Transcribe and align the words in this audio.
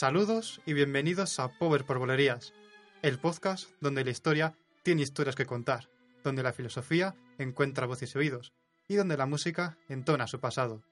Saludos 0.00 0.62
y 0.64 0.72
bienvenidos 0.72 1.38
a 1.40 1.58
Power 1.58 1.84
por 1.84 1.98
Bolerías, 1.98 2.54
el 3.02 3.18
podcast 3.18 3.68
donde 3.82 4.02
la 4.02 4.10
historia 4.10 4.54
tiene 4.82 5.02
historias 5.02 5.36
que 5.36 5.44
contar, 5.44 5.90
donde 6.24 6.42
la 6.42 6.54
filosofía 6.54 7.14
encuentra 7.36 7.86
voces 7.86 8.14
y 8.14 8.18
oídos, 8.18 8.54
y 8.88 8.94
donde 8.94 9.18
la 9.18 9.26
música 9.26 9.76
entona 9.90 10.26
su 10.26 10.40
pasado. 10.40 10.82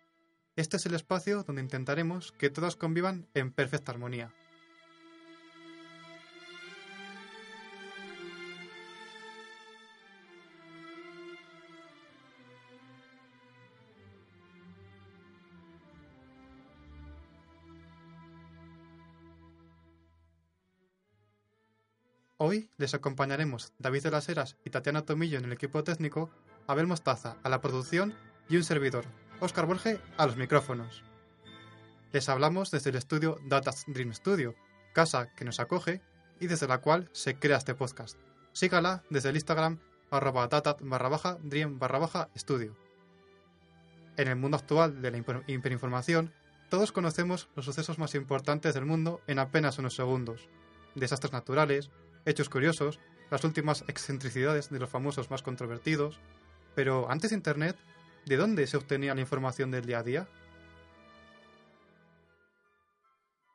Este 0.57 0.77
es 0.77 0.85
el 0.85 0.95
espacio 0.95 1.43
donde 1.43 1.63
intentaremos 1.63 2.33
que 2.33 2.51
todos 2.51 2.77
convivan 2.77 3.27
en 3.33 3.51
perfecta 3.51 3.93
armonía. 3.93 4.31
Hoy 22.51 22.71
les 22.79 22.95
acompañaremos 22.95 23.75
David 23.79 24.05
de 24.05 24.11
las 24.11 24.27
Heras 24.31 24.57
y 24.65 24.71
Tatiana 24.71 25.03
Tomillo 25.03 25.37
en 25.37 25.45
el 25.45 25.53
equipo 25.53 25.85
técnico, 25.85 26.31
Abel 26.67 26.87
Mostaza 26.87 27.37
a 27.43 27.51
la 27.51 27.61
producción 27.61 28.15
y 28.49 28.57
un 28.57 28.65
servidor, 28.65 29.05
Óscar 29.39 29.67
Borge, 29.67 30.01
a 30.17 30.25
los 30.25 30.39
micrófonos. 30.39 31.05
Les 32.11 32.27
hablamos 32.31 32.71
desde 32.71 32.89
el 32.89 32.97
estudio 32.97 33.39
Data 33.45 33.73
Dream 33.87 34.15
Studio, 34.15 34.55
casa 34.95 35.29
que 35.37 35.45
nos 35.45 35.61
acoge 35.61 36.01
y 36.41 36.47
desde 36.47 36.67
la 36.67 36.79
cual 36.79 37.11
se 37.13 37.39
crea 37.39 37.59
este 37.59 37.75
podcast. 37.75 38.19
Sígala 38.55 39.05
desde 39.11 39.29
el 39.29 39.37
Instagram 39.37 39.79
arroba 40.11 40.49
data 40.49 40.75
barra 40.81 41.11
baja 41.11 41.37
dream 41.43 41.79
barra 41.79 41.99
baja 41.99 42.31
estudio. 42.35 42.75
En 44.17 44.27
el 44.27 44.37
mundo 44.37 44.57
actual 44.57 45.03
de 45.03 45.11
la 45.11 45.19
hiperinformación, 45.49 46.33
todos 46.71 46.93
conocemos 46.93 47.51
los 47.57 47.67
sucesos 47.67 47.99
más 47.99 48.15
importantes 48.15 48.73
del 48.73 48.87
mundo 48.87 49.21
en 49.27 49.39
apenas 49.39 49.79
unos 49.79 49.95
segundos. 49.95 50.49
Desastres 50.95 51.35
naturales, 51.35 51.91
hechos 52.29 52.49
curiosos, 52.49 53.01
las 53.31 53.45
últimas 53.45 53.85
excentricidades 53.89 54.71
de 54.71 54.79
los 54.79 54.91
famosos 54.91 55.31
más 55.31 55.43
controvertidos. 55.43 56.21
Pero 56.75 57.11
antes 57.11 57.31
de 57.31 57.37
Internet, 57.37 57.77
¿de 58.27 58.37
dónde 58.37 58.67
se 58.67 58.77
obtenía 58.77 59.15
la 59.15 59.21
información 59.21 59.71
del 59.71 59.87
día 59.87 59.99
a 59.99 60.03
día? 60.03 60.29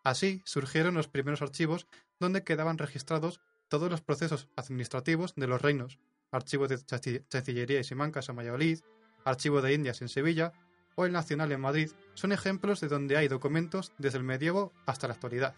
Así 0.03 0.41
surgieron 0.45 0.95
los 0.95 1.07
primeros 1.07 1.41
archivos 1.41 1.87
donde 2.19 2.43
quedaban 2.43 2.77
registrados 2.77 3.39
todos 3.69 3.89
los 3.89 4.01
procesos 4.01 4.49
administrativos 4.55 5.33
de 5.35 5.47
los 5.47 5.61
reinos, 5.61 5.99
archivo 6.31 6.67
de 6.67 6.77
Chancillería 6.77 7.79
y 7.79 7.83
Simancas 7.83 8.27
en 8.29 8.35
Valladolid, 8.35 8.79
archivo 9.23 9.61
de 9.61 9.73
Indias 9.73 10.01
en 10.01 10.09
Sevilla 10.09 10.51
o 10.95 11.05
el 11.05 11.11
Nacional 11.11 11.51
en 11.51 11.61
Madrid, 11.61 11.91
son 12.13 12.33
ejemplos 12.33 12.81
de 12.81 12.87
donde 12.87 13.17
hay 13.17 13.27
documentos 13.27 13.93
desde 13.97 14.17
el 14.17 14.23
medievo 14.23 14.73
hasta 14.85 15.07
la 15.07 15.13
actualidad. 15.13 15.55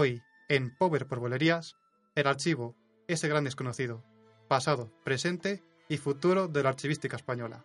Hoy, 0.00 0.22
en 0.48 0.70
Power 0.70 1.08
por 1.08 1.18
Bolerías, 1.18 1.76
el 2.14 2.28
archivo, 2.28 2.76
ese 3.08 3.26
gran 3.26 3.42
desconocido, 3.42 4.04
pasado, 4.46 4.92
presente 5.02 5.64
y 5.88 5.96
futuro 5.96 6.46
de 6.46 6.62
la 6.62 6.68
archivística 6.68 7.16
española. 7.16 7.64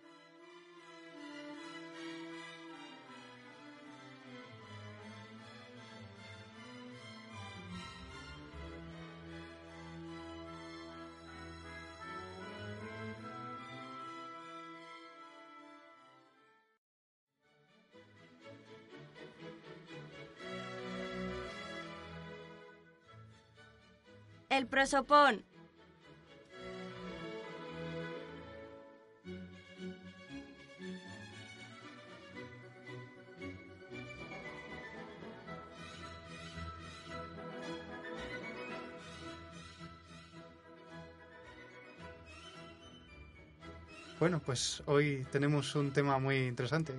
Bueno, 44.20 44.40
pues 44.40 44.82
hoy 44.86 45.26
tenemos 45.32 45.74
un 45.74 45.92
tema 45.92 46.18
muy 46.18 46.46
interesante. 46.46 46.94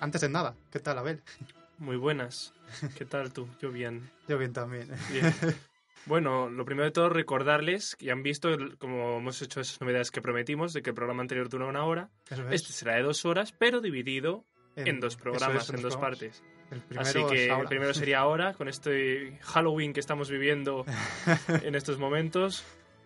Antes 0.00 0.20
de 0.20 0.28
nada, 0.28 0.54
¿qué 0.70 0.78
tal, 0.78 0.98
Abel? 0.98 1.20
Muy 1.78 1.96
buenas. 1.96 2.52
¿Qué 2.96 3.04
tal 3.04 3.32
tú? 3.32 3.48
Yo 3.60 3.72
bien. 3.72 4.08
Yo 4.28 4.38
bien 4.38 4.52
también. 4.52 4.88
Bien. 5.10 5.34
Bueno, 6.06 6.48
lo 6.48 6.64
primero 6.64 6.86
de 6.86 6.92
todo, 6.92 7.08
recordarles 7.08 7.96
que 7.96 8.06
ya 8.06 8.12
han 8.12 8.22
visto, 8.22 8.48
como 8.78 9.18
hemos 9.18 9.42
hecho 9.42 9.60
esas 9.60 9.80
novedades 9.80 10.10
que 10.10 10.22
prometimos, 10.22 10.72
de 10.72 10.82
que 10.82 10.90
el 10.90 10.94
programa 10.94 11.22
anterior 11.22 11.48
dura 11.48 11.66
una 11.66 11.84
hora. 11.84 12.10
Eso 12.30 12.48
es. 12.48 12.62
Este 12.62 12.72
será 12.72 12.96
de 12.96 13.02
dos 13.02 13.24
horas, 13.24 13.52
pero 13.52 13.80
dividido 13.80 14.44
en, 14.76 15.00
dos 15.00 15.16
programas, 15.16 15.64
es, 15.64 15.74
en 15.74 15.82
dos 15.82 15.96
programas. 15.96 16.18
partes. 16.20 16.42
Así 16.96 17.24
que 17.26 17.50
el 17.50 17.66
primero 17.66 17.94
sería 17.94 18.20
ahora, 18.20 18.54
con 18.54 18.68
este 18.68 19.38
Halloween 19.42 19.92
que 19.92 20.00
estamos 20.00 20.30
viviendo 20.30 20.84
en 21.62 21.74
estos 21.74 21.98
momentos. 21.98 22.64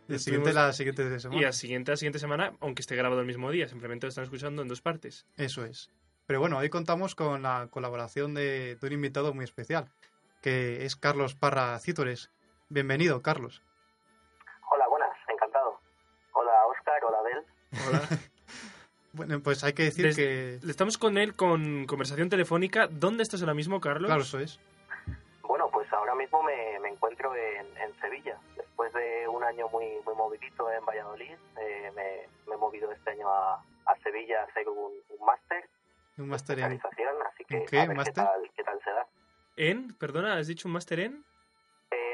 el 0.09 0.19
siguiente 0.19 0.53
la 0.53 0.73
siguiente 0.73 1.21
semana. 1.21 1.41
Y 1.41 1.45
la 1.45 1.53
siguiente, 1.53 1.93
la 1.93 1.97
siguiente 1.97 2.19
semana, 2.19 2.53
aunque 2.61 2.83
esté 2.83 2.97
grabado 2.97 3.21
el 3.21 3.27
mismo 3.27 3.51
día, 3.51 3.69
simplemente 3.69 4.07
lo 4.07 4.09
están 4.09 4.25
escuchando 4.25 4.63
en 4.63 4.69
dos 4.69 4.81
partes. 4.81 5.27
Eso 5.37 5.65
es. 5.65 5.91
Pero 6.27 6.41
bueno, 6.41 6.59
hoy 6.59 6.69
contamos 6.71 7.15
con 7.15 7.43
la 7.43 7.69
colaboración 7.71 8.35
de, 8.35 8.77
de 8.77 8.87
un 8.87 8.93
invitado 8.93 9.35
muy 9.35 9.45
especial, 9.45 9.89
que 10.41 10.85
es 10.85 10.97
Carlos 10.97 11.35
Parra 11.35 11.79
Cítores. 11.79 12.31
Bienvenido, 12.77 13.21
Carlos. 13.21 13.63
Hola, 14.71 14.89
buenas, 14.89 15.11
encantado. 15.29 15.79
Hola, 16.33 16.53
Oscar, 16.69 17.05
hola, 17.05 17.19
Abel. 17.19 17.45
Hola. 17.89 18.01
Bueno, 19.15 19.41
pues 19.43 19.63
hay 19.63 19.75
que 19.75 19.83
decir 19.83 20.07
Des- 20.07 20.17
que... 20.17 20.55
Estamos 20.71 20.97
con 20.97 21.19
él 21.19 21.37
con 21.37 21.85
conversación 21.85 22.31
telefónica. 22.31 22.87
¿Dónde 22.91 23.23
estás 23.23 23.43
ahora 23.43 23.53
mismo, 23.53 23.79
Carlos? 23.79 24.07
Claro, 24.09 24.23
eso 24.23 24.39
es. 24.39 24.59
Bueno, 25.43 25.69
pues 25.71 25.93
ahora 25.93 26.15
mismo 26.15 26.43
me, 26.43 26.81
me 26.81 26.89
encuentro 26.89 27.37
en, 27.37 27.67
en 27.77 27.95
Sevilla. 28.01 28.39
Después 28.57 28.91
de 28.95 29.29
un 29.29 29.45
año 29.45 29.69
muy 29.69 29.85
muy 30.07 30.15
movidito 30.15 30.73
en 30.73 30.83
Valladolid, 30.87 31.35
eh, 31.61 31.93
me, 31.95 32.27
me 32.49 32.55
he 32.55 32.57
movido 32.57 32.91
este 32.91 33.11
año 33.11 33.29
a, 33.29 33.57
a 33.85 33.97
Sevilla 34.03 34.41
a 34.41 34.45
hacer 34.45 34.67
un, 34.67 34.93
un 35.11 35.27
máster 35.27 35.69
Un 36.17 36.29
máster 36.31 36.59
en... 36.61 36.65
así 36.73 37.45
que 37.47 37.57
¿En 37.59 37.67
qué? 37.67 37.81
a 37.81 37.85
ver 37.85 37.89
qué 37.91 37.95
¿Máster? 37.97 38.15
tal, 38.15 38.51
qué 38.57 38.65
tal 38.65 38.81
se 38.83 38.91
da. 38.93 39.07
¿En? 39.57 39.93
Perdona, 39.99 40.39
¿has 40.39 40.47
dicho 40.47 40.69
un 40.69 40.73
máster 40.73 41.01
en? 41.01 41.23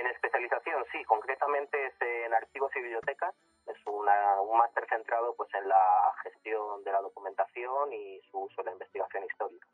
En 0.00 0.06
especialización, 0.06 0.84
sí, 0.92 1.03
concretamente 1.04 1.86
es 1.86 1.94
en 2.00 2.32
archivos 2.34 2.70
y 2.76 2.81
bibliotecas. 2.81 3.34
Es 3.67 3.76
una, 3.87 4.40
un 4.40 4.56
máster 4.58 4.87
centrado 4.88 5.34
pues 5.37 5.52
en 5.55 5.69
la 5.69 6.12
gestión 6.22 6.82
de 6.84 6.93
la 6.93 7.00
documentación 7.00 7.93
y 7.93 8.20
su 8.31 8.38
uso 8.38 8.61
en 8.61 8.67
la 8.67 8.72
investigación 8.72 9.25
histórica. 9.25 9.67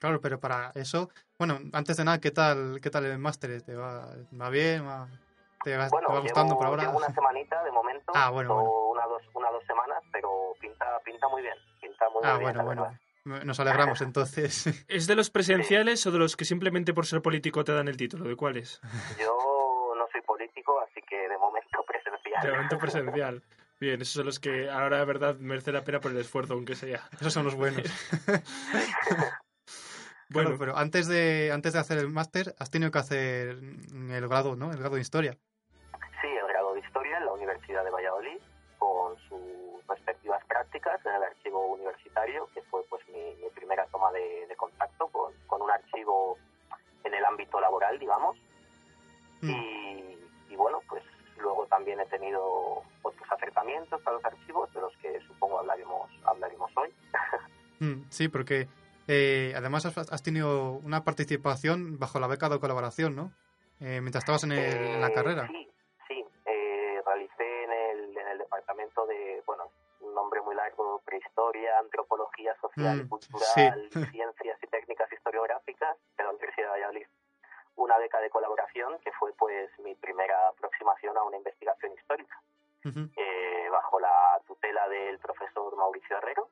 Claro, 0.00 0.20
pero 0.20 0.40
para 0.40 0.72
eso... 0.74 1.08
Bueno, 1.38 1.58
antes 1.72 1.96
de 1.96 2.04
nada, 2.04 2.20
¿qué 2.20 2.30
tal, 2.30 2.80
qué 2.82 2.90
tal 2.90 3.04
el 3.06 3.18
máster? 3.18 3.62
¿Te 3.62 3.74
va, 3.76 4.06
va 4.40 4.50
bien? 4.50 4.86
¿Va- 4.86 5.08
¿Te 5.62 5.76
va, 5.76 5.88
Bueno, 5.88 6.06
te 6.08 6.12
va 6.14 6.20
gustando 6.20 6.54
llevo, 6.54 6.58
por 6.58 6.66
ahora? 6.68 6.82
llevo 6.84 6.96
una 6.96 7.14
semanita 7.14 7.62
de 7.62 7.70
momento, 7.70 8.12
Ah, 8.14 8.30
bueno, 8.30 8.50
o 8.52 8.54
bueno. 8.54 8.70
Una, 8.90 9.06
dos, 9.06 9.22
una 9.34 9.50
dos 9.50 9.64
semanas, 9.66 10.02
pero 10.10 10.54
pinta, 10.58 10.98
pinta 11.04 11.28
muy 11.28 11.42
bien, 11.42 11.56
pinta 11.80 12.08
muy, 12.08 12.22
Ah, 12.24 12.34
muy 12.34 12.38
bien, 12.40 12.52
bueno, 12.54 12.64
bueno. 12.64 12.82
verdad. 12.82 13.44
Nos 13.44 13.60
alegramos 13.60 14.00
entonces. 14.00 14.64
¿Es 14.88 15.06
de 15.06 15.14
los 15.14 15.28
presenciales 15.30 16.06
o 16.06 16.10
de 16.10 16.18
los 16.18 16.36
que 16.36 16.46
simplemente 16.46 16.94
por 16.94 17.04
ser 17.04 17.20
político 17.20 17.62
te 17.64 17.72
dan 17.72 17.88
el 17.88 17.98
título? 17.98 18.24
¿De 18.24 18.34
cuáles? 18.36 18.80
Yo 19.18 19.36
soy 20.20 20.22
político, 20.22 20.80
así 20.80 21.00
que 21.02 21.16
de 21.16 21.38
momento 21.38 21.82
presencial. 21.86 22.42
De 22.42 22.52
momento 22.52 22.78
presencial. 22.78 23.42
Bien, 23.80 24.00
esos 24.02 24.14
son 24.14 24.26
los 24.26 24.38
que 24.38 24.68
ahora 24.68 24.98
de 24.98 25.04
verdad 25.06 25.36
merece 25.36 25.72
la 25.72 25.82
pena 25.82 26.00
por 26.00 26.10
el 26.10 26.18
esfuerzo, 26.18 26.52
aunque 26.54 26.74
sea. 26.74 27.08
Esos 27.18 27.32
son 27.32 27.44
los 27.44 27.54
buenos. 27.54 27.82
Bueno, 30.32 30.54
pero 30.60 30.76
antes 30.76 31.08
de, 31.08 31.50
antes 31.52 31.72
de 31.72 31.80
hacer 31.80 31.98
el 31.98 32.08
máster, 32.08 32.54
has 32.60 32.70
tenido 32.70 32.92
que 32.92 33.00
hacer 33.00 33.58
el 33.58 34.28
grado, 34.28 34.54
¿no? 34.54 34.70
El 34.70 34.78
grado 34.78 34.94
de 34.94 35.00
historia. 35.00 35.36
Sí, 36.20 36.28
el 36.28 36.46
grado 36.46 36.72
de 36.72 36.78
Historia 36.78 37.18
en 37.18 37.26
la 37.26 37.32
Universidad 37.32 37.82
de 37.82 37.90
Valladolid, 37.90 38.38
con 38.78 39.18
sus 39.28 39.84
respectivas 39.88 40.44
prácticas 40.44 41.04
en 41.04 41.14
el 41.14 41.24
archivo 41.24 41.72
universitario, 41.72 42.48
que 42.54 42.62
fue 42.62 42.84
pues 42.88 43.02
mi, 43.08 43.34
mi 43.42 43.50
primera 43.50 43.84
toma 43.86 44.12
de, 44.12 44.46
de 44.46 44.54
contacto 44.54 45.08
con, 45.08 45.34
con 45.48 45.62
un 45.62 45.70
archivo 45.72 46.38
en 47.02 47.12
el 47.12 47.24
ámbito 47.24 47.60
laboral, 47.60 47.98
digamos. 47.98 48.36
Mm. 49.42 49.50
Y, 49.50 50.18
y 50.50 50.56
bueno, 50.56 50.80
pues 50.88 51.02
luego 51.38 51.66
también 51.66 52.00
he 52.00 52.06
tenido 52.06 52.82
otros 53.02 53.32
acercamientos 53.32 54.00
a 54.06 54.10
los 54.12 54.24
archivos, 54.24 54.72
de 54.74 54.80
los 54.80 54.94
que 54.98 55.20
supongo 55.26 55.58
hablaremos, 55.58 56.10
hablaremos 56.24 56.70
hoy. 56.76 56.92
Mm, 57.80 58.04
Sí, 58.10 58.28
porque 58.28 58.68
Eh, 59.08 59.54
además, 59.56 59.86
has, 59.86 59.96
has 59.96 60.22
tenido 60.22 60.72
una 60.84 61.02
participación 61.02 61.98
bajo 61.98 62.20
la 62.20 62.28
beca 62.28 62.48
de 62.48 62.60
colaboración, 62.60 63.16
¿no? 63.16 63.32
Eh, 63.80 64.00
mientras 64.02 64.22
estabas 64.22 64.44
en, 64.44 64.52
el- 64.52 64.60
en 64.94 65.00
la 65.00 65.08
Eh, 65.08 65.12
carrera. 65.14 65.46
Sí, 65.48 65.68
sí. 66.06 66.24
eh, 66.44 67.00
realicé 67.04 67.64
en 67.64 67.72
el, 67.72 68.16
en 68.18 68.28
el 68.28 68.38
departamento 68.38 69.06
de, 69.06 69.42
bueno, 69.46 69.64
un 70.00 70.14
nombre 70.14 70.40
muy 70.42 70.54
largo, 70.54 71.00
prehistoria, 71.04 71.78
antropología 71.80 72.54
social 72.60 73.02
Mm, 73.04 73.08
cultural, 73.08 73.88
sí. 73.92 74.04
ciencias 74.12 74.58
y 74.62 74.66
técnicas 74.68 75.10
historiográficas 75.12 75.96
de 76.18 76.22
la 76.24 76.30
Universidad 76.30 76.66
de 76.66 76.70
Valladolid. 76.72 77.06
Una 77.80 77.96
beca 77.98 78.20
de 78.20 78.28
colaboración 78.28 78.98
que 79.00 79.10
fue 79.12 79.32
pues 79.32 79.70
mi 79.80 79.94
primera 79.94 80.48
aproximación 80.48 81.16
a 81.16 81.22
una 81.24 81.36
investigación 81.38 81.92
histórica. 81.94 82.36
Ujú. 82.84 83.10
eh, 83.14 83.68
bajo 83.70 84.00
la 84.00 84.40
tutela 84.46 84.88
del 84.88 85.18
profesor 85.18 85.76
Mauricio 85.76 86.16
Herrero. 86.16 86.48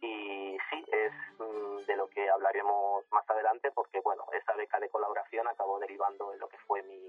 Y 0.00 0.56
sí, 0.70 0.84
es 0.92 1.12
mm, 1.38 1.84
de 1.86 1.96
lo 1.96 2.08
que 2.08 2.28
hablaremos 2.30 3.04
más 3.10 3.28
adelante 3.30 3.70
porque, 3.74 4.00
bueno, 4.00 4.24
esa 4.40 4.52
beca 4.54 4.78
de 4.78 4.88
colaboración 4.88 5.48
acabó 5.48 5.78
derivando 5.80 6.32
en 6.32 6.38
lo 6.38 6.48
que 6.48 6.58
fue 6.66 6.82
mi, 6.84 7.00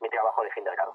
mi 0.00 0.08
trabajo 0.10 0.42
de 0.44 0.50
fin 0.52 0.62
de 0.64 0.70
grado. 0.72 0.94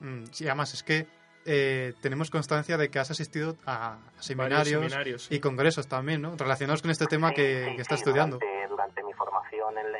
Mm, 0.00 0.24
sí, 0.26 0.46
además 0.46 0.74
es 0.74 0.82
que 0.84 1.06
eh, 1.44 1.94
tenemos 2.02 2.30
constancia 2.30 2.76
de 2.76 2.88
que 2.90 2.98
has 3.00 3.10
asistido 3.10 3.56
a 3.66 3.98
seminarios, 4.20 4.68
seminarios. 4.82 5.22
sí. 5.24 5.36
y 5.36 5.40
congresos 5.40 5.88
también, 5.88 6.20
¿no? 6.22 6.36
Relacionados 6.36 6.82
con 6.82 6.90
este 6.92 7.06
tema 7.06 7.30
Sí, 7.30 7.34
que, 7.36 7.64
sí, 7.70 7.76
que 7.76 7.82
estás 7.82 7.98
sí, 7.98 8.04
estudiando. 8.04 8.38
Durante, 8.38 8.68
durante 8.68 9.02
mi 9.02 9.12
formación 9.14 9.76
en 9.78 9.92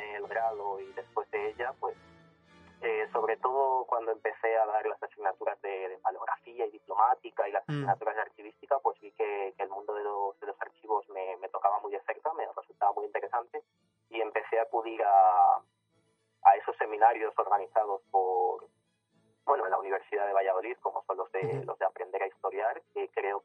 de 1.39 1.49
ella, 1.51 1.73
pues, 1.79 1.95
eh, 2.81 3.07
sobre 3.11 3.35
todo 3.37 3.85
cuando 3.85 4.11
empecé 4.11 4.57
a 4.57 4.65
dar 4.65 4.85
las 4.85 5.01
asignaturas 5.03 5.61
de, 5.61 5.89
de 5.89 5.97
paleografía 5.97 6.65
y 6.65 6.71
diplomática 6.71 7.47
y 7.47 7.51
las 7.51 7.63
Mm. 7.67 7.71
asignaturas 7.71 8.15
de 8.15 8.21
archivística, 8.21 8.79
pues 8.79 8.99
vi 9.01 9.11
que, 9.11 9.53
que 9.57 9.63
el 9.63 9.69
mundo 9.69 9.93
de 9.93 10.03
los, 10.03 10.39
de 10.39 10.47
los 10.47 10.61
archivos 10.61 11.07
me, 11.09 11.35
me 11.37 11.49
tocaba 11.49 11.79
muy 11.81 11.91
de 11.91 12.01
cerca, 12.01 12.33
me 12.33 12.45
resultaba 12.45 12.93
muy 12.93 13.05
interesante 13.05 13.63
y 14.09 14.21
empecé 14.21 14.59
a 14.59 14.63
acudir 14.63 15.01
a, 15.03 15.57
a 16.43 16.55
esos 16.55 16.75
seminarios 16.77 17.33
organizados 17.37 18.01
por, 18.11 18.65
bueno, 19.45 19.65
en 19.65 19.71
la 19.71 19.79
Universidad 19.79 20.25
de 20.25 20.33
Valladolid, 20.33 20.77
como 20.81 21.03
son 21.03 21.17
los 21.17 21.31
de, 21.31 21.63
los 21.65 21.77
de 21.77 21.85
Aprender 21.85 22.23
a 22.23 22.27
Historiar, 22.27 22.81
que 22.93 23.09
creo 23.09 23.41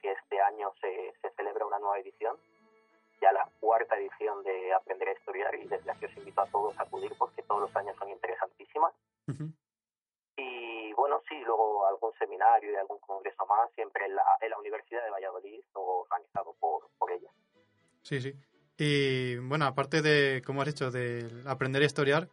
Sí, 18.05 18.21
sí. 18.21 18.35
Y 18.79 19.37
bueno, 19.37 19.67
aparte 19.67 20.03
de, 20.03 20.43
como 20.45 20.63
has 20.63 20.69
dicho, 20.69 20.91
de 20.91 21.43
aprender 21.47 21.83
a 21.83 21.87
historiar, 21.87 22.29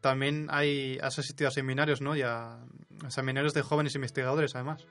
también 0.00 0.46
hay, 0.50 0.98
has 1.02 1.18
asistido 1.18 1.48
a 1.48 1.50
seminarios, 1.50 2.00
¿no? 2.00 2.16
Y 2.16 2.22
a, 2.22 2.64
a 3.04 3.10
seminarios 3.10 3.52
de 3.54 3.62
jóvenes 3.62 3.94
investigadores, 3.94 4.54
además. 4.54 4.86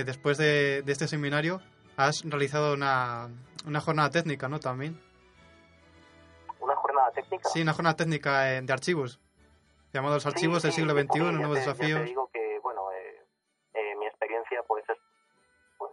Eh, 0.00 0.04
después 0.04 0.38
de, 0.38 0.82
de 0.82 0.92
este 0.92 1.08
seminario, 1.08 1.60
has 1.96 2.22
realizado 2.24 2.74
una, 2.74 3.28
una 3.66 3.80
jornada 3.80 4.10
técnica, 4.10 4.48
¿no? 4.48 4.60
También. 4.60 5.00
Una 6.60 6.76
jornada 6.76 7.10
técnica. 7.12 7.48
Sí, 7.48 7.62
una 7.62 7.72
jornada 7.72 7.96
técnica 7.96 8.52
eh, 8.54 8.62
de 8.62 8.72
archivos. 8.72 9.18
Llamado 9.92 10.14
Los 10.16 10.26
archivos 10.26 10.58
Sí, 10.62 10.68
del 10.68 10.72
sí, 10.72 10.80
siglo 10.82 10.94
sí, 10.94 11.06
XXI, 11.06 11.18
ya 11.18 11.32
nuevos 11.32 11.58
te- 11.58 11.64
Ya 11.64 11.72
te 11.72 11.78
desafíos. 11.78 12.04
digo 12.04 12.30
que, 12.32 12.58
bueno, 12.62 12.92
eh, 12.92 13.24
eh, 13.74 13.96
mi 13.98 14.06
experiencia 14.06 14.62
pues 14.66 14.84
es... 14.88 14.98
Pues, 15.78 15.92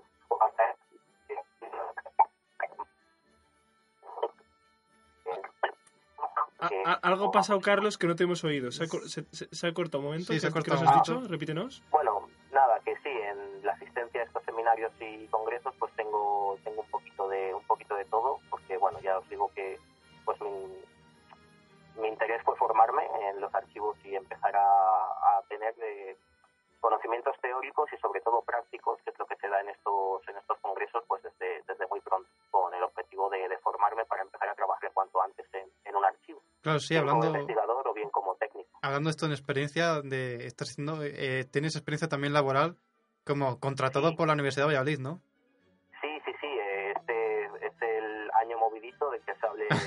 A- 6.59 6.69
que- 6.69 6.83
a- 6.85 6.93
algo 6.93 7.25
ha 7.27 7.31
pasado, 7.31 7.59
Carlos, 7.59 7.97
que 7.97 8.07
no 8.07 8.15
te 8.15 8.23
hemos 8.23 8.43
oído. 8.43 8.71
¿Se 8.71 8.85
ha, 8.85 8.87
cor- 8.87 9.07
se- 9.09 9.25
se- 9.31 9.53
se 9.53 9.67
ha 9.67 9.73
cortado 9.73 9.99
un 9.99 10.05
momento? 10.05 10.31
Sí, 10.33 10.39
se 10.39 10.47
ha 10.47 10.49
¿Qué- 10.49 10.61
qué 10.61 10.69
cortado 10.71 10.83
nos 10.85 10.95
has 10.95 11.01
dicho? 11.03 11.27
Repítenos. 11.27 11.83
Digo 19.35 19.51
que 19.53 19.77
pues 20.23 20.39
mi, 20.41 20.51
mi 22.01 22.07
interés 22.07 22.41
fue 22.43 22.55
formarme 22.55 23.03
en 23.29 23.41
los 23.41 23.53
archivos 23.53 23.97
y 24.05 24.15
empezar 24.15 24.55
a, 24.55 24.63
a 24.63 25.41
tener 25.49 25.75
eh, 25.83 26.15
conocimientos 26.79 27.35
teóricos 27.41 27.91
y 27.93 27.97
sobre 27.97 28.21
todo 28.21 28.41
prácticos, 28.41 28.97
que 29.03 29.09
es 29.11 29.19
lo 29.19 29.25
que 29.27 29.35
se 29.35 29.49
da 29.49 29.59
en 29.61 29.69
estos 29.69 30.21
en 30.29 30.37
estos 30.37 30.57
congresos 30.59 31.03
pues 31.07 31.21
desde, 31.23 31.63
desde 31.67 31.85
muy 31.87 31.99
pronto, 31.99 32.29
con 32.51 32.73
el 32.73 32.83
objetivo 32.83 33.29
de, 33.29 33.47
de 33.49 33.57
formarme 33.59 34.05
para 34.05 34.21
empezar 34.23 34.47
a 34.49 34.55
trabajar 34.55 34.91
cuanto 34.93 35.21
antes 35.21 35.45
en, 35.53 35.67
en 35.83 35.95
un 35.95 36.05
archivo, 36.05 36.41
Claro, 36.61 36.79
sí, 36.79 36.93
bien 36.93 37.05
como 37.07 37.15
hablando, 37.23 37.39
investigador 37.39 37.87
o 37.87 37.93
bien 37.93 38.09
como 38.09 38.35
técnico. 38.35 38.69
hablando 38.81 39.09
esto 39.09 39.25
en 39.25 39.31
experiencia, 39.33 40.01
de 40.01 40.45
estás 40.47 40.69
haciendo, 40.71 41.03
eh, 41.03 41.43
tienes 41.51 41.75
experiencia 41.75 42.07
también 42.07 42.33
laboral 42.33 42.77
como 43.25 43.59
contratado 43.59 44.09
Sí. 44.09 44.15
por 44.15 44.27
la 44.27 44.33
Universidad 44.33 44.65
de 44.67 44.73
Valladolid, 44.73 44.99
¿no? 44.99 45.21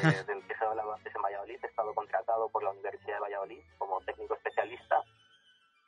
Hable, 0.06 0.24
del 0.24 0.46
que 0.46 0.54
se 0.54 0.64
hablaba 0.64 0.94
antes 0.94 1.14
en 1.14 1.22
Valladolid. 1.22 1.58
He 1.62 1.66
estado 1.66 1.94
contratado 1.94 2.48
por 2.48 2.62
la 2.62 2.70
Universidad 2.70 3.14
de 3.14 3.20
Valladolid 3.20 3.62
como 3.78 4.00
técnico 4.02 4.34
especialista, 4.34 5.02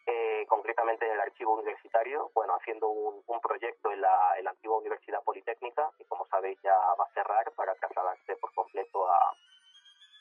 eh, 0.06 0.44
concretamente 0.48 1.06
en 1.06 1.12
el 1.12 1.20
archivo 1.20 1.54
universitario, 1.54 2.30
bueno, 2.34 2.54
haciendo 2.56 2.88
un, 2.88 3.22
un 3.26 3.40
proyecto 3.40 3.92
en 3.92 4.00
la, 4.00 4.34
en 4.38 4.44
la 4.44 4.50
antigua 4.50 4.78
Universidad 4.78 5.22
Politécnica, 5.22 5.90
que 5.96 6.04
como 6.06 6.26
sabéis 6.26 6.58
ya 6.62 6.74
va 6.98 7.04
a 7.04 7.14
cerrar 7.14 7.50
para 7.52 7.74
trasladarse 7.74 8.36
por 8.36 8.52
completo 8.54 9.06
a, 9.08 9.34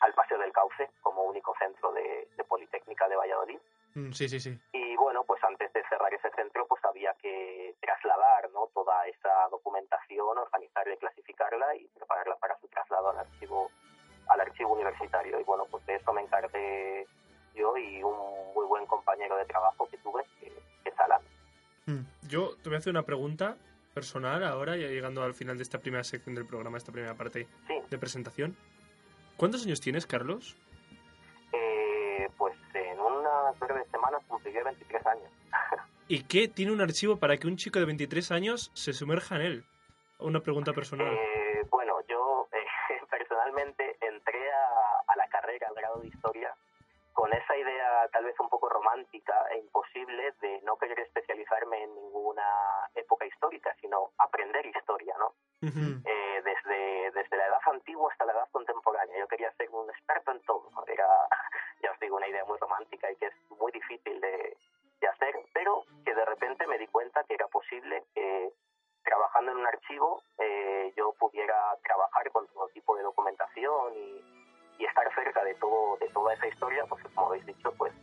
al 0.02 0.14
Paseo 0.14 0.38
del 0.38 0.52
Cauce 0.52 0.90
como 1.02 1.24
único 1.24 1.56
centro 1.58 1.92
de, 1.94 2.28
de 2.36 2.44
Politécnica 2.44 3.08
de 3.08 3.16
Valladolid. 3.16 3.60
Mm, 3.96 4.12
sí, 4.12 4.30
sí, 4.30 4.40
sí. 4.40 4.60
Yo 22.80 22.84
te 22.84 22.92
voy 22.92 22.94
a 22.94 23.02
hacer 23.02 23.02
una 23.02 23.06
pregunta 23.06 23.58
personal 23.94 24.42
ahora, 24.46 24.78
ya 24.78 24.88
llegando 24.88 25.22
al 25.22 25.34
final 25.34 25.58
de 25.58 25.64
esta 25.64 25.80
primera 25.80 26.02
sección 26.06 26.34
del 26.34 26.46
programa, 26.46 26.78
esta 26.78 26.94
primera 26.94 27.14
parte 27.14 27.46
Sí, 27.68 27.74
de 27.90 27.98
presentación. 27.98 28.56
¿Cuántos 29.36 29.66
años 29.66 29.82
tienes, 29.82 30.06
Carlos? 30.08 30.56
eh, 31.52 32.28
pues 32.38 32.56
en 32.74 32.98
unas 33.00 33.60
breves 33.60 33.86
semanas 33.92 34.22
cumpliré 34.30 34.64
23 34.64 35.06
años. 35.08 35.30
¿Y 36.08 36.24
qué 36.24 36.48
tiene 36.48 36.72
un 36.72 36.80
archivo 36.80 37.18
para 37.18 37.36
que 37.36 37.48
un 37.48 37.58
chico 37.58 37.80
de 37.80 37.86
23 37.86 38.32
años 38.32 38.72
se 38.74 38.94
sumerja 38.94 39.36
en 39.36 39.42
él? 39.42 39.64
Una 40.20 40.40
pregunta 40.40 40.72
personal. 40.72 41.14
Eh, 41.14 41.18
tal 48.12 48.26
vez 48.26 48.40
un 48.40 48.50
poco 48.50 48.70
romántica 48.70 49.36
e 49.52 49.58
imposible 49.58 50.34
de 50.42 50.62
no 50.62 50.78
querer 50.78 51.00
especializarme 51.00 51.84
en 51.84 51.96
ninguna 51.96 52.90
época 52.96 53.26
histórica, 53.26 53.76
sino 53.82 54.12
aprender 54.18 54.66
historia, 54.66 55.16
¿no? 55.18 55.34
Ujú. 55.62 55.80
Mm. 55.80 56.04
Eh, 56.06 56.42
desde, 56.44 57.12
desde 57.12 57.38
la 57.38 57.48
edad 57.48 57.62
antigua 57.72 58.12
hasta 58.12 58.26
la 58.26 58.34
edad 58.34 58.50
contemporánea. 58.52 59.20
Yo 59.20 59.28
quería 59.28 59.52
ser 59.54 59.70
un 59.70 59.90
experto 59.90 60.32
en 60.32 60.42
todo. 60.42 60.70
Era, 60.88 61.08
ya 61.84 61.92
os 61.92 62.00
digo, 62.00 62.18
una 62.18 62.28
idea 62.28 62.46
muy 62.46 62.58
romántica 62.58 63.12
y 63.12 63.16
que 63.16 63.28
es 63.28 63.36
muy 63.60 63.72
difícil 63.72 64.20
de, 64.22 64.58
de 65.02 65.08
hacer, 65.08 65.36
pero 65.54 65.84
que 66.06 66.14
de 66.14 66.26
repente 66.26 66.68
me 66.68 66.78
di 66.78 66.88
cuenta 66.88 67.24
que 67.24 67.34
era 67.34 67.48
posible 67.48 68.06
que 68.14 68.52
trabajando 69.04 69.52
en 69.52 69.58
un 69.58 69.68
archivo 69.68 70.22
eh, 70.38 70.94
yo 70.96 71.14
pudiera 71.14 71.76
trabajar 71.84 72.30
con 72.32 72.48
todo 72.48 72.68
tipo 72.70 72.96
de 72.96 73.04
documentación 73.04 73.94
y, 73.96 74.39
y 74.80 74.86
estar 74.86 75.14
cerca 75.14 75.44
de 75.44 75.54
todo 75.56 75.98
de 75.98 76.08
toda 76.10 76.34
esa 76.34 76.48
historia, 76.48 76.86
porque 76.88 77.08
como 77.14 77.28
habéis 77.28 77.46
dicho, 77.46 77.72
pues 77.78 77.94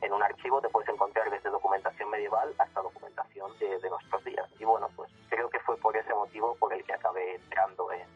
en 0.00 0.12
un 0.12 0.22
archivo 0.22 0.60
te 0.60 0.68
puedes 0.68 0.88
encontrar 0.88 1.28
desde 1.30 1.50
documentación 1.50 2.08
medieval 2.10 2.54
hasta 2.58 2.80
documentación 2.80 3.58
de, 3.58 3.78
de 3.80 3.90
nuestros 3.90 4.22
días. 4.24 4.48
Y 4.60 4.64
bueno, 4.64 4.88
pues 4.94 5.10
creo 5.28 5.50
que 5.50 5.58
fue 5.60 5.76
por 5.78 5.96
ese 5.96 6.14
motivo 6.14 6.54
por 6.56 6.72
el 6.72 6.84
que 6.84 6.92
acabé 6.92 7.34
entrando 7.34 7.90
en, 7.92 8.06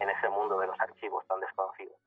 en 0.00 0.10
ese 0.10 0.28
mundo 0.30 0.58
de 0.58 0.68
los 0.68 0.80
archivos 0.80 1.26
tan 1.26 1.40
desconocidos. 1.40 2.05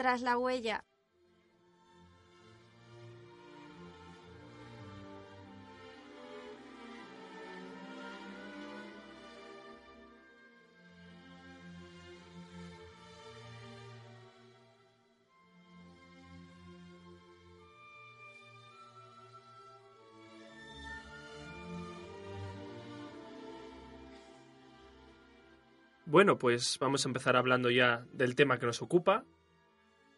Tras 0.00 0.22
la 0.22 0.38
huella. 0.38 0.82
Bueno, 26.06 26.38
pues 26.38 26.78
vamos 26.80 27.04
a 27.04 27.08
empezar 27.10 27.36
hablando 27.36 27.68
ya 27.70 28.06
del 28.14 28.34
tema 28.34 28.58
que 28.58 28.64
nos 28.64 28.80
ocupa. 28.80 29.26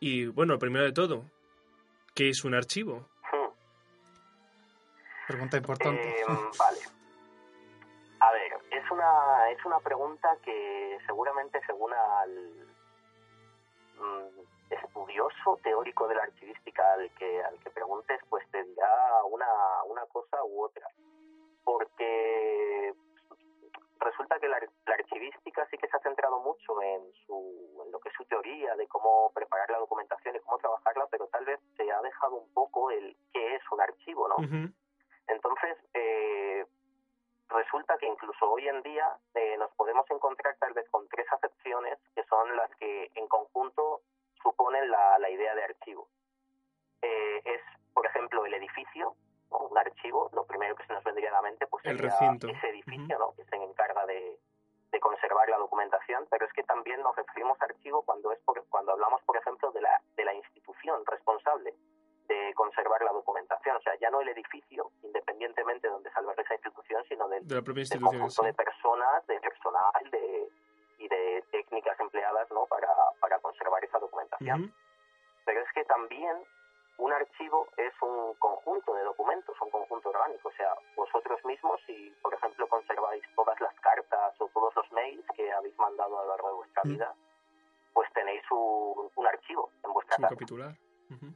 Y 0.04 0.26
bueno, 0.26 0.59
primero 0.59 0.85
de 0.85 0.90
todo, 0.90 1.30
¿qué 2.12 2.28
es 2.28 2.42
un 2.42 2.56
archivo? 2.56 3.06
Hmm. 3.30 3.52
Pregunta 5.28 5.56
importante. 5.59 6.02
Eh, 6.02 6.25
vale. 6.59 6.80
A 8.18 8.32
ver, 8.32 8.52
es 8.73 8.90
una, 8.90 9.50
es 9.50 9.64
una 9.64 9.78
pregunta 9.78 10.28
que 10.44 10.99
seguramente 11.06 11.61
según 11.68 11.92
al 11.92 12.66
mm, 13.97 14.73
estudioso 14.75 15.61
teórico 15.62 16.09
de 16.09 16.16
la 16.16 16.25
archivística 16.25 16.82
al 16.94 17.09
que, 17.12 17.40
al 17.40 17.56
que 17.61 17.71
preguntes, 17.71 18.18
pues 18.28 18.44
te 18.50 18.61
dirá 18.64 19.23
una, 19.30 19.47
una 19.88 20.04
cosa 20.06 20.42
u 20.42 20.64
otra. 20.64 20.88
Porque 21.62 22.92
resulta 24.04 24.38
que 24.38 24.49
la, 24.49 24.59
la 24.87 24.94
archivística 24.94 25.66
sí 25.71 25.78
que 25.78 25.88
se 25.88 25.97
ha 25.97 26.00
centrado 26.00 26.40
mucho 26.40 26.80
en, 26.82 27.12
su, 27.26 27.82
en 27.85 27.92
lo 27.92 28.00
que 28.00 28.09
es 28.09 28.14
su 28.14 28.25
teoría 28.25 28.75
de 28.76 28.87
cómo 28.88 29.30
preparar 29.35 29.71
la 29.71 29.78
documentación 29.78 30.37
y 30.37 30.40
cómo 30.40 30.59
trabajarla, 30.59 31.06
pero 31.11 31.26
tal 31.28 31.44
vez 31.44 31.61
se 31.76 31.90
ha 31.90 32.00
dejado 32.00 32.37
un 32.37 32.52
poco 32.52 32.90
el 32.90 33.16
qué 33.32 33.56
es 33.56 33.62
un 33.71 33.80
archivo, 33.80 34.28
¿no? 34.28 34.37
Entonces, 35.28 35.76
eh, 35.94 36.66
resulta 37.49 37.97
que 37.99 38.06
incluso 38.06 38.50
hoy 38.50 38.68
en 38.68 38.82
día 38.82 39.16
eh, 39.35 39.56
nos 39.59 39.71
podemos 39.73 40.11
encontrar 40.11 40.56
tal 40.59 40.73
vez 40.73 40.88
con 40.90 41.09
tres 41.09 41.26
acepciones 41.32 41.99
que 42.14 42.25
son 42.25 42.56
las 42.56 42.71
que 42.76 43.11
en 43.14 43.28
conjunto 43.28 44.00
suponen 44.42 44.90
la, 44.90 45.18
la 45.18 45.30
idea 45.30 45.54
de 45.54 45.64
archivo. 45.64 46.09
Eh, 47.02 47.42
es, 47.44 47.61
por 47.94 48.06
ejemplo, 48.06 48.44
el 48.47 48.54
edificio. 48.54 49.14
Un 49.59 49.76
archivo, 49.78 50.30
lo 50.32 50.44
primero 50.44 50.75
que 50.76 50.85
se 50.87 50.92
nos 50.92 51.04
vendría 51.04 51.30
a 51.30 51.32
la 51.35 51.42
mente 51.42 51.66
pues 51.66 51.85
El 51.85 51.97
sería 51.97 52.11
recinto. 52.11 52.49
ese 52.49 52.68
edificio 52.68 53.18
¿no? 53.18 53.32
que 53.35 53.44
se 53.44 53.56
encarga 53.56 54.06
de, 54.06 54.38
de 54.90 55.00
conservar 55.00 55.49
la 55.49 55.59
documentación, 55.59 56.26
pero 56.30 56.47
es 56.47 56.52
que 56.52 56.62
también 56.64 57.00
nos 57.02 57.14
referimos 57.16 57.61
a 57.61 57.64
archivo 57.64 58.02
cuando 58.02 58.32
es 58.32 58.38
por- 58.40 58.64
cuando 58.68 58.92
hablamos, 58.92 59.23
por 59.23 59.37
ejemplo, 59.37 59.71
de 59.73 59.80
la, 59.80 60.00
de 60.16 60.25
la 60.25 60.35
institución 60.35 61.04
responsable 61.06 61.75
de 62.28 62.54
conservar 62.54 63.02
la 63.02 63.12
documentación, 63.12 63.76
o 63.76 63.80
sea, 63.80 63.94
ya 63.97 64.09
no 64.11 64.21
el 64.21 64.28
edificio, 64.28 64.90
independientemente 65.02 65.87
de 65.88 65.92
donde 65.92 66.11
se 66.11 66.18
albergue 66.18 66.42
esa 66.42 66.54
institución, 66.54 67.02
sino 67.09 67.28
del, 67.28 67.47
De 67.47 67.54
la 67.56 67.62
propia 67.62 67.80
del 67.82 67.82
institución. 67.82 68.11
conjunto 68.21 68.42
sí. 68.42 68.47
de 68.47 68.54
personas, 68.54 69.26
de 69.26 69.40
personal 69.40 70.11
de, 70.11 70.49
y 70.99 71.09
de 71.09 71.44
técnicas 71.50 71.99
empleadas 72.00 72.49
¿no? 72.52 72.64
para, 72.66 72.88
para 73.21 73.38
conservar 73.40 73.85
esa 73.85 73.99
documentación. 73.99 74.73
Pero 75.44 75.61
es 75.61 75.73
que 75.75 75.85
también 75.85 76.37
un 76.99 77.12
archivo 77.12 77.68
es 77.76 77.92
un 78.02 78.34
conjunto 78.34 78.94
de 78.94 79.02
documentos, 79.04 79.56
un 79.61 79.70
conjunto 79.70 80.11
orgánico. 80.11 80.49
O 80.49 80.52
sea, 80.52 80.75
vosotros 80.96 81.44
mismos, 81.44 81.80
si 81.87 82.14
por 82.22 82.32
ejemplo 82.34 82.68
conserváis 82.68 83.22
todas 83.34 83.61
las 83.61 83.75
cartas 83.80 84.34
o 84.40 84.49
todos 84.49 84.75
los 84.76 84.92
mails 84.92 85.25
que 85.34 85.50
habéis 85.52 85.76
mandado 85.78 86.18
a 86.18 86.22
lo 86.25 86.28
largo 86.30 86.49
de 86.49 86.54
vuestra 86.54 86.82
Mm. 86.84 86.88
vida, 86.90 87.14
pues 87.92 88.12
tenéis 88.12 88.42
un, 88.50 89.11
un 89.14 89.26
archivo 89.26 89.70
en 89.84 89.92
vuestra 89.92 90.16
casa. 90.16 90.28
capitular. 90.28 90.75
Ujú. 91.11 91.26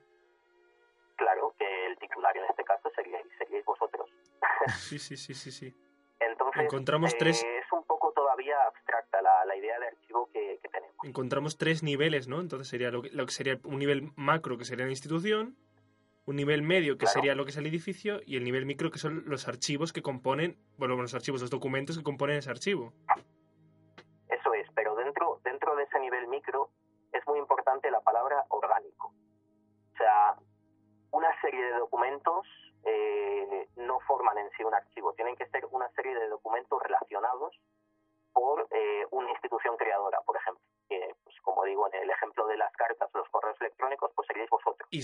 Claro 1.16 1.54
que 1.58 1.86
el 1.86 1.98
titular 1.98 2.36
en 2.36 2.44
este 2.44 2.64
caso 2.64 2.90
seríais, 2.94 3.26
seríais 3.38 3.64
vosotros. 3.64 4.08
Sí, 4.78 4.98
sí, 4.98 5.16
sí, 5.16 5.34
sí, 5.34 5.50
sí. 5.50 5.75
Entonces, 6.18 6.62
Encontramos 6.64 7.12
eh, 7.14 7.16
tres- 7.18 7.42
es 7.44 7.72
un 7.72 7.84
poco 7.84 8.12
todavía 8.12 8.56
abstracta 8.66 9.20
la, 9.22 9.44
la 9.44 9.56
idea 9.56 9.78
de 9.78 9.86
archivo 9.88 10.28
que, 10.32 10.58
que 10.62 10.68
tenemos. 10.68 10.86
Encontramos 11.03 11.57
tres 11.59 11.83
niveles, 11.83 12.29
¿no? 12.29 12.41
Entonces 12.41 12.69
sería 12.69 12.91
lo 12.91 13.03
que, 13.03 13.11
lo 13.11 13.26
que 13.26 13.33
sería 13.33 13.61
un 13.65 13.79
nivel 13.79 14.11
macro, 14.17 14.57
que 14.59 14.65
sería 14.65 14.87
la 14.87 14.91
institución, 14.93 15.57
un 16.25 16.37
nivel 16.37 16.62
medio, 16.62 16.95
que 16.97 17.05
Claro. 17.05 17.12
sería 17.15 17.35
lo 17.35 17.45
que 17.45 17.50
es 17.50 17.57
el 17.57 17.67
edificio, 17.67 18.21
y 18.26 18.37
el 18.37 18.45
nivel 18.45 18.67
micro, 18.67 18.91
que 18.91 18.99
son 18.99 19.25
los 19.26 19.47
archivos 19.47 19.93
que 19.93 20.03
componen, 20.03 20.57
bueno, 20.79 20.97
los 20.97 21.15
archivos, 21.15 21.41
los 21.41 21.50
documentos 21.50 21.97
que 21.97 22.03
componen 22.03 22.37
ese 22.38 22.50
archivo. 22.50 22.93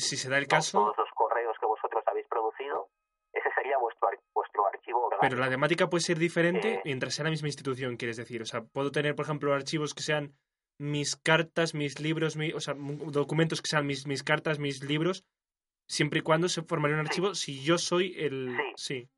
Si 0.03 0.17
se 0.17 0.29
da 0.29 0.39
el 0.39 0.47
caso, 0.47 0.79
Todos 0.79 0.97
los 0.99 1.09
correos 1.15 1.57
que 1.59 1.67
vosotros 1.67 2.03
habéis 2.07 2.27
producido, 2.29 2.89
ese 3.33 3.51
sería 3.55 3.79
vuestro, 3.79 4.09
vuestro 4.35 4.67
archivo 4.67 5.07
orgánico. 5.07 5.27
pero 5.29 5.37
la 5.41 5.49
temática 5.51 5.89
puede 5.89 6.03
ser 6.03 6.19
diferente 6.19 6.75
Eh. 6.75 6.83
mientras 6.85 7.15
sea 7.15 7.25
la 7.25 7.31
misma 7.31 7.49
institución, 7.49 7.97
quieres 7.97 8.17
decir. 8.17 8.43
O 8.43 8.47
sea, 8.47 8.63
puedo 8.63 8.91
tener, 8.93 9.15
por 9.15 9.25
ejemplo, 9.25 9.55
archivos 9.55 9.95
que 9.95 10.03
sean 10.03 10.35
mis 10.79 11.17
cartas, 11.17 11.75
mis 11.75 12.01
libros, 12.01 12.37
mi- 12.37 12.53
o 12.53 12.61
sea, 12.61 12.75
documentos 12.77 13.63
que 13.63 13.69
sean 13.69 13.87
mis, 13.87 14.07
mis 14.07 14.23
cartas, 14.23 14.59
mis 14.59 14.83
libros, 14.83 15.25
siempre 15.87 16.21
y 16.21 16.23
cuando 16.23 16.49
se 16.49 16.63
formaría 16.63 16.97
un 16.97 17.03
Sí. 17.05 17.09
archivo 17.09 17.35
si 17.35 17.63
yo 17.65 17.79
soy 17.79 18.15
el... 18.19 18.57
Sí. 18.77 18.99
Sí. 19.01 19.09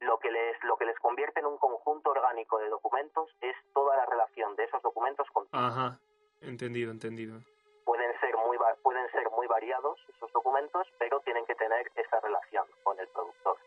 lo 0.00 0.18
que 0.18 0.30
les 0.30 0.62
lo 0.64 0.76
que 0.76 0.84
les 0.86 0.98
convierte 0.98 1.40
en 1.40 1.46
un 1.46 1.58
conjunto 1.58 2.10
orgánico 2.10 2.58
de 2.58 2.68
documentos 2.68 3.28
es 3.40 3.54
toda 3.74 3.96
la 3.96 4.06
relación 4.06 4.56
de 4.56 4.64
esos 4.64 4.82
documentos 4.82 5.26
con 5.32 5.46
Ajá. 5.52 5.98
Entendido, 6.40 6.90
entendido. 6.90 7.40
pueden 7.84 8.12
ser 8.20 8.34
muy 8.46 8.56
va- 8.56 8.74
pueden 8.82 9.06
ser 9.12 9.28
muy 9.30 9.46
variados 9.46 9.98
esos 10.16 10.32
documentos 10.32 10.86
pero 10.98 11.20
tienen 11.20 11.44
que 11.44 11.54
tener 11.54 11.90
esa 11.96 12.18
relación 12.20 12.64
con 12.82 12.98
el 12.98 13.08
productor 13.08 13.58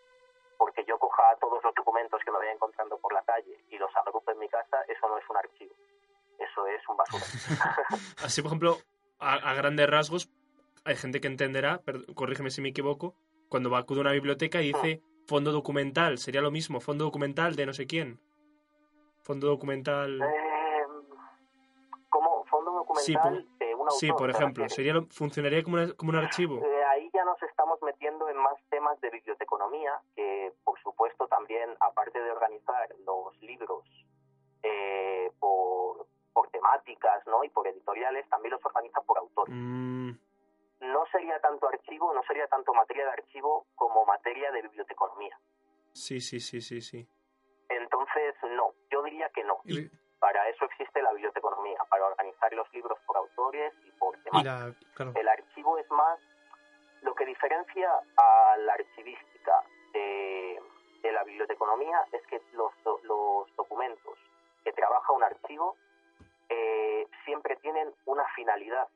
porque 0.57 0.83
yo 0.85 0.97
coja 0.97 1.23
todos 1.39 1.63
los 1.63 1.75
documentos 1.75 2.19
que 2.23 2.31
me 2.31 2.37
vaya 2.39 2.51
encontrando 2.53 2.97
por 2.97 3.13
la 3.13 3.21
calle 3.23 3.59
y 3.69 3.77
los 3.77 3.95
agrupe 3.95 4.31
en 4.31 4.39
mi 4.39 4.49
casa 4.49 4.81
eso 4.87 5.07
no 5.07 5.17
es 5.19 5.29
un 5.29 5.37
archivo 5.37 5.73
eso 6.39 6.67
es 6.67 6.81
un 6.89 6.97
basura 6.97 7.25
Así, 8.23 8.41
por 8.41 8.49
ejemplo, 8.49 8.77
a, 9.19 9.33
a 9.35 9.53
grandes 9.53 9.89
rasgos, 9.89 10.29
hay 10.85 10.95
gente 10.95 11.21
que 11.21 11.27
entenderá, 11.27 11.79
per- 11.81 12.05
corrígeme 12.13 12.49
si 12.51 12.61
me 12.61 12.69
equivoco, 12.69 13.15
cuando 13.49 13.69
va 13.69 13.79
acude 13.79 13.99
a 13.99 14.01
una 14.01 14.11
biblioteca 14.11 14.61
y 14.61 14.67
dice 14.73 15.01
fondo 15.27 15.51
documental, 15.51 16.17
sería 16.17 16.41
lo 16.41 16.51
mismo, 16.51 16.79
fondo 16.81 17.05
documental 17.05 17.55
de 17.55 17.65
no 17.65 17.73
sé 17.73 17.87
quién. 17.87 18.19
Fondo 19.21 19.47
documental... 19.47 20.21
Eh, 20.21 20.85
como 22.09 22.43
fondo 22.45 22.71
Sí, 22.99 23.13
documental 23.13 23.47
de 23.59 23.73
un 23.75 23.81
autor 23.81 23.93
Sí, 23.99 24.11
por 24.11 24.31
¿te 24.31 24.37
ejemplo, 24.37 24.69
sería 24.69 25.01
funcionaría 25.09 25.63
como, 25.63 25.77
una- 25.77 25.93
como 25.93 26.09
un 26.11 26.17
archivo. 26.17 26.57
Eh, 26.63 26.83
ahí 26.91 27.09
ya 27.13 27.23
nos 27.25 27.41
estamos 27.43 27.79
metiendo 27.81 28.29
en 28.29 28.37
más 28.37 28.55
temas 28.69 28.99
de 29.01 29.09
biblioteconomía, 29.09 29.99
que 30.15 30.53
por 30.63 30.79
supuesto 30.81 31.27
también, 31.27 31.69
aparte 31.79 32.19
de 32.21 32.31
organizar 32.31 32.89
los 33.05 33.35
libros 33.41 33.83
eh, 34.61 35.31
por, 35.39 35.97
por 35.97 36.02
temáticas 36.63 37.25
¿no? 37.27 37.43
y 37.43 37.49
por 37.49 37.67
editoriales, 37.67 38.27
también 38.29 38.51
los 38.53 38.65
organiza 38.65 39.01
por 39.01 39.17
autor. 39.17 39.49
Mm, 39.49 40.17
No 40.81 41.05
sería 41.11 41.39
tanto 41.39 41.67
archivo, 41.67 42.13
no 42.13 42.21
sería 42.23 42.47
tanto 42.47 42.73
materia 42.73 43.05
de 43.05 43.11
archivo 43.11 43.65
como 43.75 44.05
materia 44.05 44.51
de 44.51 44.61
biblioteconomía. 44.61 45.37
sí, 45.93 46.19
sí, 46.19 46.39
sí, 46.39 46.61
sí, 46.61 46.81
sí. 46.81 47.07
Entonces, 47.69 48.35
no, 48.55 48.73
yo 48.91 49.01
diría 49.03 49.29
que 49.29 49.43
no. 49.43 49.59
Y, 49.65 49.89
Para 50.19 50.47
eso 50.49 50.65
existe 50.65 51.01
la 51.01 51.11
biblioteconomía, 51.11 51.79
para 51.89 52.05
organizar 52.05 52.53
los 52.53 52.71
libros 52.73 52.97
por 53.05 53.17
autores 53.17 53.73
y 53.85 53.91
por 53.91 54.17
y 54.17 54.21
temáticas. 54.23 54.67
la, 54.69 54.93
claro, 54.95 55.11
El 55.15 55.27
archivo 55.27 55.77
es 55.77 55.89
más 55.91 56.19
lo 57.01 57.13
que 57.15 57.25
diferencia 57.25 57.89
a 58.15 58.57
la 58.57 58.73
archivística 58.73 59.63
de, 59.91 60.61
de 61.01 61.11
la 61.11 61.23
biblioteconomía 61.25 62.05
es 62.13 62.21
que 62.27 62.41
los 62.53 62.71
documentos 63.57 64.17
que 64.63 64.71
trabaja 64.71 65.11
un 65.11 65.23
archivo 65.23 65.75
eh, 66.53 67.07
siempre 67.25 67.55
tienen 67.57 67.93
una 68.05 68.23
finalidad. 68.35 68.87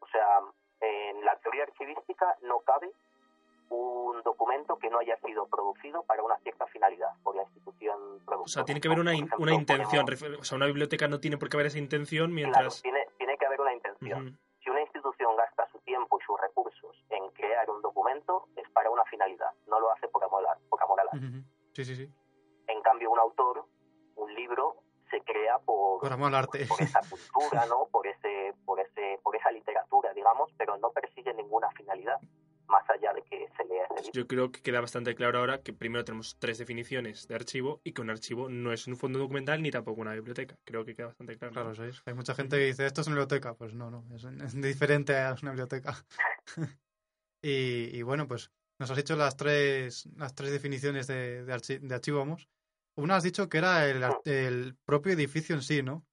O 0.00 0.06
sea, 0.08 0.40
en 0.80 1.24
la 1.24 1.36
teoría 1.38 1.62
archivística 1.64 2.36
no 2.42 2.60
cabe 2.60 2.90
un 3.70 4.22
documento 4.22 4.78
que 4.78 4.90
no 4.90 4.98
haya 4.98 5.16
sido 5.20 5.46
producido 5.46 6.02
para 6.04 6.22
una 6.22 6.36
cierta 6.38 6.66
finalidad 6.66 7.08
por 7.22 7.34
la 7.34 7.42
institución 7.44 7.98
productora. 8.24 8.42
O 8.44 8.48
sea, 8.48 8.64
tiene 8.64 8.80
que 8.80 8.88
haber 8.88 9.00
una, 9.00 9.14
in- 9.14 9.30
una 9.38 9.54
intención. 9.54 10.04
O 10.38 10.44
sea, 10.44 10.56
una 10.56 10.66
biblioteca 10.66 11.08
no 11.08 11.18
tiene 11.18 11.38
por 11.38 11.48
qué 11.48 11.56
haber 11.56 11.66
esa 11.68 11.78
intención 11.78 12.26
Claro, 12.30 12.34
mientras... 12.34 12.82
tiene, 12.82 13.06
tiene 13.18 13.36
que 13.38 13.46
haber 13.46 13.60
una 13.60 13.72
intención. 13.72 14.38
Si 14.62 14.70
una 14.70 14.80
institución 14.82 15.36
gasta 15.36 15.66
su 15.72 15.78
tiempo 15.80 16.18
y 16.20 16.24
sus 16.24 16.40
recursos 16.40 16.96
en 17.10 17.28
crear 17.30 17.68
un 17.70 17.82
documento, 17.82 18.48
es 18.56 18.68
para 18.70 18.90
una 18.90 19.04
finalidad, 19.04 19.50
no 19.66 19.78
lo 19.80 19.90
hace 19.92 20.08
por 20.08 20.22
amor, 20.24 20.46
a- 20.46 20.58
por 20.68 20.82
amor 20.82 21.00
al 21.00 21.08
arte. 21.12 21.26
Sí, 21.72 21.84
sí, 21.84 21.96
sí. 21.96 22.08
En 22.68 22.80
cambio, 22.82 23.10
un 23.10 23.18
autor, 23.18 23.64
un 24.16 24.34
libro, 24.34 24.76
se 25.18 25.24
crea 25.24 25.58
por, 25.58 26.00
Por 26.00 26.12
amor 26.12 26.28
al 26.28 26.34
arte. 26.36 26.66
por 26.66 26.80
esa 26.82 27.00
cultura, 27.08 27.66
¿no? 27.66 27.86
Por 27.90 28.06
ese, 28.06 28.52
por 28.64 28.80
ese, 28.80 29.18
por 29.22 29.36
esa 29.36 29.50
literatura, 29.52 30.12
digamos, 30.12 30.50
pero 30.58 30.76
no 30.78 30.90
persigue 30.90 31.32
ninguna 31.34 31.70
finalidad 31.72 32.18
más 32.66 32.88
allá 32.88 33.12
de 33.12 33.22
que 33.22 33.46
se 33.56 33.64
lea 33.66 33.84
ese 33.84 33.94
libro. 33.96 34.12
Yo 34.12 34.26
creo 34.26 34.50
que 34.50 34.62
queda 34.62 34.80
bastante 34.80 35.14
claro 35.14 35.38
ahora 35.38 35.60
que 35.62 35.72
primero 35.72 36.04
tenemos 36.04 36.36
tres 36.38 36.58
definiciones 36.58 37.28
de 37.28 37.34
archivo 37.34 37.80
y 37.84 37.92
que 37.92 38.00
un 38.00 38.10
archivo 38.10 38.48
no 38.48 38.72
es 38.72 38.86
un 38.86 38.96
fondo 38.96 39.18
documental 39.18 39.62
ni 39.62 39.70
tampoco 39.70 40.00
una 40.00 40.14
biblioteca. 40.14 40.56
Creo 40.64 40.84
que 40.84 40.94
queda 40.94 41.08
bastante 41.08 41.36
claro. 41.36 41.52
Claro, 41.52 41.74
¿sabéis? 41.74 42.02
Hay 42.06 42.14
mucha 42.14 42.34
gente 42.34 42.56
que 42.56 42.64
dice, 42.64 42.86
esto 42.86 43.02
es 43.02 43.06
una 43.06 43.16
biblioteca. 43.16 43.54
Pues 43.54 43.74
no, 43.74 43.90
no, 43.90 44.04
es, 44.16 44.24
es 44.24 44.54
diferente 44.60 45.16
a 45.16 45.36
una 45.42 45.50
biblioteca. 45.52 45.94
y, 47.42 47.96
y 47.96 48.02
bueno, 48.02 48.26
pues 48.26 48.50
nos 48.78 48.90
has 48.90 48.96
dicho 48.96 49.14
las 49.14 49.36
tres, 49.36 50.08
las 50.16 50.34
tres 50.34 50.50
definiciones 50.50 51.06
de, 51.06 51.44
de, 51.44 51.52
archi- 51.54 51.80
de 51.80 51.94
archivo, 51.94 52.18
vamos. 52.18 52.48
Una 52.96 53.16
has 53.16 53.22
dicho 53.24 53.48
que 53.48 53.58
era 53.58 53.86
el, 53.86 54.04
el 54.24 54.76
propio 54.84 55.12
edificio 55.12 55.54
en 55.54 55.62
sí, 55.62 55.82
¿no? 55.82 56.04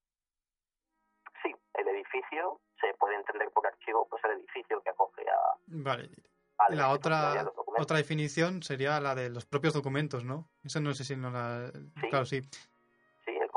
Sí, 1.43 1.53
el 1.75 1.87
edificio 1.87 2.59
se 2.79 2.93
puede 2.95 3.15
entender 3.15 3.49
por 3.51 3.67
archivo, 3.67 4.07
pues 4.09 4.23
el 4.25 4.31
edificio 4.39 4.81
que 4.81 4.89
acoge 4.89 5.23
a, 5.29 5.57
Vale. 5.67 6.09
a 6.57 6.73
la 6.73 6.89
otra, 6.89 7.51
otra 7.77 7.97
definición 7.97 8.63
sería 8.63 8.99
la 8.99 9.13
de 9.13 9.29
los 9.29 9.45
propios 9.45 9.73
documentos, 9.73 10.23
¿no? 10.23 10.49
Esa 10.63 10.79
no 10.79 10.93
sé 10.93 11.03
si 11.03 11.15
no 11.15 11.29
la... 11.29 11.71
Sí. 11.71 12.09
Claro, 12.09 12.25
sí. 12.25 12.41
Sí, 12.41 13.31
el, 13.31 13.49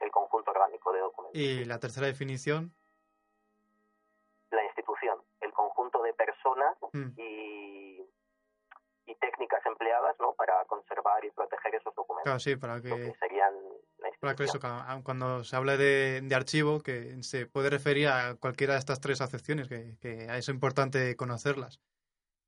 el 0.00 0.10
conjunto 0.10 0.50
orgánico 0.50 0.92
de 0.92 1.00
documentos. 1.00 1.40
Y 1.40 1.64
la 1.64 1.78
tercera 1.78 2.08
definición, 2.08 2.74
La 4.50 4.64
institución, 4.64 5.18
el 5.40 5.52
conjunto 5.52 6.02
de 6.02 6.12
personas 6.14 6.76
mm, 6.92 7.10
y, 7.16 7.31
y 9.12 9.14
técnicas 9.16 9.64
empleadas 9.66 10.16
¿no? 10.20 10.34
para 10.34 10.64
conservar 10.64 11.24
y 11.24 11.30
proteger 11.30 11.74
esos 11.74 11.94
documentos. 11.94 12.24
claro, 12.24 12.40
sí, 12.40 12.56
para 12.56 12.80
que 12.80 12.88
que... 12.88 13.12
serían 13.20 13.52
la 13.98 14.10
Para 14.20 14.34
que 14.34 14.44
eso, 14.44 14.58
ca- 14.58 15.00
cuando 15.04 15.44
se 15.44 15.56
hable 15.56 15.76
de, 15.76 16.20
de 16.22 16.34
archivo, 16.34 16.80
que 16.80 17.22
se 17.22 17.46
puede 17.46 17.70
referir 17.70 18.08
a 18.08 18.34
cualquiera 18.36 18.74
de 18.74 18.78
estas 18.80 19.00
tres 19.00 19.20
acepciones, 19.20 19.68
que, 19.68 19.96
que 20.00 20.26
es 20.36 20.48
importante 20.48 21.14
conocerlas. 21.16 21.80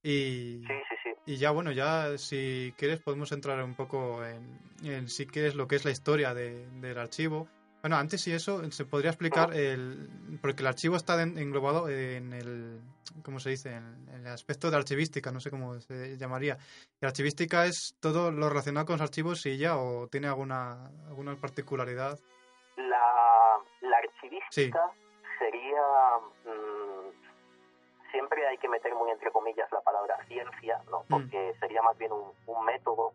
Y, 0.03 0.63
Sí, 0.67 0.75
sí, 0.89 0.97
sí. 1.03 1.11
y 1.27 1.37
ya, 1.37 1.51
bueno, 1.51 1.73
ya 1.73 2.19
si 2.19 2.75
quieres 2.77 3.01
podemos 3.01 3.33
entrar 3.33 3.63
un 3.65 3.75
poco 3.75 4.25
en, 4.25 4.59
en 4.85 5.09
si 5.09 5.27
quieres 5.27 5.55
lo 5.55 5.67
que 5.67 5.77
es 5.77 5.85
la 5.85 5.91
historia 5.91 6.35
de- 6.35 6.67
del 6.81 6.99
archivo. 6.99 7.49
Bueno, 7.85 7.97
antes 7.99 8.23
si 8.23 8.33
eso, 8.33 8.65
se 8.71 8.87
podría 8.87 9.11
explicar, 9.11 9.53
el, 9.53 10.09
porque 10.41 10.63
el 10.63 10.69
archivo 10.69 10.97
está 10.97 11.21
en- 11.21 11.37
englobado 11.37 11.91
en 11.91 12.33
el, 12.33 12.81
¿cómo 13.23 13.39
se 13.41 13.51
dice? 13.51 13.75
En, 13.75 14.09
en 14.09 14.27
el 14.27 14.33
aspecto 14.33 14.71
de 14.71 14.79
archivística, 14.79 15.31
no 15.31 15.39
sé 15.39 15.51
cómo 15.51 15.79
se 15.81 16.17
llamaría. 16.17 16.57
¿Y 17.03 17.05
archivística 17.05 17.67
es 17.67 17.95
todo 18.01 18.31
lo 18.33 18.49
relacionado 18.49 18.87
con 18.87 18.95
los 18.95 19.03
archivos 19.03 19.45
y 19.45 19.59
ya, 19.59 19.77
o 19.77 20.07
tiene 20.09 20.29
alguna, 20.29 20.87
alguna 21.09 21.37
particularidad? 21.37 22.19
La, 22.79 23.59
la 23.83 23.97
archivística 23.99 24.81
sería... 25.39 25.83
mm, 26.47 27.13
siempre 28.13 28.47
hay 28.49 28.57
que 28.57 28.69
meter 28.71 28.95
muy 28.95 29.11
entre 29.11 29.31
comillas 29.31 29.71
la 29.73 29.83
palabra 29.83 30.17
ciencia, 30.27 30.81
¿no? 30.91 31.01
Mm. 31.01 31.07
Porque 31.11 31.53
sería 31.61 31.83
más 31.83 31.99
bien 31.99 32.13
un, 32.13 32.33
un 32.47 32.65
método, 32.65 33.13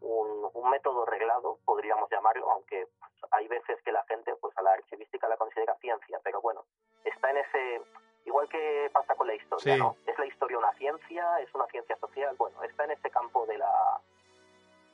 un, 0.00 0.50
un 0.52 0.70
método 0.70 1.04
reglado, 1.04 1.58
podríamos 1.64 2.08
llamarlo, 2.10 2.50
aunque 2.50 2.86
pues, 3.00 3.12
hay 3.32 3.48
veces 3.48 3.80
que 3.82 3.92
la 3.92 4.04
gente 4.04 4.34
pues 4.36 4.56
a 4.56 4.62
la 4.62 4.72
archivística 4.72 5.28
la 5.28 5.36
considera 5.36 5.74
ciencia, 5.76 6.20
pero 6.22 6.40
bueno, 6.40 6.64
está 7.04 7.30
en 7.30 7.38
ese... 7.38 7.82
Igual 8.24 8.48
que 8.50 8.90
pasa 8.92 9.14
con 9.14 9.26
la 9.26 9.34
historia, 9.34 9.74
Sí. 9.74 9.80
¿no? 9.80 9.96
¿Es 10.06 10.18
la 10.18 10.26
historia 10.26 10.58
una 10.58 10.72
ciencia? 10.74 11.40
¿Es 11.40 11.54
una 11.54 11.66
ciencia 11.68 11.96
social? 11.96 12.36
Bueno, 12.36 12.62
está 12.62 12.84
en 12.84 12.90
ese 12.90 13.10
campo 13.10 13.46
de 13.46 13.56
la... 13.56 14.00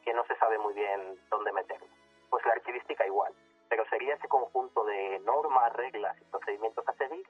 que 0.05 0.15
no 0.15 0.25
se 0.27 0.37
sabe 0.37 0.57
muy 0.59 0.73
bien 0.75 1.19
dónde 1.31 1.51
meterlo. 1.53 1.89
Pues 2.31 2.45
la 2.47 2.53
archivística 2.53 3.05
igual, 3.07 3.35
pero 3.69 3.85
sería 3.87 4.15
ese 4.15 4.29
conjunto 4.29 4.85
de 4.85 5.19
normas, 5.21 5.73
reglas 5.73 6.17
y 6.21 6.25
procedimientos 6.27 6.87
a 6.89 6.93
seguir 6.95 7.27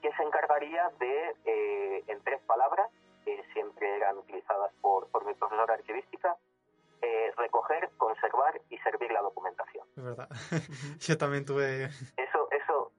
que 0.00 0.12
se 0.12 0.22
encargaría 0.22 0.88
de, 0.98 1.36
eh, 1.44 2.04
en 2.06 2.22
tres 2.22 2.40
palabras, 2.46 2.88
que 3.24 3.42
siempre 3.52 3.96
eran 3.96 4.16
utilizadas 4.18 4.72
por, 4.80 5.08
por 5.10 5.24
mi 5.26 5.34
profesora 5.34 5.74
archivística, 5.74 6.36
eh, 7.02 7.32
recoger, 7.36 7.90
conservar 7.96 8.60
y 8.68 8.78
servir 8.78 9.10
la 9.12 9.22
documentación. 9.22 9.86
Es 9.96 10.04
verdad. 10.04 10.28
Yo 11.00 11.16
también 11.18 11.44
tuve... 11.44 11.84
Eso, 12.16 12.48
eso, 12.50 12.92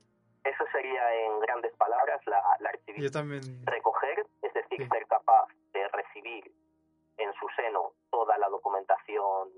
eso 0.43 0.63
sería 0.71 1.15
en 1.15 1.39
grandes 1.39 1.73
palabras 1.75 2.19
la, 2.25 2.41
la. 2.59 2.71
Yo 2.97 3.11
también... 3.11 3.41
Recoger, 3.65 4.25
es 4.41 4.53
decir, 4.53 4.81
Sí. 4.81 4.87
ser 4.87 5.05
capaz 5.07 5.47
de 5.73 5.87
recibir 5.89 6.51
en 7.17 7.31
su 7.33 7.47
seno 7.55 7.93
toda 8.09 8.37
la 8.37 8.49
documentación 8.49 9.49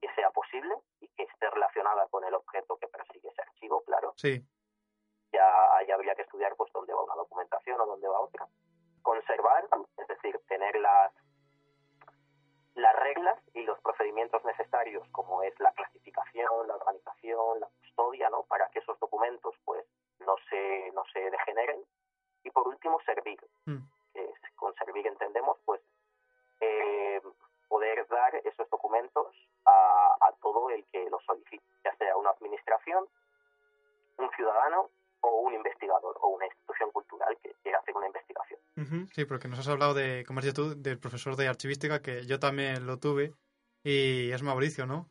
que 0.00 0.08
sea 0.14 0.30
posible 0.30 0.74
y 1.00 1.08
que 1.08 1.22
esté 1.24 1.48
relacionada 1.50 2.08
con 2.08 2.24
el 2.24 2.34
objeto 2.34 2.76
que 2.78 2.88
persigue 2.88 3.28
ese 3.28 3.42
archivo, 3.42 3.82
claro. 3.84 4.14
Sí, 4.16 4.42
sí, 39.20 39.24
porque 39.26 39.48
nos 39.48 39.58
has 39.58 39.68
hablado 39.68 39.94
de, 39.94 40.24
como 40.26 40.38
has 40.38 40.46
dicho 40.46 40.62
tú, 40.62 40.82
del 40.82 40.98
profesor 40.98 41.36
de 41.36 41.48
archivística, 41.48 42.00
que 42.00 42.26
yo 42.26 42.38
también 42.38 42.86
lo 42.86 42.98
tuve, 42.98 43.34
y 43.84 44.30
es 44.30 44.42
Mauricio, 44.42 44.86
¿no? 44.86 45.08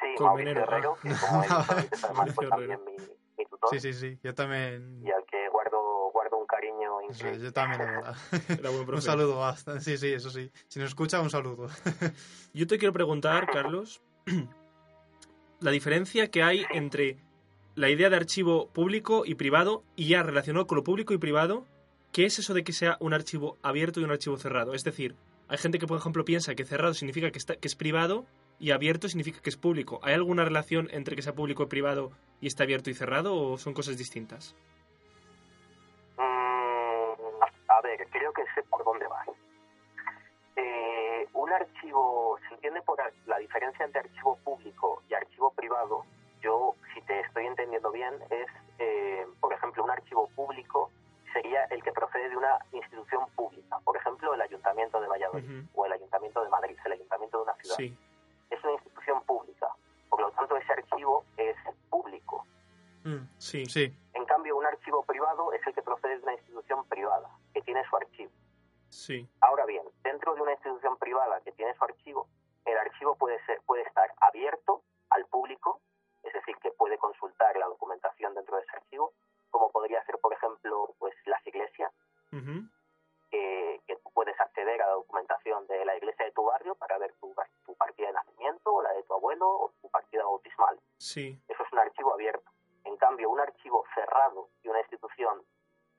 Sí, 0.00 0.06
Colmenero, 0.18 0.60
Mauricio 0.60 0.62
Herrero, 0.62 0.96
que 1.02 1.26
como 1.26 1.42
antes, 1.42 2.04
además 2.04 2.34
fue 2.34 2.48
Mauricio 2.48 2.48
también 2.48 2.84
mi, 2.84 2.92
mi 3.38 3.46
tutor 3.46 3.70
Sí, 3.70 3.80
sí, 3.80 3.92
sí, 3.92 4.18
yo 4.22 4.34
también... 4.34 5.00
y 5.02 5.10
al 5.10 5.24
que 5.24 5.48
guardo, 5.48 6.10
guardo 6.12 6.38
un 6.38 6.46
cariño 6.46 6.98
Sí, 7.10 7.14
increíble. 7.14 7.44
yo 7.44 7.52
también, 7.52 7.80
la 7.80 7.90
verdad. 7.90 8.16
Era 8.60 8.70
buen 8.70 8.94
un 8.94 9.02
saludo, 9.02 9.44
hasta, 9.44 9.80
sí, 9.80 9.96
sí, 9.96 10.12
eso 10.12 10.30
sí. 10.30 10.50
Si 10.68 10.80
nos 10.80 10.88
escucha, 10.88 11.20
un 11.20 11.30
saludo. 11.30 11.68
Yo 12.52 12.66
te 12.66 12.78
quiero 12.78 12.92
preguntar, 12.92 13.48
Carlos, 13.50 14.02
la 15.60 15.70
diferencia 15.70 16.30
que 16.30 16.42
hay 16.42 16.66
entre 16.70 17.18
la 17.76 17.90
idea 17.90 18.10
de 18.10 18.16
archivo 18.16 18.68
público 18.68 19.24
y 19.24 19.34
privado 19.34 19.84
y 19.94 20.08
ya 20.08 20.22
relacionado 20.22 20.66
con 20.66 20.76
lo 20.76 20.84
público 20.84 21.14
y 21.14 21.18
privado, 21.18 21.66
¿qué 22.16 22.24
es 22.24 22.38
eso 22.38 22.54
de 22.54 22.64
que 22.64 22.72
sea 22.72 22.96
un 23.00 23.12
archivo 23.12 23.58
abierto 23.62 24.00
y 24.00 24.04
un 24.04 24.10
archivo 24.10 24.38
cerrado? 24.38 24.72
Es 24.72 24.84
decir, 24.84 25.14
hay 25.48 25.58
gente 25.58 25.78
que, 25.78 25.86
por 25.86 25.98
ejemplo, 25.98 26.24
piensa 26.24 26.54
que 26.54 26.64
cerrado 26.64 26.94
significa 26.94 27.30
que, 27.30 27.36
está, 27.36 27.56
que 27.56 27.68
es 27.68 27.76
privado 27.76 28.24
y 28.58 28.70
abierto 28.70 29.06
significa 29.10 29.42
que 29.42 29.50
es 29.50 29.58
público. 29.58 30.00
¿Hay 30.02 30.14
alguna 30.14 30.42
relación 30.42 30.88
entre 30.92 31.14
que 31.14 31.20
sea 31.20 31.34
público 31.34 31.64
y 31.64 31.66
privado 31.66 32.12
y 32.40 32.46
está 32.46 32.62
abierto 32.62 32.88
y 32.88 32.94
cerrado 32.94 33.36
o 33.36 33.58
son 33.58 33.74
cosas 33.74 33.98
distintas? 33.98 34.56
Mm, 36.16 37.42
a 37.68 37.80
ver, 37.82 38.08
creo 38.10 38.32
que 38.32 38.44
sé 38.54 38.62
por 38.62 38.82
dónde 38.82 39.06
vas. 39.08 39.28
Eh, 40.56 41.28
un 41.34 41.52
archivo, 41.52 42.38
se 42.48 42.54
entiende 42.54 42.80
por 42.80 42.98
la 43.26 43.36
diferencia 43.36 43.84
entre 43.84 44.00
archivo 44.00 44.38
público 44.42 45.02
y 45.10 45.12
archivo 45.12 45.50
privado. 45.50 46.06
Yo, 46.40 46.76
si 46.94 47.02
te 47.02 47.20
estoy 47.20 47.44
entendiendo 47.44 47.92
bien, 47.92 48.14
es, 48.30 48.46
eh, 48.78 49.26
por 49.38 49.52
ejemplo, 49.52 49.84
un 49.84 49.90
archivo 49.90 50.30
público 50.34 50.90
sería 51.36 51.64
el 51.64 51.82
que 51.82 51.92
procede 51.92 52.30
de 52.30 52.36
una 52.36 52.58
institución 52.72 53.28
pública. 53.36 53.78
Por 53.84 53.94
ejemplo, 53.96 54.32
el 54.32 54.40
Ayuntamiento 54.40 55.00
de 55.00 55.06
Valladolid 55.06 55.64
o 55.74 55.84
el 55.84 55.92
Ayuntamiento 55.92 56.42
de 56.42 56.48
Madrid, 56.48 56.76
el 56.86 56.92
Ayuntamiento 56.92 57.36
de 57.38 57.42
una 57.44 57.54
ciudad. 57.56 57.76
Sí. 57.76 57.98
Es 58.50 58.62
una 58.64 58.72
institución 58.72 59.22
pública. 59.24 59.68
Por 60.08 60.20
lo 60.22 60.30
tanto, 60.30 60.56
ese 60.56 60.72
archivo 60.72 61.24
es 61.36 61.56
público. 61.90 62.46
Mm, 63.04 63.28
Sí. 63.38 63.66
sí, 63.66 63.94
En 64.14 64.24
cambio, 64.24 64.56
un 64.56 64.64
archivo 64.64 65.02
privado 65.04 65.52
es 65.52 65.64
el 65.66 65.74
que 65.74 65.82
procede 65.82 66.16
de 66.16 66.22
una 66.22 66.32
institución 66.32 66.84
privada, 66.86 67.28
que 67.52 67.60
tiene 67.60 67.84
su 67.84 67.96
archivo. 67.96 68.32
Sí. 68.88 69.28
Ahora 69.40 69.66
bien, 69.66 69.82
dentro 70.02 70.16
dentro 70.16 70.34
de 70.36 70.40
una 70.40 70.52
institución 70.52 70.96
privada 70.96 71.40
que 71.42 71.52
tiene 71.52 71.74
su 71.74 71.84
archivo, 71.84 72.26
el 72.64 72.78
archivo 72.78 73.14
puede, 73.16 73.44
ser, 73.44 73.60
puede 73.66 73.82
estar 73.82 74.10
abierto 74.20 74.82
al 75.10 75.26
público, 75.26 75.80
es 76.22 76.32
decir, 76.32 76.56
que 76.62 76.70
puede 76.70 76.96
consultar 76.96 77.54
la 77.56 77.66
documentación 77.66 78.34
dentro 78.34 78.56
de 78.56 78.62
ese 78.62 78.76
archivo, 78.76 79.12
como 79.56 79.70
podría 79.72 80.04
ser, 80.04 80.18
por 80.18 80.32
ejemplo, 80.34 80.94
pues 80.98 81.14
las 81.24 81.44
iglesias, 81.46 81.90
Ujú. 82.32 82.68
que, 83.30 83.80
que 83.86 83.96
tú 83.96 84.10
puedes 84.12 84.38
acceder 84.38 84.82
a 84.82 84.86
la 84.88 84.92
documentación 84.92 85.66
de 85.66 85.84
la 85.84 85.96
iglesia 85.96 86.26
de 86.26 86.32
tu 86.32 86.44
barrio 86.44 86.74
para 86.74 86.98
ver 86.98 87.14
tu, 87.20 87.34
tu 87.64 87.74
partida 87.76 88.08
de 88.08 88.12
nacimiento, 88.12 88.72
o 88.74 88.82
la 88.82 88.92
de 88.92 89.02
tu 89.04 89.14
abuelo, 89.14 89.48
o 89.48 89.72
tu 89.80 89.88
partida 89.90 90.22
bautismal. 90.24 90.78
Sí. 90.98 91.40
Eso 91.48 91.62
es 91.64 91.72
un 91.72 91.78
archivo 91.78 92.12
abierto. 92.12 92.50
En 92.84 92.96
cambio, 92.98 93.30
un 93.30 93.40
archivo 93.40 93.82
cerrado 93.94 94.50
y 94.62 94.68
una 94.68 94.80
institución 94.80 95.42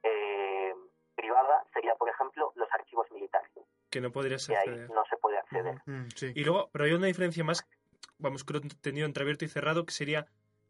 eh, 0.03 0.73
privada 1.15 1.65
sería, 1.73 1.95
por 1.95 2.09
ejemplo, 2.09 2.51
los 2.55 2.69
archivos 2.71 3.09
militares, 3.11 3.51
Que 3.89 4.01
no 4.01 4.11
podrías 4.11 4.45
que 4.47 4.55
ahí 4.55 4.69
acceder. 4.69 4.89
no 4.91 5.03
se 5.09 5.17
puede 5.17 5.37
acceder. 5.39 5.81
Mm, 5.85 6.09
sí. 6.15 6.31
Y 6.35 6.43
luego, 6.43 6.69
pero 6.71 6.85
hay 6.85 6.93
una 6.93 7.07
diferencia 7.07 7.43
más, 7.43 7.67
vamos, 8.19 8.43
creo 8.43 8.61
entendido 8.61 9.07
entre 9.07 9.23
abierto 9.23 9.43
y 9.45 9.49
cerrado, 9.49 9.85
que 9.85 9.91
sería 9.93 10.27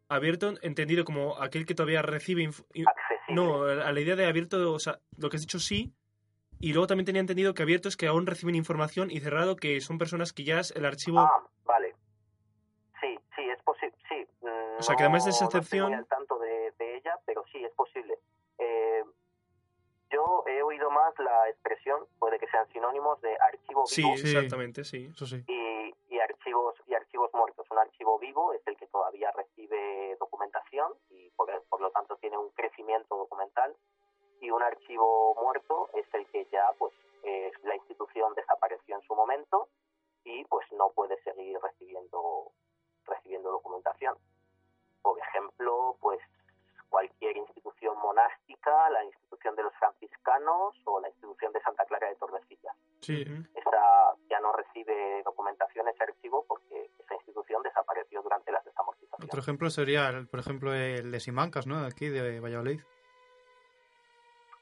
abierto 0.09 0.53
entendido 0.61 1.03
como 1.05 1.41
aquel 1.41 1.65
que 1.65 1.75
todavía 1.75 2.01
recibe... 2.01 2.45
Accesible. 2.45 2.85
No, 3.29 3.63
a 3.63 3.91
la 3.91 3.99
idea 3.99 4.15
de 4.15 4.25
abierto, 4.25 4.71
o 4.73 4.79
sea, 4.79 4.99
lo 5.17 5.29
que 5.29 5.35
has 5.35 5.41
dicho 5.41 5.59
sí, 5.59 5.93
y 6.59 6.71
luego 6.73 6.87
también 6.87 7.05
tenía 7.05 7.19
entendido 7.21 7.53
que 7.53 7.63
abierto 7.63 7.89
es 7.89 7.97
que 7.97 8.07
aún 8.07 8.25
reciben 8.25 8.55
información 8.55 9.11
y 9.11 9.19
cerrado 9.19 9.55
que 9.57 9.81
son 9.81 9.97
personas 9.97 10.31
que 10.33 10.43
ya 10.45 10.59
es 10.59 10.71
el 10.71 10.85
archivo... 10.85 11.19
Ah, 11.19 11.43
vale. 11.65 11.93
Sí, 13.01 13.19
sí, 13.35 13.41
es 13.49 13.61
posible. 13.63 13.95
Sí. 14.09 14.25
O 14.79 14.81
sea, 14.81 14.95
que 14.95 15.03
además 15.03 15.25
de 15.25 15.31
esa 15.31 15.41
no 15.45 15.47
estoy 15.49 15.59
excepción- 15.59 15.93
al 15.93 16.05
tanto 16.07 16.39
de, 16.39 16.71
de 16.79 16.95
ella, 16.97 17.19
pero 17.25 17.43
sí, 17.51 17.63
es 17.63 17.71
posible. 17.73 18.15
Eh, 18.59 19.03
yo 20.09 20.45
he 20.47 20.61
oído 20.61 20.89
más 20.89 21.13
la 21.19 21.49
expresión, 21.49 22.05
puede 22.17 22.39
que 22.39 22.47
sean 22.47 22.65
sinónimos, 22.71 23.19
de 23.21 23.35
archivo 23.39 23.85
sí, 23.85 24.01
vivo 24.03 24.17
Sí. 24.17 24.27
exactamente, 24.29 24.83
sí. 24.85 25.09
Eso 25.11 25.25
sí. 25.27 25.43
y, 25.47 26.15
y 26.15 26.19
archivos 26.19 26.75
y 26.87 26.93
archivos 26.93 27.29
muertos. 27.33 27.66
Un 27.77 27.83
archivo 27.83 28.17
vivo 28.17 28.53
es 28.53 28.61
el 28.65 28.75
que 28.75 28.87
todavía 28.87 29.31
recibe 29.33 30.17
documentación 30.19 30.93
y 31.11 31.29
por, 31.35 31.47
por 31.69 31.79
lo 31.79 31.91
tanto 31.91 32.15
tiene 32.15 32.35
un 32.35 32.49
crecimiento 32.49 33.15
documental 33.15 33.75
y 34.41 34.49
un 34.49 34.63
archivo 34.63 35.35
muerto 35.35 35.87
es 35.93 36.11
el 36.15 36.25
que 36.25 36.47
ya 36.51 36.73
pues 36.79 36.91
eh, 37.21 37.51
la 37.65 37.75
institución 37.75 38.33
desapareció 38.33 38.95
en 38.95 39.03
su 39.03 39.13
momento 39.13 39.67
y 40.23 40.43
pues 40.45 40.65
no 40.71 40.89
puede 40.89 41.21
seguir 41.21 41.59
recibiendo 41.61 42.51
recibiendo 43.05 43.51
documentación. 43.51 44.15
Por 45.03 45.19
ejemplo, 45.19 45.97
pues 46.01 46.19
cualquier 46.89 47.37
institución 47.37 47.95
monástica, 47.99 48.89
la 48.89 49.03
institución 49.03 49.55
de 49.55 49.61
los 49.61 49.73
franciscanos 49.75 50.81
o 50.85 50.99
la 50.99 51.09
institución 51.09 51.53
de 51.53 51.61
Santa 51.61 51.85
Clara 51.85 52.09
de 52.09 52.15
Tordesillas 52.15 52.75
Sí. 53.01 53.23
Esa 53.53 54.15
ya 54.29 54.39
no 54.39 54.51
recibe 54.53 55.21
documentación 55.23 55.87
ese 55.87 56.03
archivo 56.03 56.45
porque 56.47 56.66
Otro 59.27 59.41
ejemplo 59.41 59.69
sería, 59.69 60.09
el- 60.09 60.27
por 60.27 60.39
ejemplo, 60.39 60.73
el 60.73 61.11
de 61.11 61.19
Simancas, 61.19 61.67
¿no? 61.67 61.77
Aquí 61.85 62.07
de 62.09 62.39
Valladolid. 62.39 62.81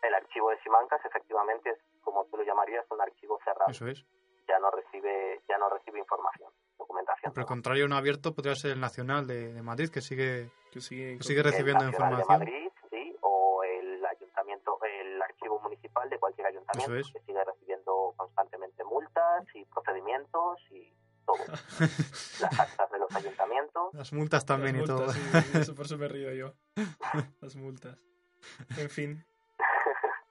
El 0.01 0.13
archivo 0.13 0.49
de 0.51 0.60
Simancas 0.62 1.04
efectivamente 1.06 1.69
es 1.71 1.78
como 2.01 2.25
tú 2.25 2.38
lo 2.38 2.43
llamarías 2.43 2.86
un 2.91 3.01
archivo 3.01 3.39
cerrado, 3.43 3.69
Eso 3.71 3.88
es. 3.88 4.06
ya 4.47 4.60
no 4.60 4.69
recibe 4.71 5.41
ya 5.47 5.58
no 5.58 5.69
recibe 5.69 5.99
información, 5.99 6.51
documentación. 6.78 7.34
Por 7.34 7.41
el 7.41 7.47
contrario, 7.47 7.86
uno 7.86 7.97
abierto 7.97 8.34
podría 8.34 8.56
ser 8.56 8.71
el 8.71 8.80
Nacional 8.80 9.25
de, 9.25 9.54
de 9.54 9.62
Madrid, 9.62 9.89
que 9.89 10.01
sigue, 10.01 10.51
Que 10.71 10.82
sigue, 10.82 11.17
que 11.17 11.23
sigue 11.23 11.39
El 11.39 11.45
recibiendo 11.45 11.84
de 11.86 11.89
información. 11.91 12.28
Madrid, 12.39 12.69
sí, 12.91 13.15
o 13.21 13.63
el 13.63 14.06
ayuntamiento, 14.06 14.78
el 14.84 15.21
archivo 15.21 15.60
municipal 15.62 16.08
de 16.10 16.19
cualquier 16.19 16.47
ayuntamiento 16.47 16.95
Eso 16.95 17.08
es. 17.08 17.13
que 17.13 17.19
sigue 17.25 17.43
recibiendo 17.43 18.13
constantemente 18.17 18.84
multas 18.84 19.43
y 19.56 19.65
procedimientos 19.65 20.60
y 20.69 20.93
todo. 21.25 21.38
Las 22.41 22.60
actas 22.60 22.91
de 22.91 22.99
los 22.99 23.15
ayuntamientos. 23.15 23.64
Las 23.95 24.12
multas 24.13 24.45
también 24.45 24.75
Las 24.75 24.84
y 24.84 24.88
todo. 24.88 25.10
sí, 25.12 25.19
eso 25.53 25.73
por 25.75 25.86
eso 25.86 25.97
me 25.97 26.08
río 26.08 26.34
yo. 26.34 26.53
Las 27.41 27.55
multas. 27.55 27.97
En 28.77 28.89
fin. 28.89 29.25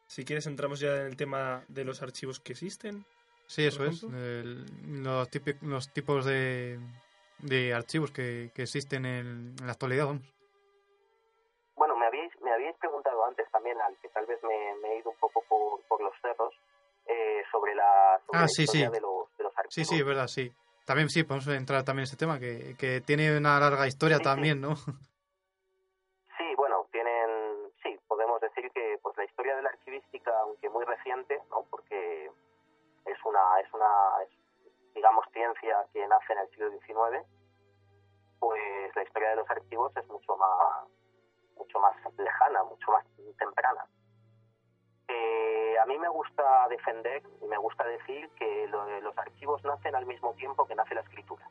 Si 0.07 0.25
quieres 0.25 0.47
entramos 0.47 0.81
ya 0.81 1.01
en 1.01 1.07
el 1.07 1.17
tema 1.17 1.65
de 1.69 1.85
los 1.85 2.03
archivos 2.03 2.41
que 2.41 2.53
existen. 2.53 3.05
Sí, 3.47 3.65
eso 3.65 3.85
es. 3.85 4.03
El- 4.05 5.03
los, 5.03 5.29
los 5.63 5.93
tipos 5.93 6.25
de, 6.25 6.79
de 7.39 7.75
archivos 7.75 8.11
que, 8.11 8.51
que 8.55 8.63
existen 8.63 9.05
en, 9.07 9.55
en 9.59 9.67
la 9.67 9.73
actualidad, 9.73 10.07
vamos. 10.07 10.23
Bueno, 11.77 11.97
me 11.97 12.07
habíais, 12.07 12.33
me 12.43 12.53
habíais 12.53 12.77
preguntado 12.79 13.25
antes 13.27 13.51
también, 13.51 13.81
al 13.81 13.97
que 13.99 14.09
tal 14.11 14.27
vez 14.27 14.39
me, 14.43 14.75
me 14.83 14.95
he 14.95 14.99
ido 15.01 15.11
un 15.11 15.17
poco 15.19 15.43
por, 15.49 15.83
por 15.89 16.01
los 16.03 16.13
cerros, 16.23 16.55
eh, 17.07 17.43
sobre 17.51 17.75
la, 17.75 18.21
sobre 18.27 18.39
Ah, 18.41 18.43
la 18.43 18.47
sí, 18.49 18.63
historia 18.63 18.89
sí. 18.89 18.93
De, 18.95 19.01
los, 19.01 19.37
de 19.39 19.45
los 19.45 19.53
Sí, 19.53 19.59
archivos. 19.59 19.89
sí, 19.89 19.97
es 19.99 20.05
verdad, 20.07 20.29
sí. 20.29 20.53
También 20.85 21.09
sí, 21.09 21.23
podemos 21.25 21.47
entrar 21.49 21.83
también 21.85 22.03
en 22.03 22.05
este 22.05 22.17
tema, 22.17 22.39
que, 22.39 22.77
que 22.79 23.01
tiene 23.01 23.37
una 23.37 23.59
larga 23.59 23.87
historia 23.87 24.17
Sí, 24.19 24.23
sí. 24.23 24.25
también, 24.25 24.61
¿no? 24.61 24.77
Sí, 24.77 26.45
bueno, 26.57 26.87
tienen, 26.93 27.31
sí, 27.83 27.99
podemos 28.07 28.41
decir 28.41 28.71
que 28.73 28.99
pues 29.03 29.17
la 29.17 29.25
historia 29.25 29.57
de 29.57 29.63
la 29.63 29.71
archivística, 29.71 30.31
aunque 30.43 30.69
muy 30.69 30.85
reciente, 30.85 31.41
¿no? 31.51 31.65
Porque 31.71 32.27
es 32.27 33.19
una, 33.25 33.61
es 33.61 33.73
una, 33.73 33.87
es, 34.23 34.31
digamos, 34.95 35.25
ciencia 35.33 35.87
que 35.93 36.07
nace 36.07 36.33
en 36.33 36.39
el 36.41 36.49
siglo 36.51 36.71
XIX, 36.71 37.27
pues 38.41 38.95
la 38.95 39.03
historia 39.03 39.31
de 39.31 39.37
los 39.37 39.51
archivos 39.51 39.97
es 39.97 40.07
mucho 40.09 40.37
más, 40.37 40.89
mucho 41.57 41.79
más 41.79 41.95
lejana, 42.19 42.63
mucho 42.65 42.91
más 42.91 43.05
temprana. 43.39 43.87
Eh, 45.09 45.77
a 45.83 45.87
mí 45.87 45.99
me 45.99 46.09
gusta 46.09 46.67
defender 46.69 47.23
y 47.43 47.47
me 47.47 47.59
gusta 47.59 47.85
decir 47.85 48.29
que 48.39 48.67
lo- 48.69 49.01
los 49.01 49.17
archivos 49.19 49.63
nacen 49.65 49.95
al 49.95 50.07
mismo 50.07 50.33
tiempo 50.35 50.67
que 50.67 50.75
nace 50.75 50.95
la 50.95 51.03
escritura. 51.03 51.47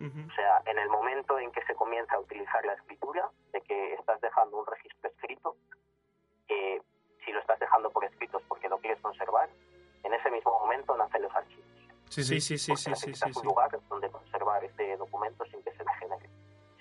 O 0.00 0.32
sea, 0.34 0.62
en 0.64 0.78
el 0.78 0.88
momento 0.88 1.38
en 1.38 1.52
que 1.52 1.62
se 1.66 1.74
comienza 1.74 2.14
a 2.14 2.20
utilizar 2.20 2.64
la 2.64 2.72
escritura, 2.72 3.28
de 3.52 3.60
que 3.60 3.94
estás 3.94 4.18
dejando 4.22 4.58
un 4.58 4.66
registro 4.66 5.10
escrito, 5.10 5.56
que 6.48 6.80
si 7.24 7.32
lo 7.32 7.40
estás 7.40 7.58
dejando 7.60 7.90
por 7.90 8.04
escrito 8.04 8.38
es 8.38 8.44
porque 8.46 8.68
lo 8.68 8.78
quieres 8.78 8.98
conservar, 9.02 9.50
en 10.02 10.14
ese 10.14 10.30
mismo 10.30 10.52
momento 10.58 10.96
nacen 10.96 11.20
los 11.22 11.34
archivos. 11.36 11.66
Sí, 12.08 12.24
Sí, 12.24 12.40
sí. 12.40 12.58
sí, 12.58 12.74
sí, 12.76 12.94
sí, 12.94 13.14
sí, 13.14 13.30
un 13.38 13.44
lugar 13.44 13.70
donde 13.90 14.10
conservar 14.10 14.64
ese 14.64 14.96
documento 14.96 15.44
sin 15.44 15.62
que 15.62 15.70
se 15.72 15.84
degenere, 15.84 16.28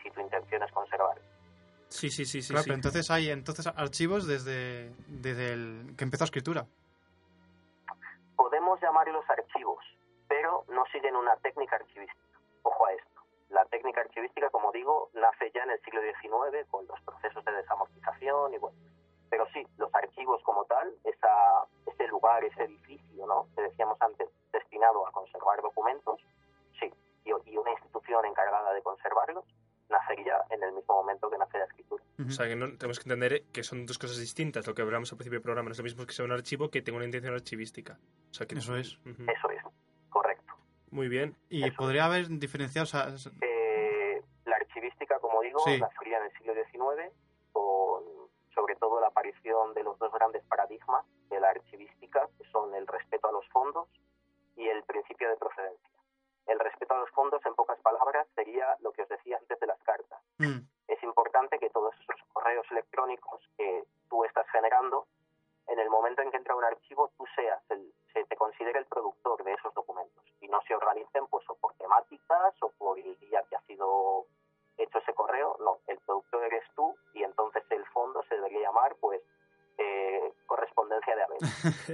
si 0.01 0.10
tu 0.12 0.21
intención 0.21 0.63
es 0.63 0.71
conservar. 0.71 1.19
Sí, 1.89 2.12
sí, 2.12 2.25
sí, 2.25 2.41
sí. 2.41 2.49
Claro, 2.49 2.63
sí. 2.63 2.69
pero 2.69 2.75
entonces 2.75 3.10
hay 3.10 3.30
entonces 3.32 3.65
archivos 3.67 4.28
desde, 4.28 4.93
desde 5.08 5.54
el 5.54 5.95
que 5.97 6.04
empezó 6.04 6.23
escritura. 6.23 6.65
Podemos 8.36 8.80
llamarlos 8.80 9.25
archivos, 9.28 9.84
pero 10.28 10.65
no 10.69 10.86
siguen 10.91 11.15
una 11.15 11.36
técnica 11.38 11.75
archivística. 11.75 12.19
Ojo 12.62 12.86
a 12.86 12.93
esto. 12.93 13.21
La 13.49 13.65
técnica 13.65 14.02
archivística, 14.02 14.49
como 14.52 14.71
digo, 14.71 15.10
nace 15.13 15.52
ya 15.54 15.63
en 15.63 15.71
el 15.71 15.82
siglo 15.82 16.02
XIX 16.02 16.67
con 16.69 16.86
los 16.86 17.02
procesos 17.02 17.43
de 17.43 17.52
desamortización 17.54 18.54
y 18.54 18.58
bueno. 18.60 18.78
Pero 19.32 19.47
sí, 19.54 19.65
los 19.78 19.93
archivos 19.93 20.41
como 20.43 20.65
tal, 20.65 20.93
esa, 21.04 21.65
ese 21.88 22.08
lugar, 22.08 22.43
ese 22.43 22.63
edificio, 22.63 23.25
¿no? 23.25 23.47
Que 23.56 23.63
decíamos 23.63 23.99
antes, 24.02 24.30
destinado 24.52 25.08
a 25.08 25.12
conservar 25.12 25.62
documentos, 25.62 26.19
sí. 26.80 26.93
Y, 27.25 27.32
y 27.52 27.58
una 27.58 27.71
institución 27.71 28.25
encargada 28.25 28.73
de 28.73 28.82
conservarlos, 28.84 29.45
nacería 29.89 30.38
en 30.49 30.62
el 30.63 30.71
mismo 30.73 30.93
momento 30.95 31.30
que 31.30 31.38
nace 31.38 31.58
la 31.58 31.65
escritura. 31.65 32.04
O 32.28 32.30
sea, 32.32 32.47
que 32.47 32.56
no, 32.56 32.67
tenemos 32.78 32.99
que 32.99 33.04
entender 33.10 33.43
que 33.52 33.63
son 33.63 33.86
dos 33.86 33.97
cosas 33.97 34.17
distintas. 34.19 34.67
Lo 34.67 34.73
que 34.75 34.82
hablamos 34.82 35.12
al 35.12 35.17
principio 35.17 35.38
del 35.39 35.43
programa 35.43 35.69
no 35.69 35.71
es 35.73 35.78
lo 35.78 35.84
mismo 35.84 36.06
que 36.06 36.13
sea 36.13 36.25
un 36.25 36.32
archivo 36.32 36.69
que 36.69 36.82
tenga 36.82 36.97
una 36.97 37.06
intención 37.06 37.34
archivística. 37.34 37.97
O 38.30 38.34
sea, 38.34 38.45
que 38.45 38.56
Eso 38.56 38.75
es. 38.75 38.99
Eso 39.06 39.49
es, 39.49 39.63
correcto. 40.10 40.54
Muy 40.91 41.08
bien. 41.08 41.36
Y 41.49 41.63
Eso. 41.65 41.75
podría 41.78 42.06
haber 42.06 42.28
diferenciado, 42.28 42.84
o 42.84 42.88
sea, 42.88 43.08
es- 43.10 43.28
Eh, 43.41 44.21
la 44.45 44.56
archivística, 44.58 45.17
como 45.19 45.41
digo, 45.41 45.60
Sí. 45.60 45.80
nacería 45.80 46.17
en 46.17 46.23
el 46.25 46.32
siglo 46.34 46.54
XIX, 46.54 47.12
con 47.52 48.04
sobre 48.54 48.75
todo 48.75 48.99
la 48.99 49.08
aparición 49.08 49.73
de 49.73 49.84
los 49.84 49.97
dos 49.99 50.12
grandes 50.12 50.43
paradigmas 50.45 51.06
de 51.30 51.39
la 51.39 51.49
archivística, 51.49 52.28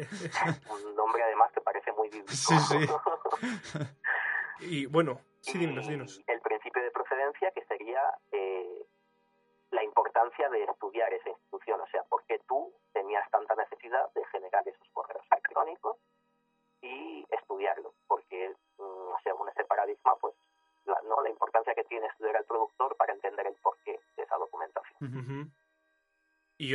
un 0.70 0.96
nombre 0.96 1.24
además 1.24 1.52
que 1.54 1.62
parece 1.62 1.92
muy 1.94 2.10
bíblico. 2.10 2.34
Sí, 2.34 2.56
sí. 2.60 2.78
y 4.62 4.86
bueno, 4.86 5.22
sí, 5.42 5.58
dinos, 5.58 5.88
dinos. 5.88 6.22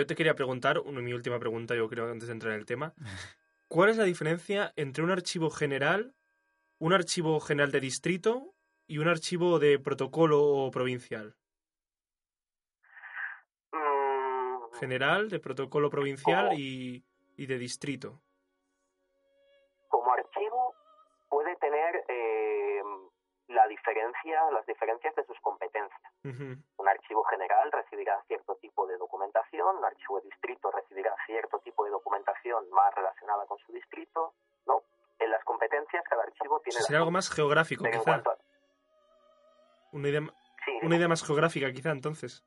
Yo 0.00 0.06
te 0.06 0.14
quería 0.14 0.34
preguntar, 0.34 0.78
una, 0.78 1.00
mi 1.00 1.12
última 1.12 1.38
pregunta, 1.38 1.74
yo 1.74 1.88
creo, 1.88 2.10
antes 2.10 2.28
de 2.28 2.32
entrar 2.32 2.52
en 2.54 2.60
el 2.60 2.66
tema. 2.66 2.94
¿Cuál 3.68 3.90
es 3.90 3.96
la 3.96 4.04
diferencia 4.04 4.72
entre 4.76 5.04
un 5.04 5.10
archivo 5.10 5.50
general, 5.50 6.14
un 6.78 6.92
archivo 6.92 7.38
general 7.40 7.70
de 7.70 7.80
distrito 7.80 8.54
y 8.86 8.98
un 8.98 9.08
archivo 9.08 9.58
de 9.58 9.78
protocolo 9.78 10.42
o 10.42 10.70
provincial? 10.70 11.36
Mm, 13.72 14.78
General, 14.80 15.28
de 15.28 15.38
protocolo 15.38 15.90
provincial 15.90 16.46
¿Cómo? 16.48 16.58
y, 16.58 17.04
y 17.36 17.46
de 17.46 17.58
distrito. 17.58 18.22
Sería 36.90 36.98
algo 36.98 37.10
más 37.10 37.30
geográfico, 37.30 37.84
Pero 37.84 37.98
quizá. 37.98 38.04
cuanto 38.22 38.36
Una 39.92 40.08
idea, 40.08 40.20
ma- 40.20 40.34
sí, 40.64 40.78
una 40.82 40.96
idea 40.96 41.08
más 41.08 41.24
geográfica, 41.24 41.72
quizá, 41.72 41.90
entonces. 41.90 42.44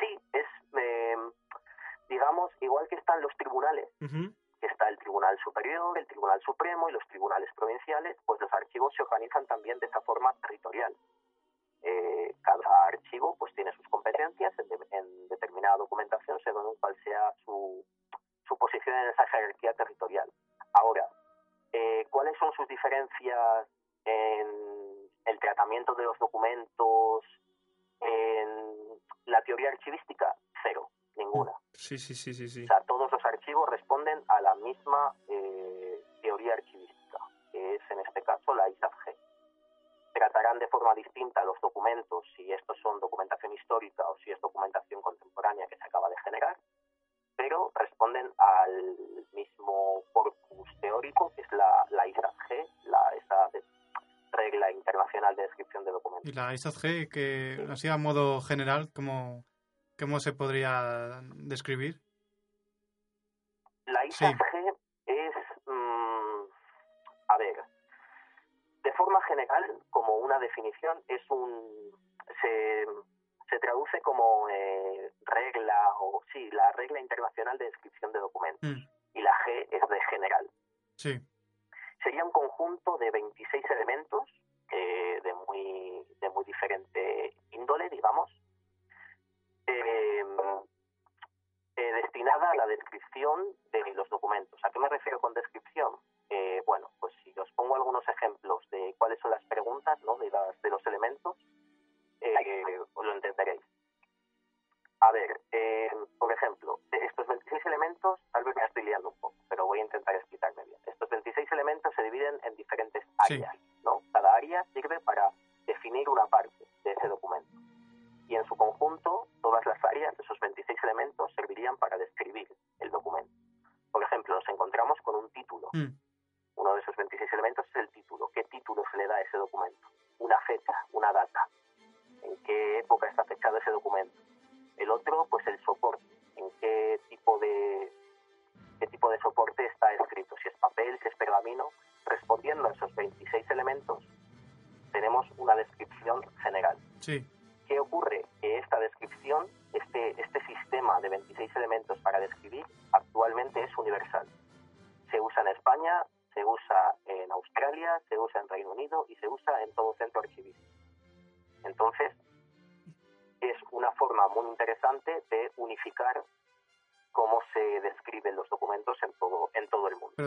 sí, 0.00 0.20
es, 0.32 0.46
eh, 0.78 1.16
digamos, 2.08 2.50
igual 2.60 2.86
que 2.88 2.94
están 2.96 3.20
los 3.20 3.36
tribunales, 3.36 3.88
que 4.60 4.66
está 4.66 4.88
el 4.88 4.98
Tribunal 4.98 5.38
Superior, 5.44 5.96
el 5.98 6.06
Tribunal 6.06 6.40
Supremo 6.42 6.88
y 6.88 6.92
los 6.92 7.06
tribunales 7.08 7.48
provinciales, 7.54 8.16
pues 8.26 8.40
los 8.40 8.52
archivos 8.52 8.92
se 8.96 9.02
organizan 9.02 9.46
también 9.46 9.78
de 9.78 9.86
esa 9.86 10.00
forma 10.00 10.32
territorial. 10.42 10.94
Eh, 11.82 12.34
cada 12.42 12.86
archivo 12.86 13.36
pues 13.38 13.54
tiene 13.54 13.70
sus 13.72 13.86
competencias 13.88 14.52
en, 14.58 14.68
de- 14.68 14.86
en 14.90 15.28
determinada 15.28 15.76
documentación 15.76 16.36
según 16.42 16.74
cuál 16.80 16.96
sea 17.04 17.32
su, 17.44 17.84
su 18.48 18.58
posición 18.58 18.96
en 18.96 19.10
esa 19.10 19.26
jerarquía 19.28 19.72
territorial. 19.74 20.28
Ahora, 20.72 21.08
eh, 21.72 22.06
¿cuáles 22.10 22.36
son 22.38 22.52
sus 22.52 22.66
diferencias 22.68 23.68
en 24.04 24.46
el 25.26 25.38
tratamiento 25.38 25.94
de 25.94 26.04
los 26.04 26.18
documentos, 26.18 27.24
en 28.00 29.00
la 29.26 29.42
teoría 29.42 29.70
archivística? 29.70 30.34
Cero, 30.62 30.88
ninguna. 31.16 31.52
Sí, 31.72 31.98
sí, 31.98 32.14
sí, 32.14 32.34
sí, 32.34 32.48
sí. 32.48 32.64
O 32.64 32.66
sea, 32.66 32.80
todos 32.82 33.10
los 33.12 33.24
archivos 33.24 33.68
responden 33.68 34.22
a 34.28 34.40
la 34.40 34.54
misma 34.56 35.14
eh, 35.28 36.02
teoría 36.22 36.54
archivística, 36.54 37.18
que 37.52 37.74
es 37.74 37.82
en 37.90 38.00
este 38.00 38.22
caso 38.22 38.54
la 38.54 38.68
ISAG. 38.68 38.92
Tratarán 40.12 40.58
de 40.58 40.66
forma 40.68 40.94
distinta 40.94 41.44
los 41.44 41.60
documentos 41.60 42.24
si 42.34 42.50
estos 42.52 42.76
son 42.82 42.98
documentación 42.98 43.52
histórica 43.52 44.08
o 44.08 44.16
si 44.18 44.32
es 44.32 44.40
documentación 44.40 45.00
contemporánea 45.00 45.66
que 45.68 45.76
se 45.76 45.84
acaba 45.84 46.08
de 46.08 46.16
generar, 46.24 46.56
pero 47.38 47.70
responden 47.76 48.30
al 48.36 48.96
mismo 49.32 50.02
corpus 50.12 50.68
teórico 50.80 51.32
que 51.36 51.42
es 51.42 51.52
la, 51.52 51.86
la 51.90 52.06
ISAG, 52.08 52.66
la, 52.84 53.00
esa 53.16 53.48
de- 53.52 53.64
regla 54.32 54.70
internacional 54.72 55.34
de 55.36 55.42
descripción 55.42 55.84
de 55.84 55.92
documentos. 55.92 56.28
Y 56.30 56.34
la 56.34 56.52
ISAG, 56.52 57.08
que 57.08 57.64
así 57.70 57.88
a 57.88 57.96
modo 57.96 58.40
general, 58.42 58.90
¿cómo, 58.94 59.44
cómo 59.98 60.18
se 60.20 60.32
podría 60.32 61.20
describir? 61.36 62.02
La 63.86 64.02
Sí. 64.02 64.08
ISAG 64.26 64.36
es, 65.06 65.34
mm, 65.66 66.42
a 67.28 67.38
ver, 67.38 67.56
de 68.82 68.92
forma 68.94 69.22
general, 69.22 69.64
como 69.90 70.16
una 70.18 70.38
definición, 70.40 71.02
es 71.08 71.22
un, 71.30 71.92
se, 72.42 72.84
se 73.48 73.58
traduce 73.58 74.00
como 74.02 74.48
eh, 74.50 75.12
regla, 75.22 75.92
o 76.00 76.22
sí, 76.32 76.50
la 76.50 76.70
regla 76.72 77.00
internacional 77.00 77.56
de 77.58 77.66
descripción 77.66 78.12
de 78.12 78.18
documentos. 78.20 78.68
Mm, 78.70 78.82
Y 79.14 79.22
la 79.22 79.32
G 79.44 79.66
es 79.70 79.88
de 79.88 80.00
general. 80.10 80.50
sí, 80.96 81.18
Sería 82.02 82.24
un 82.24 82.30
conjunto 82.30 82.96
de 82.98 83.10
26 83.10 83.64
elementos 83.70 84.22
eh, 84.70 85.20
de, 85.24 85.34
muy, 85.34 86.06
de 86.20 86.30
muy 86.30 86.44
diferente 86.44 87.34
índole, 87.50 87.88
digamos, 87.88 88.30
eh, 89.66 90.22
eh, 91.76 91.92
destinada 92.02 92.50
a 92.50 92.54
la 92.56 92.66
descripción 92.66 93.54
de 93.72 93.94
los 93.94 94.08
documentos. 94.10 94.60
¿A 94.64 94.70
qué 94.70 94.78
me 94.78 94.88
refiero 94.88 95.20
con 95.20 95.27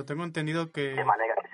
pero 0.01 0.05
tengo 0.05 0.23
entendido 0.23 0.71
que 0.71 0.95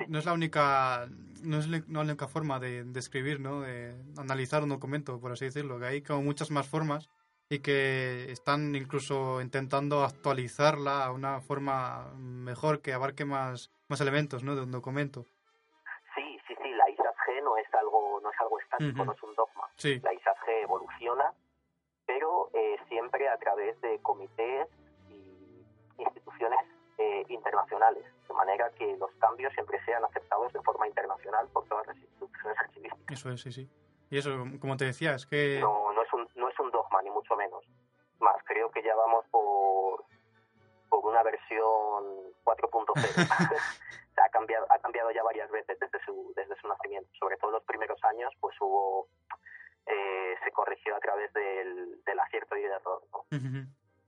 no 0.08 0.20
es 0.20 0.26
la 0.26 0.34
única 0.34 1.08
no 1.44 1.58
es 1.58 1.68
la 1.68 2.00
única 2.00 2.28
forma 2.28 2.60
de, 2.60 2.84
de 2.86 3.00
escribir, 3.00 3.40
¿no? 3.42 3.62
De 3.62 3.94
analizar 4.18 4.64
un 4.64 4.70
documento, 4.70 5.20
por 5.20 5.34
así 5.34 5.46
decirlo, 5.46 5.80
que 5.80 5.86
hay 5.86 6.02
como 6.02 6.22
muchas 6.22 6.50
más 6.50 6.68
formas 6.68 7.10
y 7.50 7.60
que 7.60 8.32
están 8.32 8.74
incluso 8.76 9.42
intentando 9.42 10.04
actualizarla 10.04 11.06
a 11.06 11.12
una 11.12 11.42
forma 11.42 12.14
mejor 12.16 12.82
que 12.82 12.94
abarque 12.94 13.26
más, 13.26 13.70
más 13.90 14.00
elementos, 14.00 14.44
¿no? 14.44 14.56
De 14.56 14.62
un 14.62 14.72
documento. 14.72 15.26
Sí, 16.16 16.40
sí, 16.48 16.56
sí, 16.62 16.70
la 16.70 16.90
ISAG 16.90 17.44
no 17.44 17.58
es 17.58 17.74
algo, 17.74 18.20
no 18.24 18.32
es 18.32 18.40
algo 18.40 18.60
estático, 18.60 19.06
no 19.06 19.12
es 19.12 19.24
un 19.24 19.36
dogma. 19.36 19.70
Sí, 19.76 20.00
la 20.04 20.14
ISAG 20.14 20.38
evoluciona, 20.64 21.34
pero 22.06 22.50
eh, 22.54 22.78
siempre 22.88 23.28
a 23.28 23.38
través 23.38 23.80
de 23.82 24.00
comités 24.00 24.68
y 25.10 25.66
instituciones 25.98 26.60
eh, 26.98 27.26
internacionales, 27.30 28.06
de 28.28 28.34
manera 28.34 28.70
que 28.72 28.96
los 28.98 29.12
cambios 29.16 29.54
siempre 29.54 29.84
sean 29.86 30.04
aceptados 30.04 30.52
de 30.54 30.62
forma 30.62 30.88
internacional 30.88 31.48
por 31.50 31.66
todas 31.68 31.88
las 31.88 31.98
instituciones 31.98 32.58
archivísticas. 32.60 33.18
eso 33.18 33.32
es, 33.32 33.42
sí, 33.42 33.52
sí. 33.52 33.70
Y 34.10 34.18
eso, 34.18 34.32
como 34.60 34.78
te 34.78 34.86
decía, 34.86 35.13
es 35.16 35.26
que 35.26 35.60
No, 35.60 35.92
no, 35.94 36.02
es 36.02 36.13
un, 36.13 36.28
no 36.36 36.50
es 36.50 36.60
un 36.60 36.72
dogma, 36.72 37.02
ni 37.02 37.10
mucho 37.10 37.36
menos. 37.36 37.63
Más, 38.20 38.38
creo 38.46 38.72
que 38.72 38.82
ya 38.82 38.96
vamos 38.96 39.26
por, 39.30 40.06
por 40.90 41.06
una 41.06 41.24
versión 41.24 42.04
4.0. 42.44 42.88
O 44.18 44.20
sea, 44.20 44.26
ha 44.26 44.30
cambiado, 44.30 44.66
ha 44.72 44.80
cambiado 44.80 45.12
ya 45.12 45.22
varias 45.22 45.52
veces 45.52 45.78
desde 45.80 46.04
su, 46.04 46.34
desde 46.36 46.56
su 46.60 46.68
nacimiento. 46.68 47.10
Sobre 47.20 47.38
todo 47.38 47.52
en 47.52 47.56
los 47.56 47.63
primeros 47.66 48.04
años, 48.04 48.34
pues 48.40 48.56
hubo, 48.60 49.08
eh, 49.86 50.36
se 50.44 50.52
corrigió 50.52 50.96
a 50.96 51.00
través 51.00 51.32
del, 51.34 52.04
del 52.04 52.20
acierto 52.20 52.58
y 52.58 52.62
del 52.63 52.72
error. 52.72 53.04
¿no? 53.12 53.26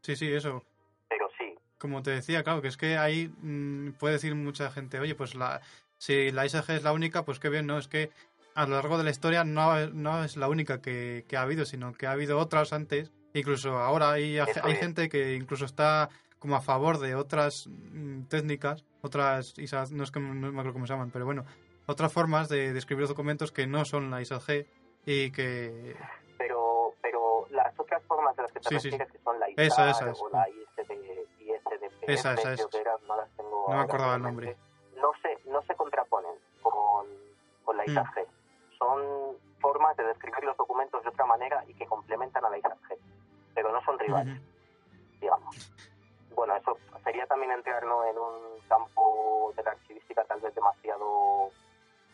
sí, 0.02 0.16
sí, 0.16 0.34
eso. 0.34 0.64
Pero 1.08 1.30
sí, 1.38 1.56
Como 1.80 2.04
te 2.04 2.12
decía, 2.12 2.44
claro, 2.44 2.62
que 2.62 2.68
es 2.68 2.78
que 2.78 2.98
ahí 2.98 3.34
mm, 3.42 3.94
puede 3.94 4.14
decir 4.14 4.36
mucha 4.36 4.70
gente, 4.70 5.00
oye, 5.00 5.16
pues 5.16 5.34
la 5.34 5.62
si 5.98 6.32
la 6.32 6.46
ISAG 6.46 6.70
es 6.72 6.84
la 6.84 6.94
única, 6.94 7.24
pues 7.26 7.40
qué 7.40 7.50
bien, 7.50 7.68
¿no? 7.68 7.78
Es 7.78 7.88
que 7.88 8.10
a 8.56 8.66
lo 8.66 8.76
largo 8.76 8.98
de 8.98 9.04
la 9.04 9.10
historia 9.10 9.44
no, 9.44 9.88
no 9.88 10.24
es 10.24 10.38
la 10.38 10.48
única 10.48 10.82
que, 10.82 11.26
que 11.28 11.38
ha 11.38 11.42
habido, 11.42 11.66
sino 11.66 11.94
que 11.94 12.08
ha 12.08 12.12
habido 12.12 12.40
otras 12.40 12.74
antes. 12.74 13.12
Incluso 13.34 13.78
ahora 13.78 14.12
hay, 14.12 14.40
hay 14.40 14.76
gente 14.76 15.10
que 15.10 15.36
incluso 15.36 15.66
está 15.66 16.10
como 16.40 16.56
a 16.56 16.62
favor 16.62 17.00
de 17.00 17.16
otras 17.16 17.68
mm, 17.68 18.24
técnicas, 18.24 18.86
otras 19.02 19.58
ISAG, 19.58 19.92
no 19.92 20.04
es 20.04 20.12
que 20.12 20.20
no 20.20 20.34
me 20.34 20.48
acuerdo 20.48 20.74
cómo 20.74 20.88
se 20.88 20.94
llaman, 20.94 21.12
pero 21.12 21.26
bueno, 21.26 21.46
otras 21.86 22.12
formas 22.14 22.48
de, 22.50 22.72
de 22.72 22.80
escribir 22.80 23.02
los 23.02 23.10
documentos 23.10 23.52
que 23.52 23.68
no 23.68 23.84
son 23.84 24.10
la 24.10 24.22
ISAG 24.22 24.66
y 25.06 25.32
que... 25.32 25.96
Pero, 26.38 26.94
pero 27.02 27.46
las 27.50 27.78
otras 27.78 28.02
formas 28.06 28.36
de 28.38 28.44
las 28.44 28.52
que 28.54 28.60
te 28.62 28.80
Sí, 28.80 28.90
que 28.90 29.20
son 29.24 29.40
la 29.40 29.50
ISAR 29.50 29.66
Esa, 29.66 29.90
esa 29.90 30.12
es. 30.12 30.20
o 30.22 30.30
la 30.30 30.48
ISD, 30.50 30.69
ISDPF, 32.14 32.20
Esa, 32.20 32.34
esa 32.34 32.54
es. 32.54 32.58
creo 32.58 32.70
que 32.70 32.78
eran, 32.82 32.98
no 33.08 33.16
No 33.70 33.76
me 33.76 33.82
acordaba 33.82 34.16
el 34.16 34.22
nombre. 34.22 34.58
No 34.98 35.12
se, 35.22 35.40
no 35.50 35.62
se 35.64 35.76
contraponen 35.76 36.34
con, 36.62 37.06
con 37.64 37.78
la 37.78 37.84
Mm. 37.84 37.90
ISAG. 37.92 38.28
Son 38.78 39.38
formas 39.60 39.96
de 39.98 40.04
describir 40.06 40.44
los 40.44 40.58
documentos 40.58 41.04
de 41.04 41.10
otra 41.10 41.26
manera 41.26 41.64
y 41.68 41.74
que 41.74 41.86
complementan 41.86 42.44
a 42.46 42.50
la 42.50 42.58
ISAG, 42.58 42.78
pero 43.54 43.72
no 43.72 43.82
son 43.84 43.98
rivales 44.00 44.40
digamos. 45.20 45.72
Bueno, 46.34 46.56
eso 46.56 46.78
sería 47.04 47.26
también 47.28 47.52
entrarnos 47.52 48.06
en 48.08 48.18
un 48.18 48.60
campo 48.70 49.52
de 49.58 49.64
la 49.64 49.72
archivística 49.72 50.24
tal 50.24 50.40
vez 50.40 50.56
demasiado 50.56 51.50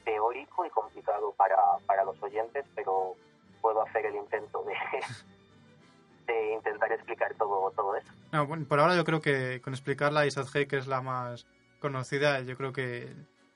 teórico 0.04 0.66
y 0.66 0.70
complicado 0.72 1.32
para, 1.34 1.58
para 1.86 2.04
los 2.04 2.22
oyentes, 2.24 2.66
pero 2.74 3.14
puedo 3.62 3.82
hacer 3.84 4.08
el 4.08 4.16
intento 4.16 4.64
de, 4.64 4.74
de 6.26 6.54
intentar 6.54 6.92
explicar 6.92 7.34
todo, 7.36 7.72
todo 7.72 7.96
eso. 7.96 8.12
No, 8.32 8.48
bueno, 8.48 8.66
por 8.68 8.80
ahora 8.80 8.96
yo 8.96 9.04
creo 9.04 9.22
que 9.22 9.62
con 9.62 9.74
explicar 9.74 10.12
la 10.12 10.26
ISAG, 10.26 10.68
que 10.68 10.78
es 10.78 10.88
la 10.88 11.02
más 11.02 11.46
conocida, 11.80 12.42
yo 12.42 12.58
creo 12.58 12.74
que 12.74 13.14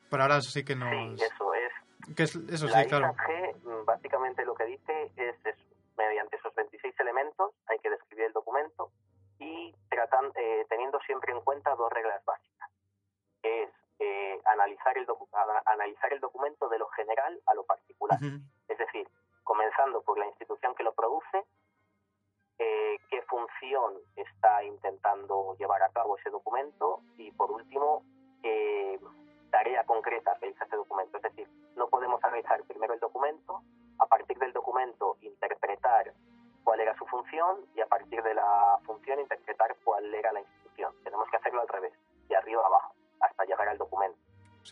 por 0.09 0.21
ahora 0.21 0.37
eso 0.37 0.51
sí 0.51 0.63
que 0.63 0.75
nos... 0.75 0.89
Sí, 0.89 1.25
eso 1.25 1.53
es. 1.53 2.15
que 2.15 2.23
es, 2.23 2.35
eso 2.35 2.67
la 2.67 2.83
sí, 2.83 2.89
claro. 2.89 3.13
ISAG 3.13 3.55
mm, 3.63 3.85
básicamente 3.85 4.45
lo 4.45 4.55
que 4.55 4.65
dice 4.65 5.11
es 5.15 5.35
eso. 5.45 5.65
Mediante 5.97 6.37
esos 6.37 6.53
26 6.55 6.95
elementos 6.99 7.51
hay 7.67 7.77
que 7.79 7.89
describir 7.89 8.25
el 8.25 8.33
documento 8.33 8.91
y 9.39 9.73
tratan, 9.89 10.31
eh, 10.35 10.65
teniendo 10.69 10.99
siempre 11.01 11.33
en 11.33 11.41
cuenta 11.41 11.75
dos 11.75 11.91
reglas 11.91 12.23
básicas. 12.25 12.69
Es 13.43 13.69
eh, 13.99 14.39
analizar, 14.45 14.97
el 14.97 15.05
analizar 15.65 16.13
el 16.13 16.19
documento 16.19 16.69
de 16.69 16.79
lo 16.79 16.87
general 16.89 17.39
a 17.47 17.53
lo 17.53 17.65
particular. 17.65 18.17
Ujú. 18.21 18.27
Es 18.35 18.41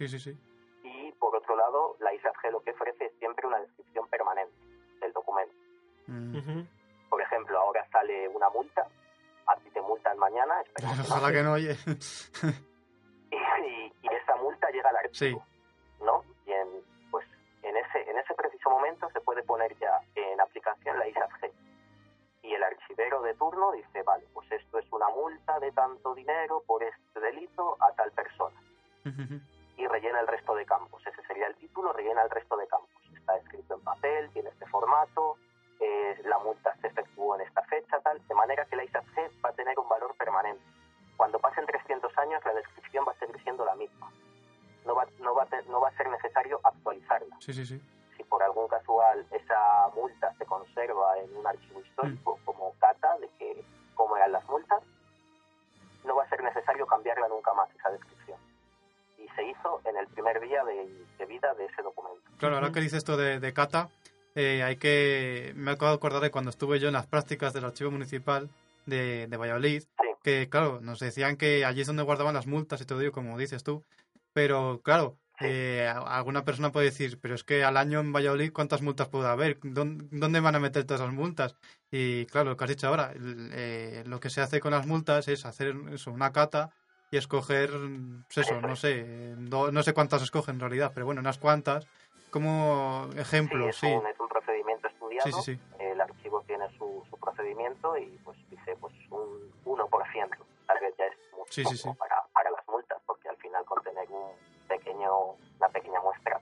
Sí, 0.08 0.20
sí, 0.20 0.32
sí. 0.32 0.38
Y 0.84 1.12
por 1.14 1.36
otro 1.36 1.56
lado, 1.56 1.98
la 2.00 2.14
ISAG 2.14 2.34
lo 2.52 2.62
que 2.62 2.72
ofrece 2.72 3.06
es 3.06 3.12
siempre 3.20 3.46
una 3.46 3.60
descripción 3.60 4.08
permanente 4.08 4.56
del 5.02 5.12
documento. 5.12 5.54
Mm. 6.08 6.62
Por 7.10 7.22
ejemplo, 7.22 7.60
ahora 7.60 7.86
sale 7.92 8.28
una 8.30 8.50
multa, 8.50 8.88
a 9.48 9.56
ti 9.58 9.70
te 9.72 9.82
multan 9.82 10.18
mañana, 10.18 10.56
Ojalá 11.02 11.32
que 11.32 11.44
no, 11.44 11.54
oye. 11.54 11.76
y, 13.32 13.36
y 13.36 14.08
esa 14.08 14.36
multa 14.38 14.70
llega 14.72 14.90
al 14.90 14.98
archivo, 14.98 15.40
¿no? 15.40 15.57
De, 60.68 60.88
de 61.18 61.26
vida 61.26 61.54
de 61.58 61.66
ese 61.66 61.82
documento. 61.82 62.22
Claro, 62.38 62.56
ahora 62.56 62.72
que 62.72 62.82
dices 62.82 63.00
esto 63.00 63.18
de, 63.18 63.40
de 63.40 63.54
cata, 63.54 63.90
eh, 64.36 64.62
hay 64.62 64.76
que... 64.76 65.54
Me 65.56 65.72
acabo 65.72 65.90
de 65.92 65.96
acordar 65.98 66.22
de 66.22 66.30
cuando 66.30 66.52
estuve 66.52 66.80
yo 66.80 66.88
en 66.90 66.94
las 66.94 67.08
prácticas 67.08 67.54
del 67.54 67.66
archivo 67.66 67.90
municipal 67.90 68.50
de, 68.86 69.26
de 69.28 69.38
Valladolid, 69.38 69.82
Sí, 69.82 70.08
que 70.24 70.48
claro, 70.50 70.80
nos 70.82 71.00
decían 71.00 71.38
que 71.38 71.66
allí 71.66 71.82
es 71.82 71.88
donde 71.88 72.04
guardaban 72.04 72.36
las 72.36 72.46
multas 72.46 72.80
y 72.82 72.86
todo 72.86 73.02
ello, 73.02 73.12
como 73.12 73.38
dices 73.38 73.64
tú, 73.64 73.84
pero 74.34 74.82
claro, 74.84 75.18
Sí. 75.40 75.46
eh, 75.50 75.88
alguna 75.88 76.44
persona 76.44 76.72
puede 76.72 76.88
decir, 76.88 77.20
pero 77.22 77.36
es 77.36 77.44
que 77.44 77.64
al 77.64 77.78
año 77.78 78.00
en 78.00 78.12
Valladolid, 78.12 78.52
¿cuántas 78.52 78.82
multas 78.82 79.08
puede 79.08 79.28
haber? 79.28 79.60
¿Dónde, 79.62 80.06
dónde 80.10 80.40
van 80.40 80.56
a 80.56 80.60
meter 80.60 80.84
todas 80.84 81.02
esas 81.02 81.14
multas? 81.14 81.56
Y 81.92 82.26
claro, 82.26 82.50
lo 82.50 82.58
que 82.58 82.64
has 82.64 82.70
dicho 82.72 82.88
ahora, 82.88 83.14
eh, 83.16 84.04
lo 84.08 84.20
que 84.20 84.32
se 84.32 84.42
hace 84.42 84.60
con 84.60 84.72
las 84.72 84.88
multas 84.88 85.28
es 85.28 85.46
hacer 85.46 85.76
eso, 85.92 86.12
una 86.12 86.32
cata 86.32 86.72
y 87.10 87.18
escoger, 87.18 87.70
pues 88.28 88.38
eso, 88.48 88.60
no 88.62 88.76
sé, 88.76 89.36
do- 89.38 89.72
no 89.72 89.84
sé 89.84 89.94
cuántas 89.94 90.22
escogen 90.22 90.56
en 90.56 90.60
realidad, 90.62 90.92
pero 90.94 91.06
bueno, 91.06 91.22
unas 91.22 91.38
cuantas, 91.38 91.88
como 92.30 93.08
sí, 93.14 93.20
ejemplo, 93.20 93.68
es, 93.70 93.78
sí. 93.78 93.88
Un, 93.88 94.06
es 94.08 94.20
un 94.20 94.28
procedimiento 94.28 94.88
estudiado. 94.88 95.26
Sí, 95.32 95.32
sí, 95.42 95.56
sí. 95.56 95.62
El 95.80 96.02
archivo 96.02 96.44
tiene 96.46 96.68
su, 96.78 97.04
su 97.10 97.18
procedimiento 97.18 97.98
y 97.98 98.08
pues 98.24 98.38
dice 98.50 98.76
pues 98.80 98.94
un 99.10 99.52
1%. 99.66 100.46
Tal 100.68 100.80
vez 100.82 100.94
ya 100.98 101.06
es 101.06 101.14
mucho 101.32 101.52
Sí, 101.52 101.64
sí, 101.66 101.78
sí. 101.78 101.90
Para, 101.98 102.24
para 102.34 102.52
las 102.52 102.68
multas, 102.68 103.02
porque 103.06 103.30
al 103.30 103.38
final 103.38 103.64
contener 103.66 104.06
un 104.10 104.32
pequeño, 104.68 105.36
una 105.60 105.70
pequeña 105.70 106.02
muestra. 106.02 106.42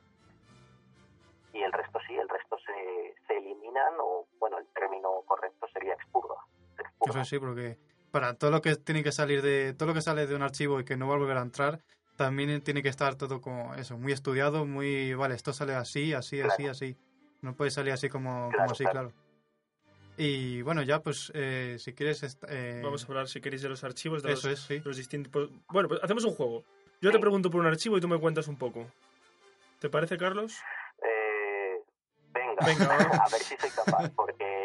Y 1.53 1.61
el 1.61 1.71
resto 1.71 1.99
sí, 2.07 2.15
el 2.15 2.27
resto 2.27 2.57
se, 2.65 3.15
se 3.27 3.37
eliminan 3.37 3.93
o, 3.99 4.25
bueno, 4.39 4.57
el 4.57 4.65
término 4.73 5.21
correcto 5.27 5.67
sería 5.71 5.93
expurga. 5.93 6.35
expurga. 6.79 7.21
Eso 7.21 7.29
sí, 7.29 7.39
porque 7.39 7.77
para 8.15 8.33
todo 8.35 8.49
lo 8.49 8.61
que 8.61 8.77
tiene 8.77 9.03
que 9.03 9.11
salir 9.11 9.41
de 9.41 9.73
todo 9.73 9.87
lo 9.89 9.93
que 9.93 9.99
sale 10.01 10.25
de 10.25 10.33
un 10.35 10.41
archivo 10.41 10.79
y 10.79 10.85
que 10.85 10.95
no 10.95 11.05
va 11.09 11.15
a 11.15 11.17
volver 11.17 11.35
a 11.35 11.41
entrar, 11.41 11.81
también 12.15 12.61
tiene 12.61 12.81
que 12.81 12.87
estar 12.87 13.15
todo 13.15 13.41
como 13.41 13.75
eso, 13.75 13.97
muy 13.97 14.13
estudiado, 14.13 14.65
muy 14.65 15.13
vale, 15.15 15.35
esto 15.35 15.51
sale 15.51 15.75
así, 15.75 16.13
así, 16.13 16.39
así, 16.39 16.55
Claro. 16.63 16.71
así. 16.71 16.95
No 17.41 17.57
puede 17.57 17.71
salir 17.71 17.91
así 17.91 18.07
como, 18.07 18.47
Claro, 18.51 18.57
como 18.57 18.71
así, 18.71 18.85
claro. 18.85 19.11
claro. 19.11 19.13
Y 20.15 20.61
bueno, 20.61 20.81
ya 20.81 21.01
pues 21.01 21.29
eh, 21.35 21.75
si 21.77 21.91
quieres 21.91 22.23
eh, 22.47 22.79
Vamos 22.81 23.03
a 23.03 23.07
hablar, 23.07 23.27
si 23.27 23.41
queréis, 23.41 23.63
de 23.63 23.67
los 23.67 23.83
archivos, 23.83 24.23
de 24.23 24.31
eso 24.31 24.47
los, 24.47 24.59
es, 24.59 24.65
sí. 24.65 24.79
de 24.79 24.85
los 24.85 24.95
distintos... 24.95 25.49
Bueno, 25.67 25.89
pues 25.89 26.01
hacemos 26.01 26.23
un 26.23 26.35
juego. 26.35 26.63
Yo 27.01 27.11
te 27.11 27.19
pregunto 27.19 27.51
por 27.51 27.59
un 27.59 27.67
archivo 27.67 27.97
y 27.97 27.99
tú 27.99 28.07
me 28.07 28.17
cuentas 28.17 28.47
un 28.47 28.55
poco. 28.57 28.89
¿Te 29.79 29.89
parece, 29.89 30.17
Carlos? 30.17 30.53
Eh, 31.03 31.83
venga, 32.31 32.65
Venga, 32.65 32.87
vamos. 32.97 33.19
a 33.19 33.29
ver 33.29 33.41
si 33.41 33.57
soy 33.57 33.69
capaz, 33.71 34.09
porque 34.15 34.64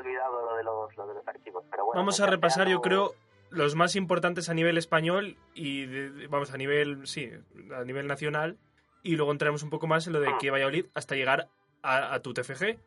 olvidado 0.00 0.44
lo 0.50 0.56
de 0.56 0.64
los, 0.64 0.96
lo 0.96 1.06
de 1.06 1.14
los 1.14 1.28
archivos. 1.28 1.64
Pero 1.70 1.84
bueno, 1.86 2.00
Vamos 2.00 2.20
a 2.20 2.24
venga, 2.24 2.36
repasar, 2.36 2.68
yo 2.68 2.80
creo, 2.80 3.14
los 3.50 3.74
más 3.74 3.96
importantes 3.96 4.48
a 4.48 4.54
nivel 4.54 4.76
español 4.78 5.36
y, 5.54 5.86
de- 5.86 6.26
vamos, 6.28 6.52
a 6.52 6.56
nivel, 6.56 7.06
sí, 7.06 7.30
a 7.74 7.84
nivel 7.84 8.06
nacional. 8.06 8.58
Y 9.02 9.16
luego 9.16 9.32
entraremos 9.32 9.62
un 9.62 9.70
poco 9.70 9.86
más 9.86 10.06
en 10.06 10.12
lo 10.12 10.20
de 10.20 10.28
Ah. 10.28 10.38
que 10.40 10.50
Valladolid 10.50 10.86
hasta 10.94 11.14
llegar 11.14 11.48
a, 11.82 12.14
a 12.14 12.20
tu 12.20 12.34
TFG. 12.34 12.78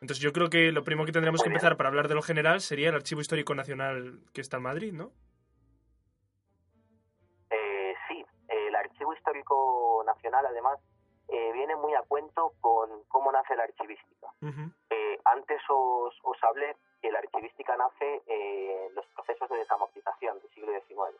Entonces 0.00 0.18
yo 0.20 0.32
creo 0.32 0.48
que 0.50 0.70
lo 0.72 0.84
primero 0.84 1.06
que 1.06 1.12
tendremos 1.12 1.42
que 1.42 1.48
empezar 1.48 1.76
para 1.76 1.88
hablar 1.88 2.06
de 2.08 2.14
lo 2.14 2.22
general 2.22 2.60
sería 2.60 2.90
el 2.90 2.94
Archivo 2.94 3.20
Histórico 3.22 3.54
Nacional 3.54 4.20
que 4.32 4.40
está 4.42 4.58
en 4.58 4.62
Madrid, 4.64 4.92
¿no? 4.92 5.10
Eh, 7.50 7.94
sí, 8.08 8.24
el 8.48 8.74
Archivo 8.76 9.12
Histórico 9.14 10.02
Nacional, 10.06 10.44
además, 10.46 10.78
viene 11.52 11.76
muy 11.76 11.94
a 11.94 12.02
cuento 12.02 12.52
con 12.60 13.04
cómo 13.08 13.32
nace 13.32 13.56
la 13.56 13.64
archivística. 13.64 14.32
Eh, 14.90 15.18
antes 15.24 15.60
os, 15.68 16.14
os 16.22 16.44
hablé 16.44 16.76
que 17.00 17.10
la 17.10 17.18
archivística 17.18 17.76
nace 17.76 18.22
eh, 18.26 18.86
en 18.86 18.94
los 18.94 19.06
procesos 19.08 19.48
de 19.50 19.58
desamortización 19.58 20.38
del 20.40 20.50
siglo 20.50 20.72
XIX. 20.72 21.18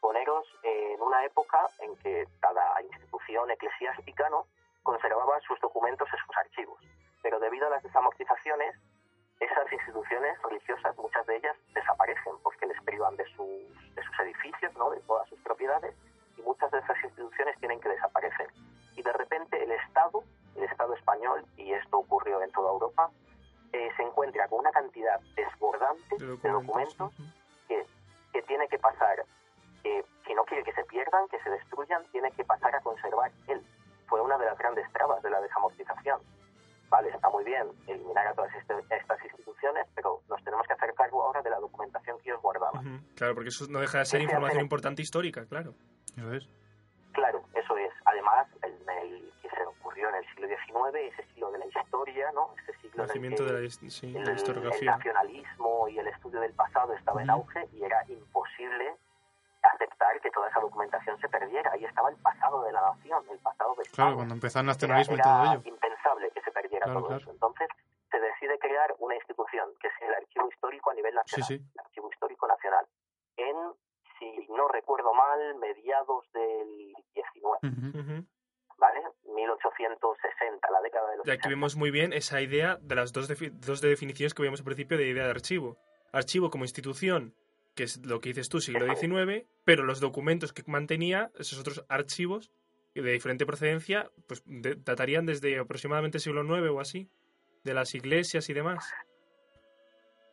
Poneros 0.00 0.46
eh, 0.62 0.92
en 0.94 1.02
una 1.02 1.24
época 1.24 1.66
en 1.80 1.96
que 1.96 2.26
cada 2.40 2.82
institución 2.82 3.50
eclesiástica 3.50 4.28
¿no? 4.30 4.46
conservaba 4.82 5.40
sus 5.40 5.60
documentos 5.60 6.08
en 6.12 6.18
sus 6.18 6.36
archivos. 6.36 6.80
Pero 7.22 7.40
debido 7.40 7.66
a 7.66 7.70
las 7.70 7.82
desamortizaciones, 7.82 8.74
esas 9.40 9.72
instituciones 9.72 10.40
religiosas, 10.42 10.96
muchas 10.96 11.26
de 11.26 11.36
ellas, 11.36 11.56
desaparecen 11.74 12.34
porque 12.42 12.66
les 12.66 12.82
privan 12.82 13.16
de 13.16 13.24
sus, 13.36 13.94
de 13.94 14.02
sus 14.02 14.20
edificios, 14.20 14.74
¿no? 14.74 14.90
de 14.90 15.00
todas 15.00 15.28
sus 15.28 15.40
propiedades, 15.40 15.94
y 16.36 16.42
muchas 16.42 16.70
de 16.70 16.78
esas 16.78 17.02
instituciones 17.02 17.58
tienen 17.58 17.80
que 17.80 17.88
desaparecer. 17.88 18.48
Y 18.96 19.02
de 19.02 19.12
repente 19.12 19.62
el 19.62 19.70
Estado, 19.72 20.22
el 20.56 20.64
Estado 20.64 20.94
español, 20.94 21.44
y 21.56 21.72
esto 21.72 21.98
ocurrió 21.98 22.42
en 22.42 22.50
toda 22.52 22.72
Europa, 22.72 23.10
eh, 23.72 23.88
se 23.96 24.02
encuentra 24.02 24.48
con 24.48 24.60
una 24.60 24.70
cantidad 24.70 25.20
desbordante 25.34 26.16
De 26.18 26.26
de 26.36 26.48
documentos 26.50 27.12
que, 27.68 27.84
que 28.32 28.42
tiene 28.42 28.66
que 28.68 28.78
pasar, 28.78 29.24
que, 29.82 30.04
que 30.24 30.34
no 30.34 30.44
quiere 30.44 30.62
que 30.64 30.72
se 30.72 30.84
pierdan, 30.84 31.28
que 31.28 31.38
se 31.40 31.50
destruyan, 31.50 32.02
tiene 32.12 32.30
que 32.32 32.44
pasar 32.44 32.74
a 32.74 32.80
conservar 32.80 33.30
él. 33.48 33.62
Fue 34.06 34.20
una 34.22 34.38
de 34.38 34.46
las 34.46 34.56
grandes 34.58 34.90
trabas 34.92 35.22
de 35.22 35.30
la 35.30 35.40
desamortización. 35.40 36.20
vale, 36.88 37.08
está 37.10 37.28
muy 37.30 37.42
bien 37.44 37.66
eliminar 37.88 38.28
a 38.28 38.32
todas 38.34 38.54
este- 38.54 38.78
estas 38.94 39.22
instituciones, 39.24 39.86
pero 39.96 40.20
nos 40.28 40.42
tenemos 40.44 40.64
que 40.68 40.72
hacer 40.74 40.94
cargo 40.94 41.20
ahora 41.24 41.42
de 41.42 41.50
la 41.50 41.58
documentación 41.58 42.16
que 42.20 42.30
ellos 42.30 42.40
guardaban. 42.40 43.04
Claro, 43.16 43.34
porque 43.34 43.48
eso 43.48 43.66
no 43.68 43.80
deja 43.80 43.98
de 43.98 44.04
ser 44.06 44.22
información 44.22 44.62
importante 44.62 45.02
histórica, 45.02 45.44
claro. 45.46 45.74
Eso 46.16 46.32
es. 46.32 46.48
Claro, 47.12 47.42
eso 47.54 47.76
es. 47.76 47.92
Ocurrió 49.96 50.08
en 50.10 50.14
el 50.16 50.26
siglo 50.30 50.48
XIX, 50.48 51.12
ese 51.12 51.22
siglo 51.32 51.50
de 51.52 51.58
la 51.58 51.66
historia, 51.66 52.32
¿no? 52.32 52.54
Ese 52.62 52.72
siglo 52.80 52.94
en 52.96 53.00
el 53.00 53.06
Nacimiento 53.06 53.44
que 53.46 53.52
de 53.52 53.62
la, 53.62 53.70
sí, 53.70 54.06
el, 54.16 54.24
la 54.24 54.30
el 54.30 54.36
historiografía. 54.36 54.90
nacionalismo 54.96 55.88
y 55.88 55.98
el 55.98 56.06
estudio 56.08 56.40
del 56.40 56.52
pasado 56.52 56.92
estaba 56.94 57.22
en 57.22 57.30
Ujú. 57.30 57.40
auge 57.40 57.68
y 57.72 57.82
era 57.84 58.04
imposible 58.08 58.94
aceptar 59.62 60.20
que 60.20 60.30
toda 60.30 60.48
esa 60.48 60.60
documentación 60.60 61.18
se 61.20 61.28
perdiera. 61.28 61.70
Ahí 61.72 61.84
estaba 61.84 62.10
el 62.10 62.16
pasado 62.16 62.62
de 62.64 62.72
la 62.72 62.80
nación, 62.82 63.24
el 63.30 63.38
pasado 63.38 63.74
de. 63.76 63.84
Claro, 63.90 64.16
cuando 64.16 64.34
empezó 64.34 64.60
el 64.60 64.66
nacionalismo 64.66 65.16
y 65.16 65.20
era, 65.20 65.24
todo 65.24 65.42
era 65.42 65.52
ello. 65.54 65.62
impensable 65.64 66.30
que 66.32 66.40
se 66.42 66.50
perdiera 66.52 66.84
Claro, 66.84 67.00
todo 67.00 67.08
claro. 67.08 67.22
eso. 67.22 67.30
Entonces, 67.30 67.68
se 68.10 68.20
decide 68.20 68.58
crear 68.58 68.94
una 68.98 69.14
institución, 69.16 69.70
que 69.80 69.88
es 69.88 69.94
el 70.02 70.14
Archivo 70.14 70.48
Histórico 70.48 70.90
a 70.90 70.94
nivel 70.94 71.12
Sí, 71.12 71.40
nacional. 71.40 71.48
sí. 71.48 71.54
El 71.74 71.80
Archivo 71.80 72.10
Histórico 72.12 72.46
Nacional. 72.46 72.86
En, 73.38 73.56
si 74.18 74.46
no 74.50 74.68
recuerdo 74.68 75.12
mal, 75.14 75.54
mediados 75.56 76.30
del 76.32 76.94
19, 77.14 77.58
Ujú. 77.62 77.98
Ujú. 77.98 78.06
¿vale? 78.06 78.24
1860, 79.78 80.70
la 80.70 80.80
década 80.80 81.10
de 81.10 81.16
los 81.18 81.26
Y 81.26 81.30
aquí 81.30 81.38
60. 81.44 81.48
vemos 81.50 81.76
muy 81.76 81.90
bien 81.90 82.12
esa 82.12 82.40
idea 82.40 82.78
de 82.80 82.94
las 82.94 83.12
dos, 83.12 83.28
defi- 83.30 83.50
dos 83.52 83.80
de 83.80 83.88
definiciones 83.88 84.34
que 84.34 84.42
veíamos 84.42 84.60
al 84.60 84.64
principio 84.66 84.96
de 84.98 85.08
idea 85.08 85.24
de 85.24 85.30
archivo. 85.30 85.76
Archivo 86.12 86.50
como 86.50 86.64
institución, 86.64 87.34
que 87.74 87.82
es 87.84 88.04
lo 88.06 88.20
que 88.20 88.30
dices 88.30 88.48
tú, 88.48 88.60
siglo 88.60 88.86
XIX, 88.86 89.46
pero 89.64 89.84
los 89.84 90.00
documentos 90.00 90.52
que 90.52 90.62
mantenía, 90.66 91.30
esos 91.38 91.58
otros 91.58 91.84
archivos 91.88 92.50
de 92.94 93.02
diferente 93.12 93.44
procedencia, 93.44 94.10
pues 94.26 94.42
de- 94.46 94.76
datarían 94.76 95.26
desde 95.26 95.58
aproximadamente 95.58 96.18
siglo 96.18 96.42
IX 96.42 96.70
o 96.70 96.80
así, 96.80 97.10
de 97.64 97.74
las 97.74 97.94
iglesias 97.94 98.48
y 98.48 98.54
demás. 98.54 98.90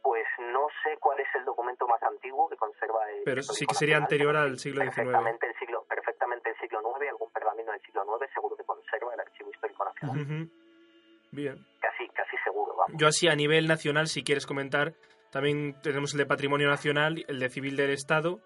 Pues 0.01 0.23
no 0.39 0.67
sé 0.83 0.97
cuál 0.99 1.19
es 1.19 1.27
el 1.35 1.45
documento 1.45 1.87
más 1.87 2.01
antiguo 2.03 2.47
que 2.49 2.55
conserva 2.57 3.09
el 3.11 3.23
Pero 3.23 3.41
sí 3.43 3.65
que 3.65 3.73
sería 3.75 3.99
Nacional, 3.99 4.03
anterior 4.29 4.35
al 4.37 4.59
siglo 4.59 4.81
XIX 4.83 5.09
el 5.41 5.55
siglo, 5.59 5.85
perfectamente 5.89 6.49
el 6.49 6.57
siglo 6.59 6.79
IX, 6.99 7.09
algún 7.09 7.31
pergamino 7.31 7.71
del 7.71 7.81
siglo 7.81 8.05
IX 8.19 8.33
seguro 8.33 8.55
que 8.55 8.63
conserva 8.63 9.13
el 9.13 9.19
Archivo 9.19 9.49
Bien. 11.31 11.65
Casi, 11.81 12.07
casi 12.13 12.37
seguro, 12.43 12.75
vamos. 12.77 12.95
Yo 12.99 13.07
así 13.07 13.27
a 13.27 13.35
nivel 13.35 13.67
nacional, 13.67 14.07
si 14.07 14.23
quieres 14.23 14.45
comentar, 14.45 14.93
también 15.31 15.75
tenemos 15.81 16.13
el 16.13 16.19
de 16.19 16.25
Patrimonio 16.25 16.67
Nacional, 16.69 17.25
el 17.27 17.39
de 17.39 17.49
Civil 17.49 17.75
del 17.75 17.89
Estado, 17.89 18.39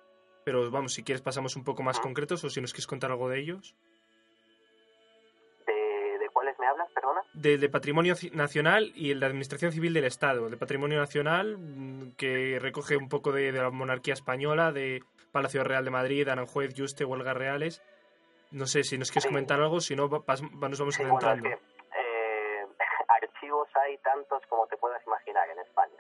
pero 0.45 0.72
vamos, 0.72 0.93
si 0.93 1.03
quieres 1.03 1.22
pasamos 1.22 1.55
un 1.57 1.63
poco 1.65 1.84
más 1.84 1.99
concretos 1.99 2.43
o 2.43 2.49
si 2.49 2.61
nos 2.61 2.72
quieres 2.72 2.88
contar 2.88 3.11
algo 3.11 3.28
de 3.30 3.39
ellos. 3.39 3.76
¿De, 5.65 5.74
de 6.20 6.30
cuáles 6.32 6.57
me 6.59 6.65
hablas, 6.68 6.88
perdona? 6.93 7.22
Del 7.34 7.59
de 7.59 7.70
Patrimonio 7.70 8.15
Ci- 8.15 8.32
Nacional 8.32 8.91
y 8.95 9.11
el 9.11 9.20
de 9.20 9.26
Administración 9.26 9.72
Civil 9.74 9.93
del 9.93 10.05
Estado. 10.05 10.45
El 10.45 10.51
de 10.51 10.57
Patrimonio 10.57 10.97
Nacional, 10.99 11.57
mm, 11.57 12.11
que 12.18 12.57
recoge 12.61 12.95
un 12.95 13.09
poco 13.09 13.32
de, 13.34 13.51
de 13.51 13.59
la 13.61 13.70
monarquía 13.70 14.13
española, 14.13 14.72
de 14.72 15.03
Palacio 15.34 15.63
Real 15.65 15.84
de 15.84 15.91
Madrid, 15.91 16.28
Aranjuez, 16.30 16.74
Yuste, 16.74 17.03
Huelgas 17.03 17.36
Reales. 17.36 17.82
No 18.51 18.65
sé 18.65 18.83
si 18.83 18.97
nos 18.97 19.11
quieres 19.11 19.23
Sí. 19.23 19.29
comentar 19.29 19.59
algo, 19.59 19.79
si 19.81 19.95
no, 19.95 20.03
nos 20.07 20.09
vamos 20.09 20.25
Sí, 20.29 20.43
bueno, 20.69 20.89
es 20.91 20.97
adentrando. 21.25 21.43
que 21.49 21.53
eh, 21.55 22.65
archivos 23.09 23.67
hay 23.83 23.97
tantos 23.99 24.41
como 24.49 24.65
te 24.67 24.77
puedas 24.77 25.05
imaginar 25.05 25.49
en 25.49 25.59
España. 25.59 25.97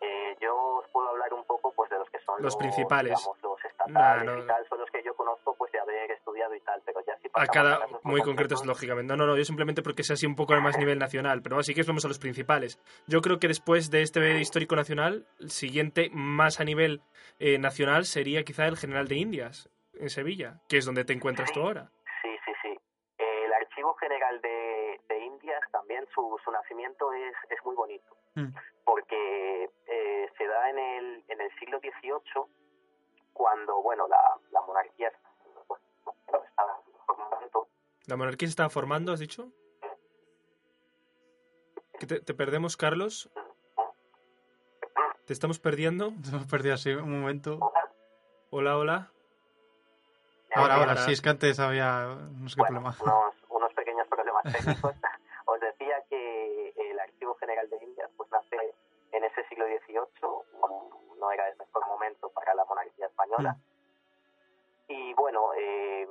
Eh, 0.00 0.36
yo 0.42 0.54
os 0.54 0.86
puedo 0.90 1.08
hablar 1.08 1.32
un 1.32 1.42
poco 1.44 1.72
pues 1.74 1.88
de 1.90 1.96
los 1.98 2.08
que 2.10 2.18
son 2.20 2.42
Los 2.42 2.54
principales. 2.56 3.16
digamos, 3.18 3.42
los 3.42 3.64
estatales 3.64 3.94
Nah, 3.94 4.24
no. 4.24 4.44
y 4.44 4.46
tal, 4.46 4.68
son 4.68 4.78
los 4.80 4.90
que 4.90 5.02
yo 5.02 5.14
conozco 5.14 5.54
pues 5.56 5.72
de 5.72 5.80
haber 5.80 6.10
estudiado 6.10 6.54
y 6.54 6.60
tal, 6.60 6.82
pero 6.84 7.00
ya 7.06 7.16
si 7.22 7.28
A 7.32 7.46
cada, 7.46 7.78
casos 7.80 8.00
muy 8.04 8.20
concretos, 8.20 8.60
concretos, 8.60 8.66
lógicamente. 8.66 9.08
No, 9.10 9.16
no, 9.16 9.26
no, 9.26 9.36
yo 9.38 9.44
simplemente 9.46 9.82
porque 9.82 10.02
sea 10.02 10.14
así 10.14 10.26
un 10.26 10.36
poco 10.36 10.54
más 10.60 10.76
nivel 10.76 10.98
nacional, 10.98 11.40
pero 11.40 11.58
así 11.58 11.72
que 11.74 11.82
vamos 11.82 12.04
a 12.04 12.08
los 12.08 12.18
principales. 12.18 12.78
Yo 13.06 13.22
creo 13.22 13.38
que 13.38 13.48
después 13.48 13.90
de 13.90 14.02
este 14.02 14.38
histórico 14.38 14.76
nacional, 14.76 15.26
el 15.40 15.50
siguiente 15.50 16.10
más 16.12 16.60
a 16.60 16.64
nivel 16.64 17.00
eh, 17.38 17.58
nacional 17.58 18.04
sería 18.04 18.44
quizá 18.44 18.66
el 18.66 18.76
General 18.76 19.08
de 19.08 19.16
Indias, 19.16 19.70
en 19.98 20.10
Sevilla, 20.10 20.60
que 20.68 20.78
es 20.78 20.84
donde 20.84 21.04
te 21.04 21.12
encuentras 21.12 21.52
tú 21.52 21.60
ahora. 21.60 21.90
Sí, 22.22 22.28
sí, 22.44 22.52
sí. 22.62 22.78
El 23.18 23.52
Archivo 23.52 23.94
General 23.94 24.40
de, 24.40 25.00
de 25.08 25.18
Indias 25.24 25.60
también 25.72 26.06
su, 26.14 26.38
su 26.44 26.50
nacimiento 26.50 27.12
es, 27.12 27.34
es 27.50 27.64
muy 27.64 27.74
bonito, 27.74 28.16
Mm. 28.34 28.54
porque 28.84 29.70
eh, 29.86 30.30
se 30.36 30.46
da 30.46 30.68
en 30.70 30.78
el, 30.78 31.24
en 31.28 31.40
el 31.40 31.50
siglo 31.58 31.78
XVIII, 31.80 32.44
cuando, 33.32 33.80
bueno, 33.82 34.06
la, 34.08 34.20
la 34.50 34.60
monarquía 34.62 35.10
pues, 35.66 35.80
estaba 36.46 36.82
momento. 37.32 37.68
¿La 38.06 38.16
monarquía 38.16 38.46
se 38.48 38.50
estaba 38.50 38.68
formando, 38.68 39.12
has 39.12 39.20
dicho? 39.20 39.48
¿Que 41.98 42.06
te, 42.06 42.20
te 42.20 42.34
perdemos, 42.34 42.76
Carlos? 42.76 43.30
¿Te 45.26 45.32
estamos 45.32 45.58
perdiendo? 45.58 46.10
Nos 46.10 46.28
hemos 46.32 46.46
perdido 46.46 46.74
así 46.74 46.90
un 46.92 47.20
momento. 47.20 47.58
Hola, 48.50 48.76
hola. 48.76 49.10
Ahora, 50.56 50.74
ahora, 50.74 50.90
ahora. 50.92 51.02
sí, 51.02 51.12
es 51.12 51.20
que 51.22 51.28
antes 51.28 51.58
había 51.60 52.06
no 52.40 52.48
sé 52.48 52.56
qué 52.56 52.62
Bueno, 52.62 52.80
problema. 52.82 52.96
unos, 53.02 53.34
unos 53.50 53.72
pequeños 53.74 54.06
problemas 54.08 54.42
técnicos. 54.44 54.94
Os 55.46 55.60
decía 55.60 56.02
que 56.10 56.72
el 56.76 56.98
Archivo 56.98 57.34
General 57.36 57.68
de 57.70 57.76
Indias 57.84 58.10
pues 58.16 58.30
nace 58.32 58.74
en 59.12 59.24
ese 59.24 59.44
siglo 59.48 59.64
XVIII, 59.66 61.18
no 61.18 61.30
era 61.30 61.48
el 61.48 61.56
mejor 61.56 61.86
momento 61.86 62.28
para 62.30 62.54
la 62.54 62.64
monarquía 62.64 63.06
española. 63.06 63.56
Y 64.88 65.14
bueno, 65.14 65.50
eh, 65.56 66.06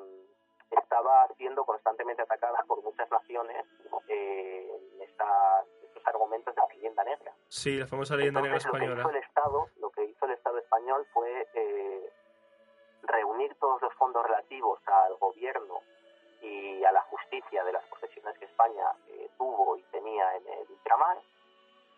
estaba 0.71 1.27
siendo 1.37 1.63
constantemente 1.65 2.21
atacada 2.23 2.63
por 2.67 2.81
muchas 2.83 3.09
naciones 3.11 3.65
eh, 4.07 4.67
en 4.95 5.01
estas, 5.01 5.65
estos 5.83 6.05
argumentos 6.07 6.53
de 6.55 6.61
la 6.61 6.67
leyenda 6.67 7.03
negra. 7.03 7.33
Sí, 7.47 7.77
la 7.77 7.87
famosa 7.87 8.15
leyenda 8.15 8.41
negra 8.41 8.57
Entonces, 8.57 8.71
Lo 8.73 8.79
que 8.79 8.85
hizo 8.85 8.93
española. 9.01 9.17
el 9.17 9.23
Estado, 9.23 9.69
lo 9.79 9.89
que 9.91 10.03
hizo 10.05 10.25
el 10.25 10.31
Estado 10.31 10.57
español 10.57 11.07
fue 11.13 11.47
eh, 11.53 12.09
reunir 13.07 13.55
todos 13.59 13.81
los 13.81 13.93
fondos 13.95 14.23
relativos 14.23 14.79
al 14.87 15.15
gobierno 15.15 15.79
y 16.41 16.83
a 16.83 16.91
la 16.91 17.01
justicia 17.01 17.63
de 17.63 17.73
las 17.73 17.83
posesiones 17.85 18.37
que 18.37 18.45
España 18.45 18.91
eh, 19.07 19.29
tuvo 19.37 19.77
y 19.77 19.83
tenía 19.83 20.35
en 20.35 20.47
el 20.47 20.67
ultramar 20.69 21.17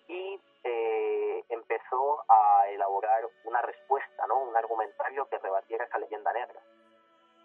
y 0.07 0.39
eh, 0.63 1.43
empezó 1.49 2.23
a 2.29 2.67
elaborar 2.69 3.27
una 3.43 3.61
respuesta, 3.61 4.25
¿no? 4.27 4.39
un 4.43 4.55
argumentario 4.55 5.27
que 5.27 5.37
rebatiera 5.37 5.85
esa 5.85 5.97
leyenda 5.97 6.31
negra. 6.33 6.61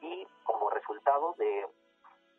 Y 0.01 0.27
como 0.45 0.71
resultado 0.71 1.35
de 1.39 1.67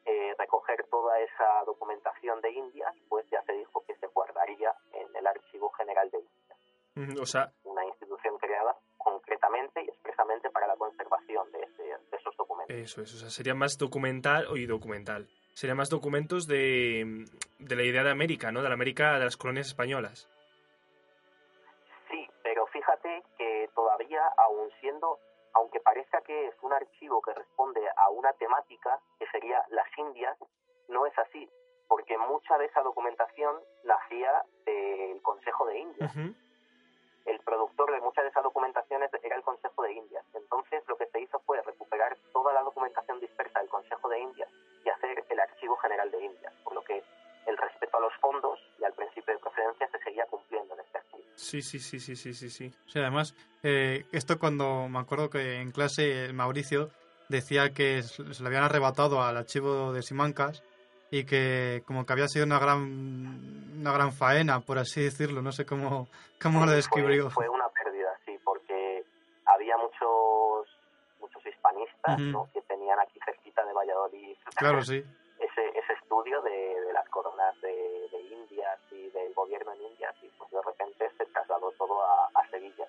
eh, 0.05 0.35
recoger 0.37 0.85
toda 0.89 1.19
esa 1.19 1.63
documentación 1.65 2.41
de 2.41 2.51
Indias, 2.51 2.93
pues 3.09 3.25
ya 3.29 3.41
se 3.43 3.53
dijo 3.53 3.83
que 3.85 3.95
se 3.95 4.07
guardaría 4.07 4.73
en 4.93 5.15
el 5.15 5.27
Archivo 5.27 5.69
General 5.71 6.09
de 6.09 6.19
Indias, 6.19 7.19
O 7.21 7.25
sea, 7.25 7.51
una 7.63 7.85
institución 7.85 8.37
creada 8.37 8.75
concretamente 9.13 9.81
y 9.83 9.87
expresamente 9.89 10.49
para 10.49 10.67
la 10.67 10.75
conservación 10.75 11.51
de, 11.51 11.59
ese- 11.61 11.83
de 12.11 12.17
esos 12.17 12.35
documentos. 12.35 12.75
Eso 12.75 13.01
es, 13.01 13.13
o 13.13 13.17
sea, 13.17 13.29
sería 13.29 13.53
más 13.53 13.77
documental, 13.77 14.47
y 14.57 14.65
documental, 14.65 15.27
sería 15.53 15.75
más 15.75 15.89
documentos 15.89 16.47
de, 16.47 17.25
de 17.59 17.75
la 17.75 17.83
idea 17.83 18.03
de 18.03 18.09
América, 18.11 18.51
¿no? 18.51 18.61
De 18.63 18.69
la 18.69 18.73
América 18.75 19.13
de 19.19 19.25
las 19.25 19.37
colonias 19.37 19.67
españolas. 19.67 20.27
Sí, 22.09 22.27
pero 22.41 22.65
fíjate 22.67 23.23
que 23.37 23.69
todavía, 23.75 24.23
aun 24.37 24.69
siendo, 24.81 25.19
aunque 25.53 25.79
parezca 25.79 26.21
que 26.21 26.47
es 26.47 26.55
un 26.61 26.73
archivo 26.73 27.21
que 27.21 27.33
responde 27.33 27.81
a 27.97 28.09
una 28.09 28.33
temática, 28.33 28.99
que 29.19 29.27
sería 29.27 29.63
las 29.69 29.87
Indias, 29.97 30.37
no 30.89 31.05
es 31.05 31.17
así, 31.19 31.47
porque 31.87 32.17
mucha 32.17 32.57
de 32.57 32.65
esa 32.65 32.81
documentación 32.81 33.55
nacía 33.83 34.43
del 34.65 35.21
Consejo 35.21 35.65
de 35.67 35.77
Indias. 35.79 36.11
El 37.25 37.39
productor 37.39 37.91
de 37.91 38.01
muchas 38.01 38.23
de 38.23 38.29
esas 38.29 38.43
documentaciones 38.43 39.09
era 39.23 39.35
el 39.35 39.43
Consejo 39.43 39.83
de 39.83 39.93
Indias. 39.93 40.25
Entonces, 40.33 40.83
lo 40.87 40.97
que 40.97 41.07
se 41.07 41.21
hizo 41.21 41.39
fue 41.45 41.61
recuperar 41.61 42.17
toda 42.33 42.53
la 42.53 42.61
documentación 42.61 43.19
dispersa 43.19 43.59
del 43.59 43.69
Consejo 43.69 44.09
de 44.09 44.19
Indias 44.19 44.49
y 44.85 44.89
hacer 44.89 45.23
el 45.29 45.39
Archivo 45.39 45.75
General 45.77 46.09
de 46.11 46.25
Indias, 46.25 46.53
por 46.63 46.73
lo 46.73 46.83
que 46.83 47.03
el 47.45 47.57
respeto 47.57 47.97
a 47.97 48.01
los 48.01 48.13
fondos 48.21 48.59
y 48.79 48.83
al 48.83 48.93
principio 48.93 49.33
de 49.33 49.39
procedencia 49.39 49.87
se 49.89 49.99
seguía 49.99 50.25
cumpliendo 50.25 50.73
en 50.73 50.79
este 50.81 50.97
archivo. 50.97 51.23
Sí, 51.35 51.61
sí, 51.61 51.79
sí, 51.79 51.99
sí, 51.99 52.15
sí, 52.15 52.33
sí, 52.33 52.49
sí. 52.49 52.71
Además, 52.95 53.35
eh, 53.63 54.05
esto 54.11 54.39
cuando 54.39 54.87
me 54.89 54.99
acuerdo 54.99 55.29
que 55.29 55.61
en 55.61 55.71
clase 55.71 56.31
Mauricio 56.33 56.89
decía 57.29 57.73
que 57.73 58.03
se 58.03 58.23
le 58.23 58.47
habían 58.47 58.63
arrebatado 58.63 59.21
al 59.21 59.37
archivo 59.37 59.93
de 59.93 60.01
Simancas 60.01 60.63
y 61.15 61.25
que 61.25 61.83
como 61.85 62.05
que 62.07 62.13
había 62.13 62.27
sido 62.27 62.43
una 62.45 62.57
gran 62.57 62.81
una 63.79 63.91
gran 63.91 64.11
faena, 64.13 64.61
por 64.61 64.79
así 64.79 65.03
decirlo, 65.03 65.41
no 65.43 65.51
sé 65.51 65.63
cómo, 65.65 66.07
cómo 66.41 66.61
lo 66.61 66.67
Fue- 66.67 66.75
describió. 66.75 67.29
Fue, 67.29 67.47
una 67.49 67.67
pérdida, 67.69 68.09
sí, 68.25 68.39
porque 68.43 69.03
había 69.45 69.77
muchos 69.77 70.67
muchos 71.19 71.45
hispanistas. 71.45 72.19
¿no? 72.19 72.49
que 72.53 72.61
tenían 72.63 72.99
aquí 72.99 73.19
cerquita 73.25 73.63
de 73.65 73.73
Valladolid 73.73 74.35
Claro, 74.55 74.81
sí. 74.83 74.97
ese, 75.39 75.63
ese 75.77 75.93
estudio 76.01 76.41
de, 76.41 76.51
de 76.51 76.93
las 76.93 77.07
coronas 77.09 77.53
de, 77.61 77.69
de 78.11 78.21
Indias 78.33 78.79
y 78.91 79.09
del 79.11 79.33
gobierno 79.35 79.71
en 79.73 79.81
Indias 79.91 80.15
y 80.23 80.27
pues 80.37 80.49
de 80.51 80.61
repente 80.65 81.09
se 81.17 81.25
trasladó 81.27 81.71
todo 81.77 82.01
a, 82.03 82.39
a 82.39 82.49
Sevilla. 82.49 82.85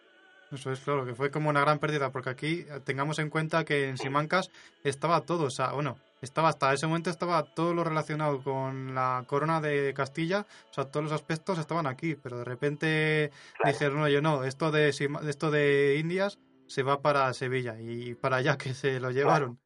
Eso 0.52 0.70
es 0.70 0.80
claro, 0.80 1.04
que 1.04 1.14
fue 1.14 1.30
como 1.30 1.50
una 1.50 1.60
gran 1.60 1.78
pérdida, 1.78 2.10
porque 2.10 2.30
aquí 2.30 2.64
tengamos 2.84 3.18
en 3.18 3.28
cuenta 3.28 3.64
que 3.64 3.88
en 3.88 3.98
Simancas 3.98 4.50
estaba 4.84 5.20
todo, 5.22 5.46
o 5.46 5.50
sea, 5.50 5.72
bueno, 5.72 5.96
estaba 6.24 6.48
hasta 6.48 6.72
ese 6.72 6.86
momento 6.88 7.10
estaba 7.10 7.44
todo 7.44 7.72
lo 7.74 7.84
relacionado 7.84 8.42
con 8.42 8.94
la 8.94 9.22
corona 9.26 9.60
de 9.60 9.94
Castilla, 9.94 10.46
o 10.70 10.74
sea, 10.74 10.86
todos 10.86 11.04
los 11.04 11.12
aspectos 11.12 11.58
estaban 11.58 11.86
aquí, 11.86 12.16
pero 12.16 12.38
de 12.38 12.44
repente 12.44 13.30
Claro. 13.58 13.72
dijeron, 13.72 14.02
oye, 14.02 14.20
no, 14.20 14.42
esto 14.44 14.70
de, 14.72 14.88
esto 14.88 15.50
de 15.50 15.96
Indias 16.00 16.38
se 16.66 16.82
va 16.82 17.00
para 17.00 17.32
Sevilla 17.34 17.80
y 17.80 18.14
para 18.14 18.36
allá 18.36 18.56
que 18.58 18.74
se 18.74 18.98
lo 18.98 19.10
llevaron. 19.12 19.58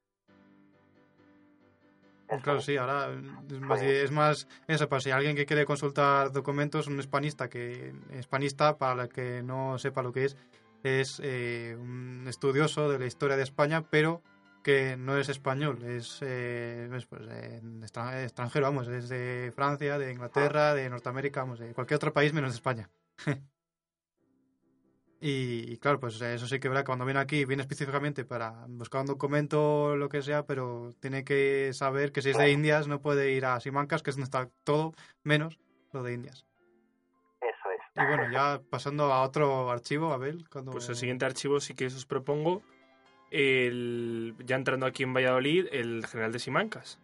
Claro, 2.42 2.61
sí, 2.61 2.76
ahora 2.76 3.09
es 3.50 3.59
más, 3.61 3.80
Fue- 3.80 4.02
es 4.02 4.11
más 4.11 4.48
eso, 4.66 4.86
para 4.88 5.00
si 5.00 5.11
alguien 5.11 5.34
que 5.34 5.46
quiere 5.46 5.64
consultar 5.64 6.30
documentos, 6.30 6.86
un 6.86 6.98
hispanista, 6.98 7.48
que 7.48 7.94
hispanista, 8.18 8.76
para 8.76 9.04
el 9.04 9.09
que 9.09 9.42
no 9.42 9.78
sepa 9.78 10.02
lo 10.02 10.12
que 10.12 10.26
es, 10.26 10.36
es 10.82 11.20
eh, 11.24 11.74
un 11.80 12.26
estudioso 12.28 12.90
de 12.90 12.98
la 12.98 13.06
historia 13.06 13.36
de 13.38 13.44
España, 13.44 13.82
pero 13.90 14.20
que 14.69 14.99
no 14.99 15.16
es 15.16 15.31
español, 15.31 15.83
es, 15.83 16.19
eh, 16.21 16.91
es, 16.93 17.07
pues, 17.07 17.23
eh, 17.31 17.62
extra- 17.81 18.23
extranjero, 18.23 18.66
vamos, 18.66 18.87
es 18.89 19.09
de 19.09 19.51
Francia, 19.57 19.97
de 19.97 20.12
Inglaterra, 20.12 20.75
de 20.75 20.91
Norteamérica, 20.91 21.41
vamos, 21.41 21.59
de 21.59 21.73
cualquier 21.73 21.97
otro 21.97 22.12
país 22.12 22.35
menos 22.35 22.51
de 22.53 22.57
España. 22.57 22.91
Y, 25.21 25.73
y 25.73 25.79
claro, 25.79 25.99
pues 25.99 26.21
eso 26.21 26.47
sí 26.47 26.61
que 26.61 26.69
verá 26.69 26.85
cuando 26.85 27.05
viene 27.05 27.19
aquí, 27.19 27.45
viene 27.45 27.62
específicamente 27.62 28.25
para 28.25 28.66
buscar 28.69 29.01
un 29.01 29.09
documento 29.09 29.83
o 29.85 29.97
lo 29.97 30.09
que 30.09 30.23
sea, 30.23 30.47
pero 30.47 30.93
tiene 31.01 31.25
que 31.25 31.73
saber 31.73 32.12
que 32.12 32.23
si 32.23 32.31
es 32.31 32.39
de 32.39 32.53
Indias 32.53 32.87
no 32.87 33.01
puede 33.03 33.33
ir 33.33 33.45
a 33.45 33.59
Simancas, 33.59 34.05
que 34.05 34.11
es 34.11 34.16
donde 34.16 34.27
está 34.27 34.49
todo, 34.62 34.95
menos 35.25 35.59
lo 35.93 36.05
de 36.05 36.12
Indias. 36.12 36.47
Eso 37.41 37.71
es. 37.75 38.01
Y 38.01 38.07
bueno, 38.07 38.31
ya 38.31 38.61
pasando 38.71 39.12
a 39.12 39.23
otro 39.23 39.73
archivo, 39.73 40.12
Abel, 40.12 40.49
cuando... 40.49 40.71
Pues 40.71 40.89
el 40.89 40.95
siguiente 40.95 41.25
archivo 41.25 41.59
sí 41.59 41.75
que 41.75 41.87
os 41.87 42.07
propongo, 42.07 42.62
el, 43.31 44.35
ya 44.45 44.57
entrando 44.57 44.87
aquí 44.87 45.03
en 45.03 45.14
Valladolid, 45.14 45.66
el 45.72 46.07
general 46.07 46.33
de 46.33 46.39
Simancas. 46.39 46.99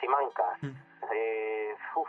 Simancas. 0.00 0.62
Mm. 0.62 0.76
Eh, 1.14 1.74
uf, 1.96 2.08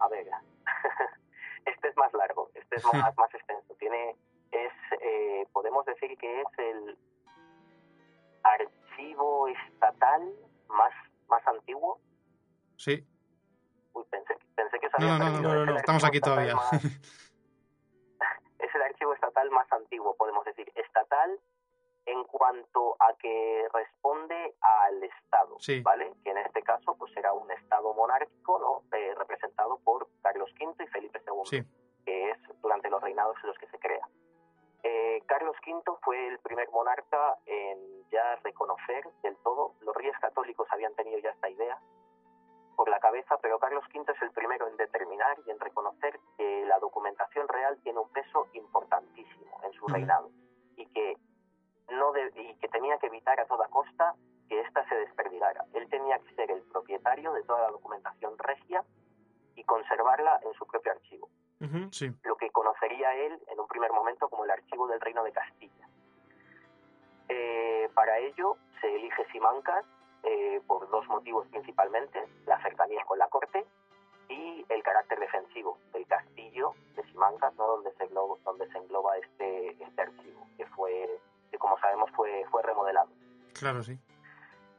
a 0.00 0.08
ver. 0.08 0.26
este 1.66 1.88
es 1.88 1.96
más 1.96 2.12
largo, 2.14 2.50
este 2.54 2.76
es 2.76 2.84
más, 2.92 3.16
más 3.16 3.34
extenso. 3.34 3.74
Tiene, 3.78 4.16
es, 4.52 4.72
eh, 5.00 5.46
podemos 5.52 5.84
decir 5.86 6.16
que 6.18 6.40
es 6.40 6.46
el 6.58 6.98
archivo 8.42 9.48
estatal 9.48 10.22
más, 10.68 10.92
más 11.28 11.46
antiguo. 11.46 12.00
Sí, 12.76 13.04
Uy, 13.94 14.04
pensé, 14.10 14.34
pensé 14.56 14.78
que 14.80 14.88
se 14.90 14.96
no, 15.00 15.12
había 15.12 15.18
no, 15.30 15.40
no, 15.40 15.54
no, 15.54 15.66
no, 15.66 15.76
estamos 15.76 16.04
aquí 16.04 16.20
todavía. 16.20 16.54
más- 16.56 16.70
antiguo, 19.94 20.14
podemos 20.16 20.44
decir. 20.44 20.70
Estatal 20.74 21.38
en 22.06 22.22
cuanto 22.24 22.96
a 23.00 23.14
que 23.14 23.66
responde 23.72 24.54
al 24.60 25.02
Estado, 25.04 25.56
Sí. 25.58 25.80
¿vale? 25.80 26.12
Que 26.22 26.30
en 26.30 26.38
este 26.38 26.62
caso 26.62 26.94
pues 26.98 27.16
era 27.16 27.32
un 27.32 27.50
Estado 27.50 27.94
monárquico, 27.94 28.58
¿no? 28.58 28.96
Eh, 28.96 29.14
representado 29.16 29.78
por 29.84 30.06
Carlos 30.22 30.50
V 30.60 30.84
y 30.84 30.86
Felipe 30.88 31.22
II, 31.26 31.44
Sí, 31.44 31.62
que 32.04 32.30
es 32.30 32.38
durante 32.60 32.90
los 32.90 33.00
reinados 33.02 33.36
en 33.42 33.48
los 33.48 33.58
que 33.58 33.68
se 33.68 33.78
crea. 33.78 34.06
Eh, 34.82 35.22
Carlos 35.26 35.56
V 35.66 35.82
fue 36.02 36.26
el 36.28 36.38
primer 36.40 36.68
monarca 36.70 37.38
en 37.46 38.06
ya 38.10 38.36
reconocer 38.42 39.08
del 39.22 39.36
todo, 39.38 39.72
los 39.80 39.94
reyes 39.96 40.18
católicos 40.18 40.68
habían 40.72 40.94
tenido 40.94 41.18
ya 41.20 41.30
esta 41.30 41.48
idea 41.48 41.78
por 42.74 42.88
la 42.88 42.98
cabeza, 43.00 43.36
pero 43.40 43.58
Carlos 43.58 43.84
V 43.94 44.12
es 44.12 44.22
el 44.22 44.30
primero 44.32 44.68
en 44.68 44.76
determinar 44.76 45.36
y 45.46 45.50
en 45.50 45.58
reconocer 45.60 46.18
que 46.36 46.64
la 46.66 46.78
documentación 46.78 47.48
real 47.48 47.78
tiene 47.82 47.98
un 48.00 48.08
peso 48.10 48.48
importantísimo 48.52 49.60
en 49.64 49.72
su 49.72 49.86
reinado 49.88 50.30
y 50.76 50.86
que 50.86 51.16
no 51.90 52.12
de- 52.12 52.32
y 52.34 52.56
que 52.56 52.68
tenía 52.68 52.98
que 52.98 53.06
evitar 53.06 53.38
a 53.40 53.46
toda 53.46 53.68
costa 53.68 54.14
que 54.48 54.60
ésta 54.60 54.86
se 54.88 54.94
desperdigara. 54.96 55.64
Él 55.72 55.88
tenía 55.88 56.18
que 56.18 56.34
ser 56.34 56.50
el 56.50 56.62
propietario 56.62 57.32
de 57.32 57.42
toda 57.44 57.62
la 57.62 57.70
documentación 57.70 58.36
regia 58.38 58.84
y 59.54 59.64
conservarla 59.64 60.40
en 60.44 60.52
su 60.54 60.66
propio 60.66 60.92
archivo 60.92 61.28
sí, 61.92 62.10
lo 62.24 62.36
que 62.36 62.50
conocería 62.50 63.14
él 63.14 63.40
en 63.48 63.60
un 63.60 63.66
primer 63.68 63.90
momento 63.92 64.28
como 64.28 64.44
el 64.44 64.50
archivo 64.50 64.86
del 64.88 65.00
Reino 65.00 65.22
de 65.24 65.32
Castilla. 65.32 65.88
Eh, 67.28 67.88
para 67.94 68.18
ello 68.18 68.56
se 68.80 68.94
elige 68.94 69.24
Simancas 69.32 69.84
eh, 70.24 70.60
por 70.66 70.88
dos 70.90 71.06
motivos 71.08 71.46
principalmente, 71.48 72.24
la 72.46 72.60
cercanía 72.62 73.04
con 73.04 73.18
la 73.18 73.28
corte 73.28 73.64
y 74.28 74.64
el 74.68 74.82
carácter 74.82 75.18
defensivo 75.20 75.78
del 75.92 76.06
castillo 76.06 76.72
de 76.96 77.02
Simancas, 77.04 77.54
¿no? 77.56 77.66
donde, 77.66 77.92
se 77.92 78.04
engloba, 78.04 78.36
donde 78.44 78.66
se 78.70 78.78
engloba 78.78 79.16
este, 79.18 79.70
este 79.82 80.02
archivo, 80.02 80.46
que 80.56 80.66
fue, 80.66 81.20
que 81.50 81.58
como 81.58 81.78
sabemos 81.78 82.10
fue, 82.12 82.44
fue 82.50 82.62
remodelado. 82.62 83.10
claro, 83.52 83.82
sí. 83.82 83.98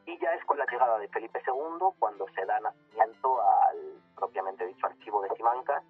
Y 0.08 0.20
ya 0.20 0.34
es 0.34 0.46
con 0.46 0.58
la 0.60 0.66
llegada 0.66 1.00
de 1.00 1.08
Felipe 1.08 1.41
II 1.48 1.88
cuando 1.98 2.28
se 2.30 2.46
da 2.46 2.60
nacimiento 2.60 3.41
al 3.41 4.02
propiamente 4.16 4.66
dicho 4.66 4.86
archivo 4.86 5.22
de 5.24 5.30
Simancas, 5.36 5.84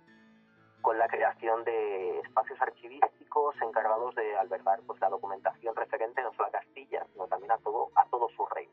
con 0.82 1.00
la 1.00 1.08
creación 1.08 1.64
de 1.64 2.20
espacios 2.20 2.62
archivísticos 2.62 3.56
encargados 3.62 4.14
de 4.16 4.38
albergar 4.38 4.80
pues, 4.86 5.02
la 5.02 5.10
documentación 5.10 5.76
referente 5.76 6.22
no 6.22 6.32
solo 6.34 6.48
a 6.48 6.52
Castilla, 6.52 7.06
sino 7.12 7.28
también 7.28 7.52
a 7.52 7.58
todo, 7.58 7.90
a 7.96 8.06
todo 8.06 8.30
su 8.30 8.46
reino. 8.46 8.72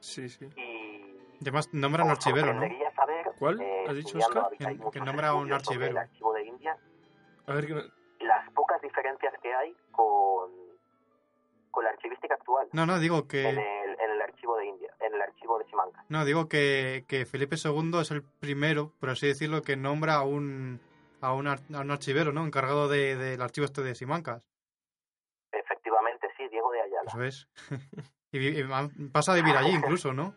¿No? 0.00 0.02
Sí, 0.02 0.28
sí. 0.28 0.48
Y 0.56 1.42
además 1.42 1.68
nombra 1.72 2.04
un 2.04 2.10
os 2.10 2.18
archivero, 2.18 2.52
¿no? 2.54 2.60
saber, 2.94 3.30
¿Cuál? 3.38 3.60
eh, 3.60 3.84
¿Has 3.88 3.94
dicho, 3.94 4.18
hay 4.18 4.78
Que- 4.78 4.90
que 4.92 5.00
nombra 5.00 5.34
un 5.34 5.50
estudios 5.52 5.62
sobre 5.62 5.86
archivero. 5.86 5.90
El 5.92 5.96
archivo 5.98 6.32
de 6.34 6.44
India, 6.44 6.76
A 7.46 7.54
ver, 7.54 7.66
que- 7.66 8.24
las 8.24 8.50
pocas 8.52 8.80
diferencias 8.82 9.32
que 9.42 9.54
hay 9.54 9.74
con, 9.92 10.50
con 11.70 11.84
la 11.84 11.90
archivística 11.90 12.34
actual 12.34 12.68
No, 12.72 12.84
no, 12.84 12.98
digo 12.98 13.18
en, 13.18 13.28
que... 13.28 13.48
el, 13.48 13.58
en 13.58 14.10
el 14.10 14.20
archivo 14.22 14.56
de 14.58 14.66
India, 14.66 14.94
en 15.00 15.14
el 15.14 15.22
archivo 15.22 15.58
de 15.58 15.64
Simancas. 15.66 16.04
No, 16.10 16.24
digo 16.26 16.48
que, 16.48 17.04
que 17.08 17.24
Felipe 17.24 17.56
II 17.62 17.98
es 18.00 18.10
el 18.10 18.22
primero, 18.22 18.92
por 19.00 19.08
así 19.10 19.26
decirlo, 19.26 19.62
que 19.62 19.76
nombra 19.76 20.16
a 20.16 20.22
un, 20.24 20.80
a 21.22 21.32
un, 21.32 21.46
ar- 21.46 21.60
a 21.74 21.80
un 21.80 21.90
archivero, 21.90 22.32
¿no? 22.32 22.44
Encargado 22.44 22.88
de- 22.88 23.16
del 23.16 23.40
archivo 23.40 23.64
este 23.64 23.82
de 23.82 23.94
Simancas. 23.94 24.42
Efectivamente, 25.52 26.28
sí, 26.36 26.46
Diego 26.48 26.70
de 26.72 26.80
Ayala. 26.82 27.08
Eso 27.08 27.22
es. 27.24 27.48
y, 28.32 28.62
pasa 29.08 29.32
a 29.32 29.34
vivir 29.36 29.56
allí 29.56 29.70
incluso, 29.70 30.12
¿no? 30.12 30.34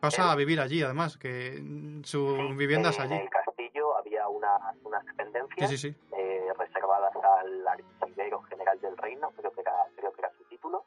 Pasa 0.00 0.30
a 0.30 0.36
vivir 0.36 0.60
allí, 0.60 0.82
además, 0.82 1.16
que 1.16 1.58
mm, 1.60 2.02
su 2.04 2.36
Sí, 2.36 2.52
vivienda 2.54 2.90
es 2.90 3.00
allí. 3.00 3.14
En 3.14 3.20
el 3.22 3.30
castillo 3.30 3.96
había 3.96 4.28
unas, 4.28 4.60
unas 4.84 5.02
Sí, 5.04 5.10
dependencias 5.10 5.70
sí, 5.70 5.78
sí. 5.78 5.94
eh, 6.16 6.48
reservadas 6.58 7.12
al 7.16 7.66
archivero 7.66 8.42
general 8.42 8.80
del 8.80 8.96
reino, 8.98 9.30
creo 9.36 9.52
que 9.52 9.60
era, 9.62 9.72
creo 9.96 10.12
que 10.12 10.20
era 10.20 10.30
su 10.36 10.44
título. 10.44 10.84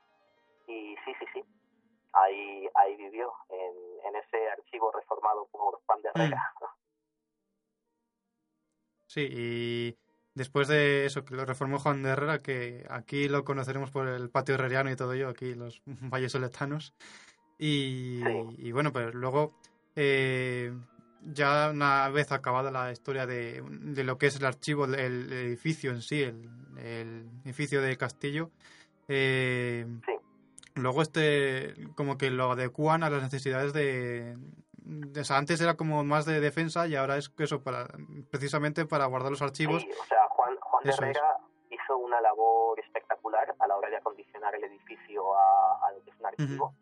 Y 0.67 0.95
sí, 1.05 1.13
sí, 1.19 1.25
sí. 1.33 1.43
Ahí, 2.13 2.67
ahí 2.75 2.95
vivió, 2.97 3.33
en, 3.49 4.07
en 4.07 4.15
ese 4.21 4.49
archivo 4.49 4.91
reformado 4.91 5.47
por 5.51 5.79
Juan 5.85 6.01
de 6.01 6.09
Herrera. 6.09 6.53
Mm. 6.61 6.65
Sí, 9.11 9.27
y 9.27 9.97
después 10.39 10.67
de 10.69 11.05
eso, 11.05 11.25
que 11.25 11.35
lo 11.35 11.43
reformó 11.45 11.79
Juan 11.79 12.01
de 12.01 12.09
Herrera, 12.11 12.41
que 12.41 12.85
aquí 12.89 13.27
lo 13.27 13.43
conoceremos 13.43 13.91
por 13.91 14.07
el 14.07 14.29
patio 14.29 14.55
herreriano 14.55 14.89
y 14.89 14.95
todo 14.95 15.11
ello, 15.13 15.27
aquí 15.29 15.53
los 15.53 15.81
vallesoletanos. 15.85 16.93
Y, 17.57 18.21
Sí. 18.23 18.55
y 18.57 18.71
bueno, 18.71 18.93
pues 18.93 19.13
luego, 19.13 19.53
eh, 19.97 20.73
ya 21.25 21.69
una 21.71 22.07
vez 22.09 22.31
acabada 22.31 22.71
la 22.71 22.89
historia 22.91 23.25
de, 23.25 23.61
de 23.69 24.03
lo 24.05 24.17
que 24.17 24.27
es 24.27 24.37
el 24.37 24.45
archivo, 24.45 24.85
el, 24.85 24.95
el 24.95 25.33
edificio 25.33 25.91
en 25.91 26.01
sí, 26.01 26.21
el, 26.23 26.49
el 26.77 27.29
edificio 27.43 27.81
de 27.81 27.97
Castillo, 27.97 28.49
eh, 29.09 29.85
Sí. 30.05 30.13
luego 30.75 31.01
este 31.01 31.73
como 31.95 32.17
que 32.17 32.29
lo 32.31 32.53
adecuan 32.53 33.03
a 33.03 33.09
las 33.09 33.21
necesidades 33.23 33.73
de, 33.73 34.37
de- 34.77 35.19
o 35.19 35.23
sea, 35.25 35.37
antes 35.37 35.59
era 35.59 35.73
como 35.75 36.03
más 36.05 36.25
de 36.25 36.39
defensa 36.39 36.87
y 36.87 36.95
ahora 36.95 37.17
es 37.17 37.29
eso 37.37 37.61
para 37.61 37.87
precisamente 38.31 38.85
para 38.85 39.05
guardar 39.07 39.31
los 39.31 39.41
archivos 39.41 39.81
Sí, 39.81 39.89
o 39.91 40.05
sea, 40.07 40.17
Juan, 40.81 40.83
Juan 40.83 40.83
de 40.83 40.89
Eso 40.91 41.03
es. 41.03 41.09
Herrera 41.17 41.37
hizo 41.69 41.97
una 41.97 42.19
labor 42.21 42.79
espectacular 42.79 43.55
a 43.59 43.67
la 43.67 43.77
hora 43.77 43.89
de 43.89 43.97
acondicionar 43.97 44.55
el 44.55 44.63
edificio 44.63 45.35
a, 45.37 45.87
a 45.87 45.91
lo 45.91 46.03
que 46.03 46.09
es 46.11 46.19
un 46.19 46.25
archivo. 46.25 46.73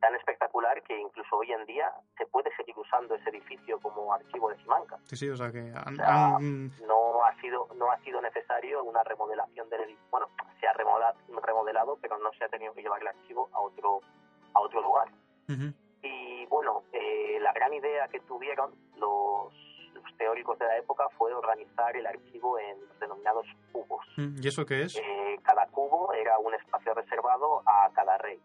Tan 0.00 0.14
espectacular 0.14 0.82
que 0.82 0.98
incluso 0.98 1.36
hoy 1.36 1.52
en 1.52 1.64
día 1.66 1.92
se 2.16 2.24
puede 2.26 2.50
seguir 2.56 2.74
usando 2.78 3.14
ese 3.14 3.28
edificio 3.30 3.78
como 3.80 4.12
archivo 4.14 4.48
de 4.48 4.56
Simancas. 4.62 4.98
sí 5.04 5.14
sí 5.16 5.28
o 5.28 5.36
sea 5.36 5.52
que 5.52 5.60
O 5.60 5.92
sea, 5.94 6.38
no 6.86 7.22
ha 7.24 7.34
sido 7.40 7.68
no 7.76 7.90
ha 7.90 7.98
sido 7.98 8.20
necesario 8.22 8.82
una 8.82 9.02
remodelación 9.04 9.68
del 9.68 9.82
edificio. 9.82 10.06
Bueno, 10.10 10.28
se 10.58 10.66
ha 10.66 10.72
remodelado, 10.72 11.18
remodelado, 11.42 11.98
pero 12.00 12.16
no 12.18 12.32
se 12.32 12.44
ha 12.44 12.48
tenido 12.48 12.72
que 12.72 12.80
llevar 12.82 13.00
el 13.02 13.08
archivo 13.08 13.48
a 13.52 13.60
otro 13.60 14.00
a 14.54 14.60
otro 14.60 14.80
lugar. 14.80 15.08
ujú, 15.48 15.72
Y 16.02 16.46
bueno, 16.46 16.82
eh, 16.92 17.38
la 17.40 17.52
gran 17.52 17.72
idea 17.74 18.08
que 18.08 18.20
tuvieron 18.20 18.74
los 18.96 19.52
teóricos 20.20 20.58
de 20.58 20.66
la 20.66 20.76
época 20.76 21.08
fue 21.16 21.32
organizar 21.32 21.96
el 21.96 22.06
archivo 22.06 22.58
en 22.58 22.78
los 22.86 23.00
denominados 23.00 23.46
cubos. 23.72 24.04
mm, 24.18 24.36
y 24.42 24.48
eso 24.48 24.66
qué 24.66 24.82
es 24.82 24.96
Eh, 24.96 25.38
cada 25.42 25.66
cubo 25.68 26.12
era 26.12 26.38
un 26.38 26.52
espacio 26.52 26.92
reservado 26.92 27.62
a 27.64 27.90
cada 27.94 28.18
rey. 28.18 28.38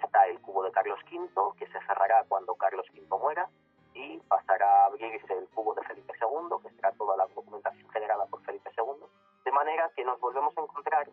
Está 0.00 0.24
el 0.26 0.40
cubo 0.40 0.62
de 0.62 0.70
Carlos 0.70 1.00
V, 1.10 1.28
que 1.58 1.66
se 1.66 1.80
cerrará 1.80 2.24
cuando 2.28 2.54
Carlos 2.54 2.86
V 2.94 3.18
muera, 3.18 3.48
y 3.92 4.18
pasará 4.28 4.84
a 4.84 4.86
abrirse 4.86 5.32
el 5.32 5.48
cubo 5.48 5.74
de 5.74 5.82
Felipe 5.82 6.12
II, 6.20 6.62
que 6.62 6.70
será 6.76 6.92
toda 6.92 7.16
la 7.16 7.26
documentación 7.34 7.88
generada 7.90 8.24
por 8.26 8.40
Felipe 8.44 8.70
II, 8.78 9.04
de 9.44 9.50
manera 9.50 9.90
que 9.96 10.04
nos 10.04 10.20
volvemos 10.20 10.56
a 10.56 10.60
encontrar 10.60 11.08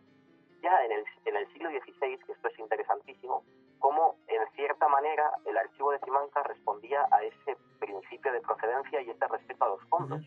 ya 0.62 0.84
en 0.84 0.92
el, 0.92 1.04
en 1.24 1.36
el 1.36 1.52
siglo 1.52 1.70
XVI, 1.70 2.18
que 2.24 2.32
esto 2.32 2.48
es 2.48 2.58
interesantísimo, 2.60 3.42
de 5.90 5.98
Simancas 6.04 6.46
respondía 6.46 7.06
a 7.10 7.22
ese 7.22 7.56
principio 7.78 8.32
de 8.32 8.40
procedencia 8.40 9.02
y 9.02 9.10
ese 9.10 9.26
respeto 9.26 9.64
a 9.64 9.68
los 9.68 9.82
fondos, 9.88 10.22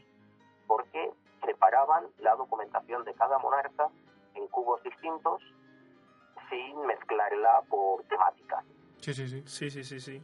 porque 0.67 1.11
separaban 1.45 2.07
la 2.19 2.35
documentación 2.35 3.03
de 3.05 3.13
cada 3.13 3.37
monarca 3.39 3.89
en 4.35 4.47
cubos 4.47 4.81
distintos 4.83 5.41
sin 6.49 6.85
mezclarla 6.85 7.61
por 7.69 8.03
temática. 8.05 8.63
Sí, 8.99 9.13
sí, 9.13 9.27
sí. 9.27 9.43
Sí, 9.45 9.69
sí, 9.69 9.83
sí, 9.83 9.99
sí. 9.99 10.21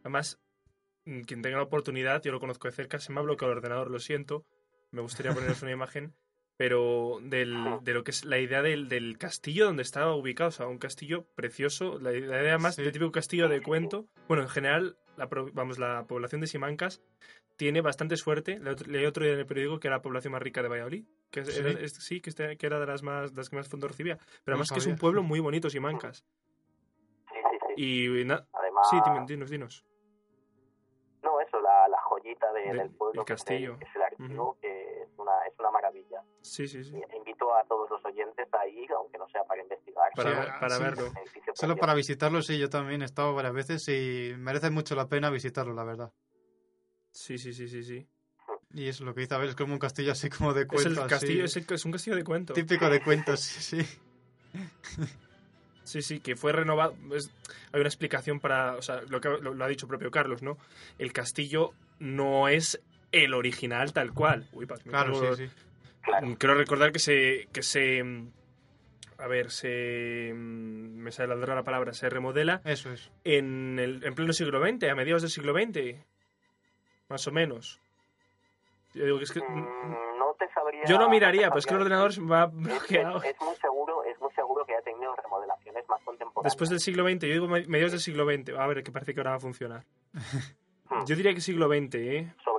Además, 0.00 0.38
mm, 1.04 1.22
quien 1.22 1.42
tenga 1.42 1.56
la 1.58 1.64
oportunidad, 1.64 2.22
yo 2.22 2.32
lo 2.32 2.40
conozco 2.40 2.68
de 2.68 2.72
cerca, 2.72 2.98
se 2.98 3.12
me 3.12 3.20
ha 3.20 3.22
bloqueado 3.22 3.52
el 3.52 3.58
ordenador, 3.58 3.90
lo 3.90 3.98
siento. 3.98 4.44
Me 4.92 5.02
gustaría 5.02 5.32
poneros 5.32 5.62
una 5.62 5.72
imagen, 5.72 6.14
pero 6.56 7.18
del, 7.22 7.54
de 7.82 7.92
lo 7.94 8.02
que 8.04 8.10
es 8.12 8.24
la 8.24 8.38
idea 8.38 8.62
del, 8.62 8.88
del 8.88 9.18
castillo 9.18 9.66
donde 9.66 9.82
estaba 9.82 10.14
ubicado. 10.14 10.48
O 10.48 10.52
sea, 10.52 10.66
un 10.66 10.78
castillo 10.78 11.24
precioso. 11.34 11.98
La, 11.98 12.10
la 12.12 12.42
idea 12.42 12.58
más 12.58 12.76
Sí. 12.76 12.82
de 12.82 12.92
típico 12.92 13.12
castillo 13.12 13.48
de 13.48 13.60
cuento. 13.62 14.06
Bueno, 14.28 14.42
en 14.42 14.48
general, 14.48 14.96
la, 15.16 15.28
pro- 15.28 15.50
vamos, 15.52 15.78
la 15.78 16.04
población 16.06 16.40
de 16.40 16.46
Simancas 16.46 17.02
tiene 17.56 17.80
bastante 17.82 18.16
suerte. 18.16 18.58
Le- 18.58 18.74
Leí 18.86 19.04
otro 19.06 19.24
día 19.24 19.34
en 19.34 19.40
el 19.40 19.46
periódico 19.46 19.80
que 19.80 19.88
era 19.88 19.96
la 19.98 20.02
población 20.02 20.32
más 20.32 20.42
rica 20.42 20.62
de 20.62 20.68
Valladolid. 20.68 21.04
Que 21.30 21.40
es- 21.40 21.52
Sí. 21.54 21.60
era, 21.60 21.70
es- 21.70 21.94
sí, 21.94 22.20
que, 22.20 22.30
este- 22.30 22.56
que 22.56 22.66
era 22.66 22.78
de 22.80 22.86
las 22.86 23.02
más 23.02 23.32
de 23.32 23.38
las 23.38 23.50
que 23.50 23.56
más 23.56 23.68
fondos 23.68 23.90
recibía. 23.90 24.16
Pero 24.16 24.28
No 24.46 24.52
además 24.54 24.70
que 24.72 24.78
es 24.78 24.86
un 24.86 24.96
pueblo 24.96 25.22
muy 25.22 25.40
bonito, 25.40 25.68
Simancas. 25.68 26.24
Sí, 27.28 27.34
sí, 27.50 27.58
sí. 27.76 27.82
Y 27.82 28.06
Además, 28.22 28.88
sí, 28.90 28.96
dime, 29.04 29.24
dinos, 29.26 29.50
dinos. 29.50 29.84
no, 31.22 31.40
eso, 31.40 31.60
la, 31.60 31.88
la 31.88 31.98
joyita 32.02 32.52
de- 32.52 32.60
Del- 32.68 32.76
del 32.78 32.90
pueblo, 32.90 33.20
el 33.22 33.26
castillo. 33.26 33.78
que 33.78 33.84
es 33.84 33.96
el 33.96 34.02
archivo. 34.02 34.58
Sí, 36.46 36.68
sí, 36.68 36.84
sí. 36.84 36.92
Y 36.94 37.16
Invito 37.16 37.54
a 37.54 37.64
todos 37.64 37.90
los 37.90 38.04
oyentes 38.04 38.46
a 38.54 38.66
ir, 38.68 38.90
aunque 38.92 39.18
no 39.18 39.28
sea 39.28 39.42
para 39.44 39.60
investigar. 39.62 40.12
Para, 40.14 40.30
Sí, 40.30 40.36
ver- 40.38 40.48
ah, 40.50 40.60
para 40.60 40.76
sí. 40.76 40.82
verlo. 40.82 41.12
Solo 41.54 41.76
para 41.76 41.94
visitarlo, 41.94 42.40
sí, 42.42 42.58
yo 42.58 42.68
también 42.70 43.02
he 43.02 43.04
estado 43.04 43.34
varias 43.34 43.52
veces 43.54 43.88
y 43.88 44.32
merece 44.38 44.70
mucho 44.70 44.94
la 44.94 45.08
pena 45.08 45.28
visitarlo, 45.30 45.74
la 45.74 45.84
verdad. 45.84 46.12
Sí, 47.12 47.38
sí, 47.38 47.52
sí, 47.52 47.68
sí, 47.68 47.82
sí. 47.82 48.06
Y 48.70 48.88
es 48.88 49.00
lo 49.00 49.14
que 49.14 49.22
dice 49.22 49.34
Abel, 49.34 49.48
es 49.48 49.56
como 49.56 49.72
un 49.72 49.78
castillo 49.78 50.12
así 50.12 50.28
como 50.28 50.52
de 50.54 50.62
Es 50.62 50.68
cuento. 50.68 50.88
el 50.88 50.98
así, 50.98 51.08
castillo, 51.08 51.44
es, 51.44 51.56
el- 51.56 51.66
es 51.68 51.84
un 51.84 51.92
castillo 51.92 52.16
de 52.16 52.24
cuento. 52.24 52.52
Típico 52.54 52.88
de 52.90 53.00
cuentos, 53.02 53.40
sí, 53.40 53.82
sí. 53.82 54.00
Sí, 55.84 56.02
sí, 56.02 56.20
que 56.20 56.36
fue 56.36 56.52
renovado. 56.52 56.96
es- 57.14 57.30
hay 57.72 57.80
una 57.80 57.88
explicación 57.88 58.40
para. 58.40 58.74
O 58.76 58.82
sea, 58.82 59.02
lo 59.02 59.20
que 59.20 59.28
lo, 59.28 59.54
lo 59.54 59.64
ha 59.64 59.68
dicho 59.68 59.86
propio 59.86 60.10
Carlos, 60.10 60.42
¿no? 60.42 60.58
El 60.98 61.12
castillo 61.12 61.72
no 62.00 62.48
es 62.48 62.80
el 63.12 63.34
original 63.34 63.92
tal 63.92 64.12
cual. 64.12 64.48
Uy, 64.52 64.66
pa- 64.66 64.76
Claro, 64.78 65.34
sí, 65.36 65.46
sí. 65.46 65.52
Claro. 66.06 66.36
Quiero 66.38 66.54
recordar 66.54 66.92
que 66.92 66.98
se. 67.00 67.48
Que 67.52 67.62
se 67.62 68.02
mm, 68.02 68.30
a 69.18 69.26
ver, 69.26 69.50
se. 69.50 70.32
mm, 70.34 70.96
Me 71.02 71.12
sale 71.12 71.34
la 71.36 71.62
palabra. 71.62 71.92
Se 71.92 72.08
remodela 72.08 72.62
Eso 72.64 72.90
es. 72.92 73.10
en, 73.24 73.78
el, 73.78 74.02
en 74.04 74.14
pleno 74.14 74.32
siglo 74.32 74.60
XX, 74.66 74.84
a 74.90 74.94
mediados 74.94 75.22
del 75.22 75.30
siglo 75.30 75.52
XX. 75.52 75.96
Más 77.08 77.26
o 77.26 77.32
menos. 77.32 77.80
Yo 78.94 79.04
digo 79.04 79.18
que 79.18 79.24
es 79.24 79.32
que. 79.32 79.40
Mm, 79.40 80.18
no 80.18 80.34
te 80.38 80.48
sabría. 80.54 80.84
Yo 80.86 80.98
miraría, 81.08 81.48
no 81.48 81.50
pero 81.50 81.54
te 81.54 81.58
es 81.60 81.66
que 81.66 81.74
el 81.74 81.80
ordenador 81.80 82.10
va. 82.30 82.44
Es- 82.44 82.52
bloqueado. 82.54 83.22
Es, 83.22 83.34
es 83.34 83.40
muy 83.40 83.56
seguro, 83.56 84.04
es 84.04 84.20
muy 84.20 84.32
seguro 84.32 84.64
que 84.64 84.74
ha 84.74 84.80
tenido 84.82 85.14
remodelaciones 85.16 85.84
más 85.88 86.00
contemporáneas. 86.02 86.52
Después 86.52 86.70
del 86.70 86.80
siglo 86.80 87.04
XX, 87.08 87.20
yo 87.22 87.32
digo 87.32 87.48
me- 87.48 87.66
mediados 87.66 87.92
del 87.92 88.00
siglo 88.00 88.24
XX. 88.24 88.50
A 88.58 88.66
ver, 88.66 88.82
que 88.82 88.92
parece 88.92 89.12
que 89.14 89.20
ahora 89.20 89.30
va 89.32 89.36
a 89.36 89.40
funcionar. 89.40 89.84
Hmm. 90.88 91.04
Yo 91.06 91.16
diría 91.16 91.34
que 91.34 91.40
siglo 91.40 91.66
XX, 91.68 91.94
¿eh? 91.96 92.32
sobre 92.44 92.55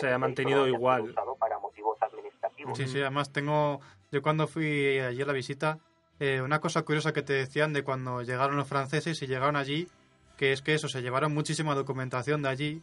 Se 0.00 0.12
ha 0.12 0.18
mantenido 0.18 0.66
igual. 0.68 1.02
usado 1.02 1.36
para 1.36 1.58
motivos 1.58 1.96
administrativos 2.02 2.76
Sí, 2.76 2.86
sí, 2.88 3.00
además 3.00 3.32
tengo, 3.32 3.80
yo 4.12 4.22
cuando 4.22 4.46
fui 4.46 4.98
allí 4.98 5.22
a 5.22 5.26
la 5.26 5.32
visita, 5.32 5.78
eh, 6.20 6.40
una 6.40 6.60
cosa 6.60 6.82
curiosa 6.82 7.12
que 7.12 7.22
te 7.22 7.32
decían 7.32 7.72
de 7.72 7.82
cuando 7.82 8.22
llegaron 8.22 8.56
los 8.56 8.68
franceses 8.68 9.20
y 9.22 9.26
llegaron 9.26 9.56
allí, 9.56 9.88
que 10.36 10.52
es 10.52 10.62
que 10.62 10.74
eso, 10.74 10.88
se 10.88 11.02
llevaron 11.02 11.32
muchísima 11.34 11.74
documentación 11.74 12.42
de 12.42 12.48
allí 12.48 12.82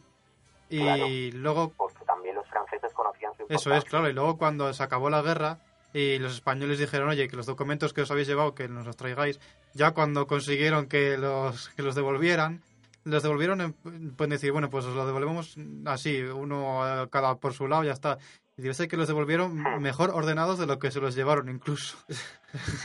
y 0.70 0.78
Claro. 0.78 1.06
luego, 1.34 1.72
porque 1.76 2.04
también 2.04 2.34
los 2.34 2.46
franceses 2.48 2.92
conocían 2.94 3.32
su 3.36 3.44
eso 3.48 3.74
es, 3.74 3.84
claro, 3.84 4.08
y 4.08 4.12
luego 4.12 4.38
cuando 4.38 4.72
se 4.72 4.82
acabó 4.82 5.10
la 5.10 5.20
guerra 5.22 5.58
y 5.92 6.18
los 6.18 6.34
españoles 6.34 6.78
dijeron, 6.78 7.10
oye, 7.10 7.28
que 7.28 7.36
los 7.36 7.44
documentos 7.46 7.92
que 7.92 8.02
os 8.02 8.10
habéis 8.10 8.26
llevado, 8.28 8.54
que 8.54 8.68
nos 8.68 8.86
los 8.86 8.96
traigáis, 8.96 9.38
ya 9.74 9.90
cuando 9.92 10.26
consiguieron 10.26 10.86
que 10.86 11.18
los, 11.18 11.68
que 11.70 11.82
los 11.82 11.94
devolvieran, 11.94 12.62
los 13.04 13.22
devolvieron, 13.22 13.60
en- 13.60 14.14
pueden 14.16 14.30
decir, 14.30 14.52
bueno, 14.52 14.70
pues 14.70 14.84
os 14.84 14.94
lo 14.94 15.06
devolvemos 15.06 15.56
así, 15.86 16.22
uno 16.22 17.08
cada 17.10 17.36
por 17.36 17.52
su 17.54 17.68
lado, 17.68 17.84
ya 17.84 17.92
está. 17.92 18.18
Y 18.56 18.62
debe 18.62 18.74
ser 18.74 18.86
que 18.88 18.96
los 18.98 19.08
devolvieron 19.08 19.54
mejor 19.80 20.10
ordenados 20.10 20.58
de 20.58 20.66
lo 20.66 20.78
que 20.78 20.90
se 20.90 21.00
los 21.00 21.14
llevaron 21.14 21.48
incluso. 21.48 21.96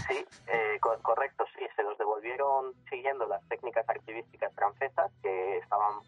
Sí, 0.07 0.26
eh, 0.47 0.78
co- 0.80 0.97
correcto, 1.01 1.43
sí. 1.57 1.65
Se 1.76 1.84
los 1.84 1.97
devolvieron 1.97 2.74
siguiendo 2.89 3.28
las 3.28 3.45
técnicas 3.49 3.84
archivísticas 3.89 4.53
francesas, 4.55 5.11
que 5.22 5.57
estaban 5.57 5.99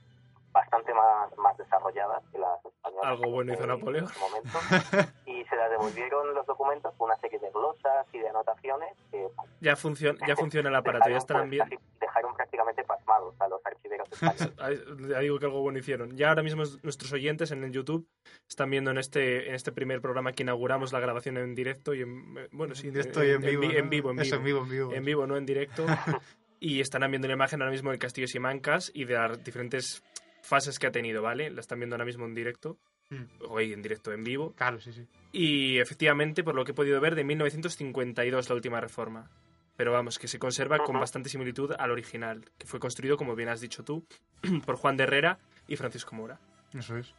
bastante 0.59 0.93
más, 0.93 1.35
más 1.37 1.57
desarrolladas 1.57 2.21
que 2.31 2.37
las 2.39 2.63
españolas. 2.65 3.05
Algo 3.05 3.31
bueno 3.31 3.53
hizo 3.53 3.63
en 3.63 3.69
Napoleón. 3.69 4.07
momento. 4.19 4.59
Y 5.25 5.43
se 5.45 5.55
les 5.55 5.69
devolvieron 5.69 6.33
los 6.33 6.45
documentos 6.45 6.93
con 6.97 7.05
una 7.09 7.15
serie 7.19 7.39
de 7.39 7.49
glosas 7.51 8.05
y 8.13 8.19
de 8.19 8.27
anotaciones 8.29 8.89
que 9.11 9.27
pues, 9.35 9.49
Ya, 9.61 9.75
funciona 9.75 10.19
ya 10.27 10.35
funciona 10.35 10.69
el 10.69 10.75
aparato, 10.75 11.05
ya 11.09 11.15
dejaron, 11.15 11.17
estarán 11.17 11.49
pues, 11.49 11.69
bien. 11.69 11.79
dejaron 11.99 12.35
prácticamente 12.35 12.83
pasmados 12.83 13.35
a 13.39 13.47
los 13.47 13.61
archiveros 13.65 14.07
españoles. 14.11 14.83
Ya 15.09 15.19
digo 15.19 15.39
que 15.39 15.45
algo 15.45 15.61
bueno 15.61 15.79
hicieron. 15.79 16.15
Ya 16.17 16.29
ahora 16.29 16.43
mismo 16.43 16.63
nuestros 16.83 17.11
oyentes 17.13 17.51
en 17.51 17.63
el 17.63 17.71
YouTube 17.71 18.07
están 18.47 18.69
viendo 18.69 18.91
en 18.91 18.97
este, 18.97 19.49
en 19.49 19.55
este 19.55 19.71
primer 19.71 20.01
programa 20.01 20.33
que 20.33 20.43
inauguramos 20.43 20.91
la 20.91 20.99
grabación 20.99 21.37
en 21.37 21.55
directo 21.55 21.93
y 21.93 22.01
en, 22.01 22.37
eh, 22.37 22.47
bueno, 22.51 22.75
sí, 22.75 22.87
En 22.87 22.93
directo 22.93 23.23
y 23.23 23.29
en 23.31 23.41
vivo. 23.41 23.61
vi- 23.61 23.67
¿no? 23.69 23.73
en 23.79 23.89
vivo, 23.89 24.11
en 24.11 24.19
Eso, 24.19 24.39
vivo. 24.39 24.59
en 24.63 24.69
vivo, 24.69 24.83
en 24.85 24.89
vivo. 24.89 24.93
En 24.93 25.05
vivo, 25.05 25.27
no 25.27 25.37
en 25.37 25.45
directo. 25.45 25.85
y 26.61 26.81
estarán 26.81 27.09
viendo 27.11 27.27
la 27.29 27.35
imagen 27.35 27.61
ahora 27.61 27.71
mismo 27.71 27.89
del 27.91 27.99
Castillo 27.99 28.27
Simancas 28.27 28.91
y 28.93 29.05
de 29.05 29.13
las 29.13 29.41
diferentes 29.43 30.03
fases 30.49 30.79
que 30.79 30.87
ha 30.87 30.91
tenido, 30.91 31.21
¿vale? 31.21 31.49
La 31.49 31.61
están 31.61 31.79
viendo 31.79 31.95
ahora 31.95 32.05
mismo 32.05 32.25
en 32.25 32.33
directo. 32.33 32.77
Mm, 33.09 33.23
Hoy 33.47 33.71
en 33.71 33.81
directo, 33.81 34.11
en 34.11 34.23
vivo. 34.23 34.53
Claro, 34.57 34.81
sí, 34.81 34.91
sí. 34.91 35.07
Y 35.31 35.77
efectivamente, 35.79 36.43
por 36.43 36.55
lo 36.55 36.65
que 36.65 36.71
he 36.71 36.75
podido 36.75 36.99
ver, 36.99 37.15
de 37.15 37.23
1952 37.23 38.49
la 38.49 38.55
última 38.55 38.81
reforma. 38.81 39.29
Pero 39.77 39.93
vamos, 39.93 40.19
que 40.19 40.27
se 40.27 40.39
conserva 40.39 40.79
con 40.79 40.99
bastante 40.99 41.29
similitud 41.29 41.71
al 41.77 41.91
original, 41.91 42.43
que 42.57 42.67
fue 42.67 42.79
construido, 42.79 43.15
como 43.15 43.35
bien 43.35 43.47
has 43.47 43.61
dicho 43.61 43.83
tú, 43.83 44.05
por 44.65 44.75
Juan 44.75 44.97
de 44.97 45.03
Herrera 45.03 45.39
y 45.67 45.77
Francisco 45.77 46.15
Mora. 46.15 46.39
Eso 46.73 46.97
es. 46.97 47.13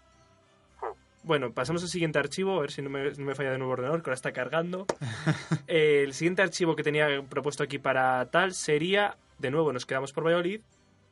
Bueno, 1.23 1.53
pasamos 1.53 1.83
al 1.83 1.89
siguiente 1.89 2.19
archivo, 2.19 2.59
a 2.59 2.61
ver 2.63 2.71
si 2.71 2.83
no 2.83 2.89
me, 2.91 3.11
no 3.11 3.25
me 3.25 3.35
falla 3.35 3.53
de 3.53 3.59
nuevo 3.59 3.75
el 3.75 3.81
ordenador, 3.81 4.03
que 4.03 4.11
ahora 4.11 4.15
está 4.15 4.33
cargando. 4.33 4.87
Eh, 5.67 6.03
el 6.05 6.15
siguiente 6.15 6.43
archivo 6.43 6.77
que 6.77 6.83
tenía 6.83 7.23
propuesto 7.29 7.63
aquí 7.63 7.79
para 7.79 8.31
tal 8.31 8.55
sería, 8.55 9.17
de 9.39 9.51
nuevo 9.51 9.73
nos 9.73 9.87
quedamos 9.87 10.13
por 10.13 10.25
Valladolid, 10.25 10.63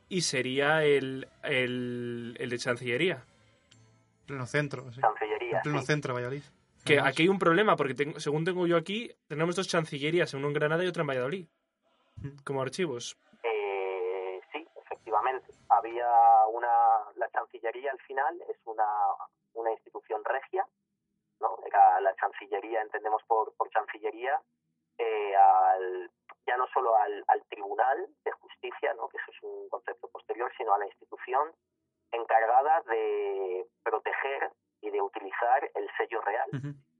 y 0.09 0.21
sería 0.21 0.83
el, 0.83 1.27
el, 1.43 2.35
el 2.39 2.49
de 2.49 2.57
Chancillería. 2.57 3.23
Pleno 4.25 4.45
centro, 4.45 4.91
sí. 4.91 5.01
Cancillería. 5.01 5.57
En 5.57 5.63
pleno 5.63 5.79
sí. 5.81 5.85
centro, 5.85 6.13
Valladolid. 6.13 6.43
Que 6.85 6.93
Además, 6.93 7.11
aquí 7.13 7.23
hay 7.23 7.29
un 7.29 7.39
problema, 7.39 7.75
porque 7.75 7.93
tengo- 7.93 8.19
según 8.19 8.45
tengo 8.45 8.65
yo 8.67 8.77
aquí, 8.77 9.11
tenemos 9.27 9.55
dos 9.55 9.67
chancillerías, 9.67 10.33
uno 10.33 10.47
en 10.47 10.53
Granada 10.53 10.83
y 10.83 10.87
otra 10.87 11.01
en 11.01 11.07
Valladolid, 11.07 11.45
Mm. 12.17 12.37
como 12.43 12.61
archivos. 12.61 13.17
Eh, 13.43 14.39
sí, 14.51 14.67
efectivamente. 14.85 15.53
Había 15.69 16.07
una. 16.51 16.67
La 17.15 17.29
Chancillería 17.31 17.91
al 17.91 17.99
final 18.01 18.35
es 18.49 18.57
una, 18.65 18.87
una 19.53 19.71
institución 19.71 20.21
regia, 20.25 20.65
¿no? 21.39 21.57
Era 21.65 22.01
la 22.01 22.15
Chancillería, 22.15 22.81
entendemos 22.81 23.21
por, 23.27 23.53
por 23.55 23.69
Chancillería, 23.69 24.41
eh, 24.97 25.33
al, 25.35 26.11
ya 26.49 26.57
no 26.57 26.65
solo 26.73 26.95
al, 26.95 27.23
al 27.27 27.43
Tribunal 27.45 28.07
de 28.25 28.31
Justicia, 28.31 28.93
¿no? 28.95 29.07
Que 29.09 29.17
eso 29.17 29.31
es 29.31 29.43
un 29.43 29.69
concepto 29.69 30.07
posterior, 30.09 30.51
sino 30.57 30.73
a 30.73 30.79
la 30.79 30.87
institución 30.87 31.53
encargada 32.11 32.81
de 32.87 33.67
proteger 33.83 34.51
y 34.81 34.89
de 34.89 34.99
utilizar 34.99 35.69
el 35.75 35.87
sello 35.97 36.21
real. 36.21 36.49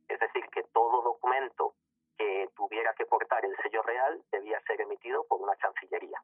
Es 0.07 0.19
decir, 0.19 0.45
que 0.51 0.63
todo 0.71 1.01
documento 1.01 1.73
que 2.15 2.49
tuviera 2.55 2.93
que 2.93 3.05
portar 3.07 3.43
el 3.43 3.55
sello 3.63 3.81
real 3.81 4.21
debía 4.31 4.61
ser 4.67 4.81
emitido 4.81 5.23
por 5.23 5.41
una 5.41 5.55
chancillería. 5.57 6.19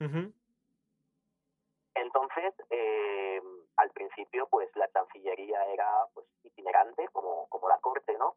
Entonces, 1.95 2.53
eh, 2.69 3.41
al 3.77 3.89
principio, 3.91 4.47
pues 4.51 4.69
la 4.75 4.87
chancillería 4.91 5.65
era 5.73 5.89
pues 6.13 6.27
itinerante, 6.43 7.07
como, 7.11 7.47
como 7.47 7.69
la 7.69 7.79
corte, 7.79 8.15
¿no? 8.19 8.35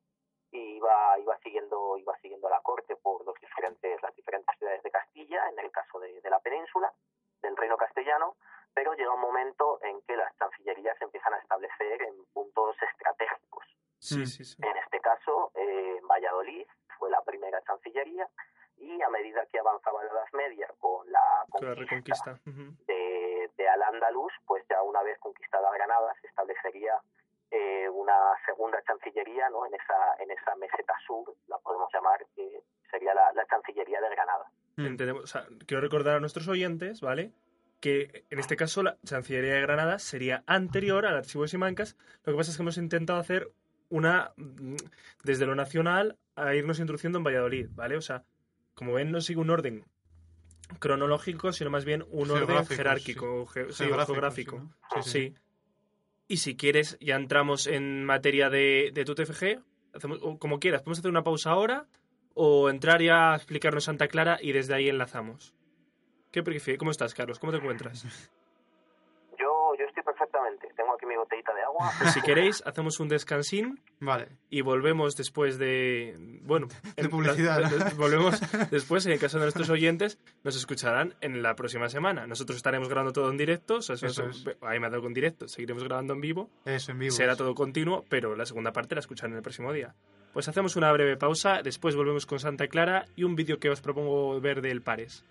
Y 0.51 0.76
iba, 0.76 1.18
iba 1.18 1.36
siguiendo, 1.38 1.96
iba 1.99 2.16
siguiendo 2.20 2.49
la 2.49 2.61
corte 2.61 2.96
por 2.96 3.24
los 3.26 3.34
diferentes, 3.40 4.03
las 4.03 4.14
diferentes 4.16 4.57
ciudades 4.59 4.82
de 4.82 4.90
Castilla, 4.90 5.49
en 5.51 5.59
el 5.59 5.70
caso 5.70 5.99
de, 6.01 6.20
de 6.20 6.30
la 6.30 6.40
península, 6.40 6.92
del 7.42 7.57
reino 7.57 7.76
castellano, 7.76 8.36
pero 8.74 8.94
llega 8.94 9.12
un 9.12 9.20
momento 9.20 9.78
en 9.82 10.01
que 10.03 10.16
las 10.16 10.34
chancillerías 10.36 10.96
se 10.99 11.05
empiezan 11.05 11.34
a 11.34 11.38
establecer 11.38 12.03
en 12.03 12.24
puntos 12.32 12.76
estratégicos. 12.82 13.64
Sí, 13.99 14.20
Mm. 14.22 14.26
sí, 14.26 14.44
sí. 14.44 14.57
En 14.62 14.76
este 14.76 15.01
caso, 15.01 15.51
eh, 15.55 15.99
Valladolid 16.03 16.66
fue 16.99 17.11
la 17.11 17.20
primera 17.22 17.61
chancillería 17.62 18.28
y 18.76 19.03
a 19.03 19.09
medida 19.11 19.44
que 19.46 19.59
avanzaba 19.59 20.03
la 20.05 20.11
Edad 20.12 20.26
Media 20.32 20.68
con 20.78 21.11
la 21.11 21.44
Con 21.51 21.68
la 21.68 21.74
conquista 21.86 22.38
de, 22.86 23.51
de 23.57 23.68
Al-Ándalus, 23.68 24.32
pues 24.46 24.64
ya 24.68 24.82
una 24.82 25.03
vez 25.03 25.18
conquistada 25.18 25.70
Granada 25.72 26.14
se 26.20 26.28
establecería 26.28 26.94
eh, 27.51 27.88
una 27.88 28.14
segunda 28.46 28.78
chancillería 28.86 29.49
¿no? 29.51 29.66
en, 29.66 29.74
esa, 29.74 30.22
en 30.22 30.30
esa 30.30 30.55
meseta 30.57 30.94
sur, 31.07 31.34
la 31.46 31.59
podemos 31.59 31.88
llamar, 31.92 32.20
que 32.36 32.62
sería 32.90 33.14
la, 33.14 33.32
la 33.34 33.46
Chancillería 33.46 34.01
de 34.01 34.09
Granada. 34.11 34.51
Mm. 34.76 34.86
Entendemos, 34.86 35.24
o 35.24 35.26
sea, 35.26 35.46
quiero 35.66 35.80
recordar 35.80 36.16
a 36.16 36.20
nuestros 36.20 36.49
oyentes, 36.49 37.01
¿vale? 37.01 37.32
Que 37.80 38.24
en 38.30 38.38
este 38.38 38.57
caso 38.57 38.82
la 38.82 38.96
Chancillería 39.05 39.55
de 39.55 39.61
Granada 39.62 39.99
sería 39.99 40.42
anterior 40.46 41.07
al 41.07 41.16
Archivo 41.16 41.42
de 41.42 41.49
Simancas. 41.49 41.96
Lo 42.24 42.32
que 42.32 42.36
pasa 42.36 42.51
es 42.51 42.57
que 42.57 42.62
hemos 42.62 42.76
intentado 42.78 43.18
hacer 43.20 43.51
una 43.88 44.32
mm, 44.36 44.76
desde 45.24 45.46
lo 45.46 45.55
nacional 45.55 46.18
a 46.36 46.55
irnos 46.55 46.80
introduciendo 46.80 47.18
en 47.18 47.24
Valladolid, 47.24 47.68
¿vale? 47.72 47.96
O 47.96 48.01
sea, 48.03 48.24
como 48.74 48.92
ven, 48.94 49.11
no 49.11 49.20
sigue 49.20 49.40
un 49.40 49.51
orden 49.51 49.84
cronológico, 50.78 51.53
sino 51.53 51.70
más 51.70 51.84
bien 51.84 52.05
un 52.11 52.30
orden 52.30 52.64
jerárquico, 52.66 53.46
ge- 53.46 53.72
sí, 53.72 53.84
Geográfico, 53.84 54.12
geográfico. 54.14 54.59
sí, 54.59 54.96
¿no? 54.96 55.03
Sí, 55.03 55.11
sí. 55.11 55.34
Y 56.29 56.37
si 56.37 56.57
quieres, 56.57 56.99
ya 57.01 57.16
entramos 57.16 57.66
en 57.66 58.05
materia 58.05 58.51
de, 58.51 58.91
de 58.93 59.05
tu 59.05 59.14
TFG. 59.14 59.61
Hacemos, 59.95 60.20
como 60.39 60.61
quieras, 60.61 60.83
podemos 60.83 60.99
hacer 60.99 61.11
una 61.11 61.24
pausa 61.24 61.51
ahora 61.51 61.87
o 62.35 62.70
entrar 62.70 63.03
ya 63.03 63.33
a 63.33 63.37
explicarnos 63.37 63.85
Santa 63.85 64.07
Clara 64.07 64.39
y 64.41 64.53
desde 64.53 64.74
ahí 64.74 64.89
enlazamos. 64.89 65.55
¿Qué 66.31 66.43
prefieres? 66.43 66.79
¿Cómo 66.79 66.91
estás, 66.91 67.14
Carlos? 67.14 67.39
¿Cómo 67.39 67.53
te 67.53 67.59
encuentras? 67.59 68.31
Tengo 70.79 70.95
aquí 70.95 71.07
mi 71.07 71.16
botellita 71.16 71.53
de 71.53 71.62
agua. 71.62 71.91
Pues 71.99 72.12
si 72.14 72.22
queréis, 72.22 72.62
hacemos 72.64 73.01
un 73.01 73.09
descansín 73.09 73.81
Vale. 73.99 74.29
y 74.49 74.61
volvemos 74.61 75.16
después 75.16 75.59
de. 75.59 76.14
Bueno, 76.43 76.68
De 76.97 77.03
en- 77.03 77.11
publicidad. 77.11 77.61
la- 77.61 77.68
de- 77.85 77.95
volvemos 77.95 78.41
después, 78.70 79.05
en 79.07 79.12
el 79.12 79.18
caso 79.18 79.39
de 79.39 79.45
nuestros 79.47 79.68
oyentes, 79.70 80.18
nos 80.45 80.55
escucharán 80.57 81.16
en 81.20 81.43
la 81.43 81.57
próxima 81.57 81.89
semana. 81.89 82.29
Nosotros 82.29 82.57
estaremos 82.57 82.89
grabando 82.89 83.12
todo 83.12 83.29
en 83.31 83.37
directo. 83.37 83.79
o 83.79 83.83
sea, 83.83 83.97
eso- 83.97 84.07
Eso 84.07 84.29
eso- 84.29 84.51
ahí 84.62 84.79
me 84.79 84.87
ha 84.87 84.91
dado 84.91 85.03
con 85.03 85.12
directo. 85.12 85.49
Seguiremos 85.49 85.83
grabando 85.83 86.14
en 86.14 86.20
vivo. 86.20 86.49
Eso, 86.64 86.93
en 86.93 87.01
vivo. 87.01 87.11
Será 87.12 87.35
todo 87.35 87.57
continuo, 87.57 88.05
pero 88.09 88.37
la 88.37 88.47
segunda 88.47 88.72
parte 88.72 88.95
la 88.95 89.01
escucharán 89.01 89.35
el 89.37 89.43
próximo 89.43 89.72
día. 89.72 89.97
Pues 90.33 90.47
hacemos 90.47 90.76
una 90.76 90.93
breve 90.93 91.16
pausa, 91.16 91.62
después 91.64 91.97
volvemos 91.97 92.24
con 92.24 92.39
Santa 92.39 92.68
Clara 92.68 93.07
y 93.16 93.24
un 93.24 93.35
vídeo 93.35 93.59
que 93.59 93.68
os 93.70 93.81
propongo 93.81 94.41
ver 94.41 94.62
del 94.62 94.81
Pares. 94.83 95.24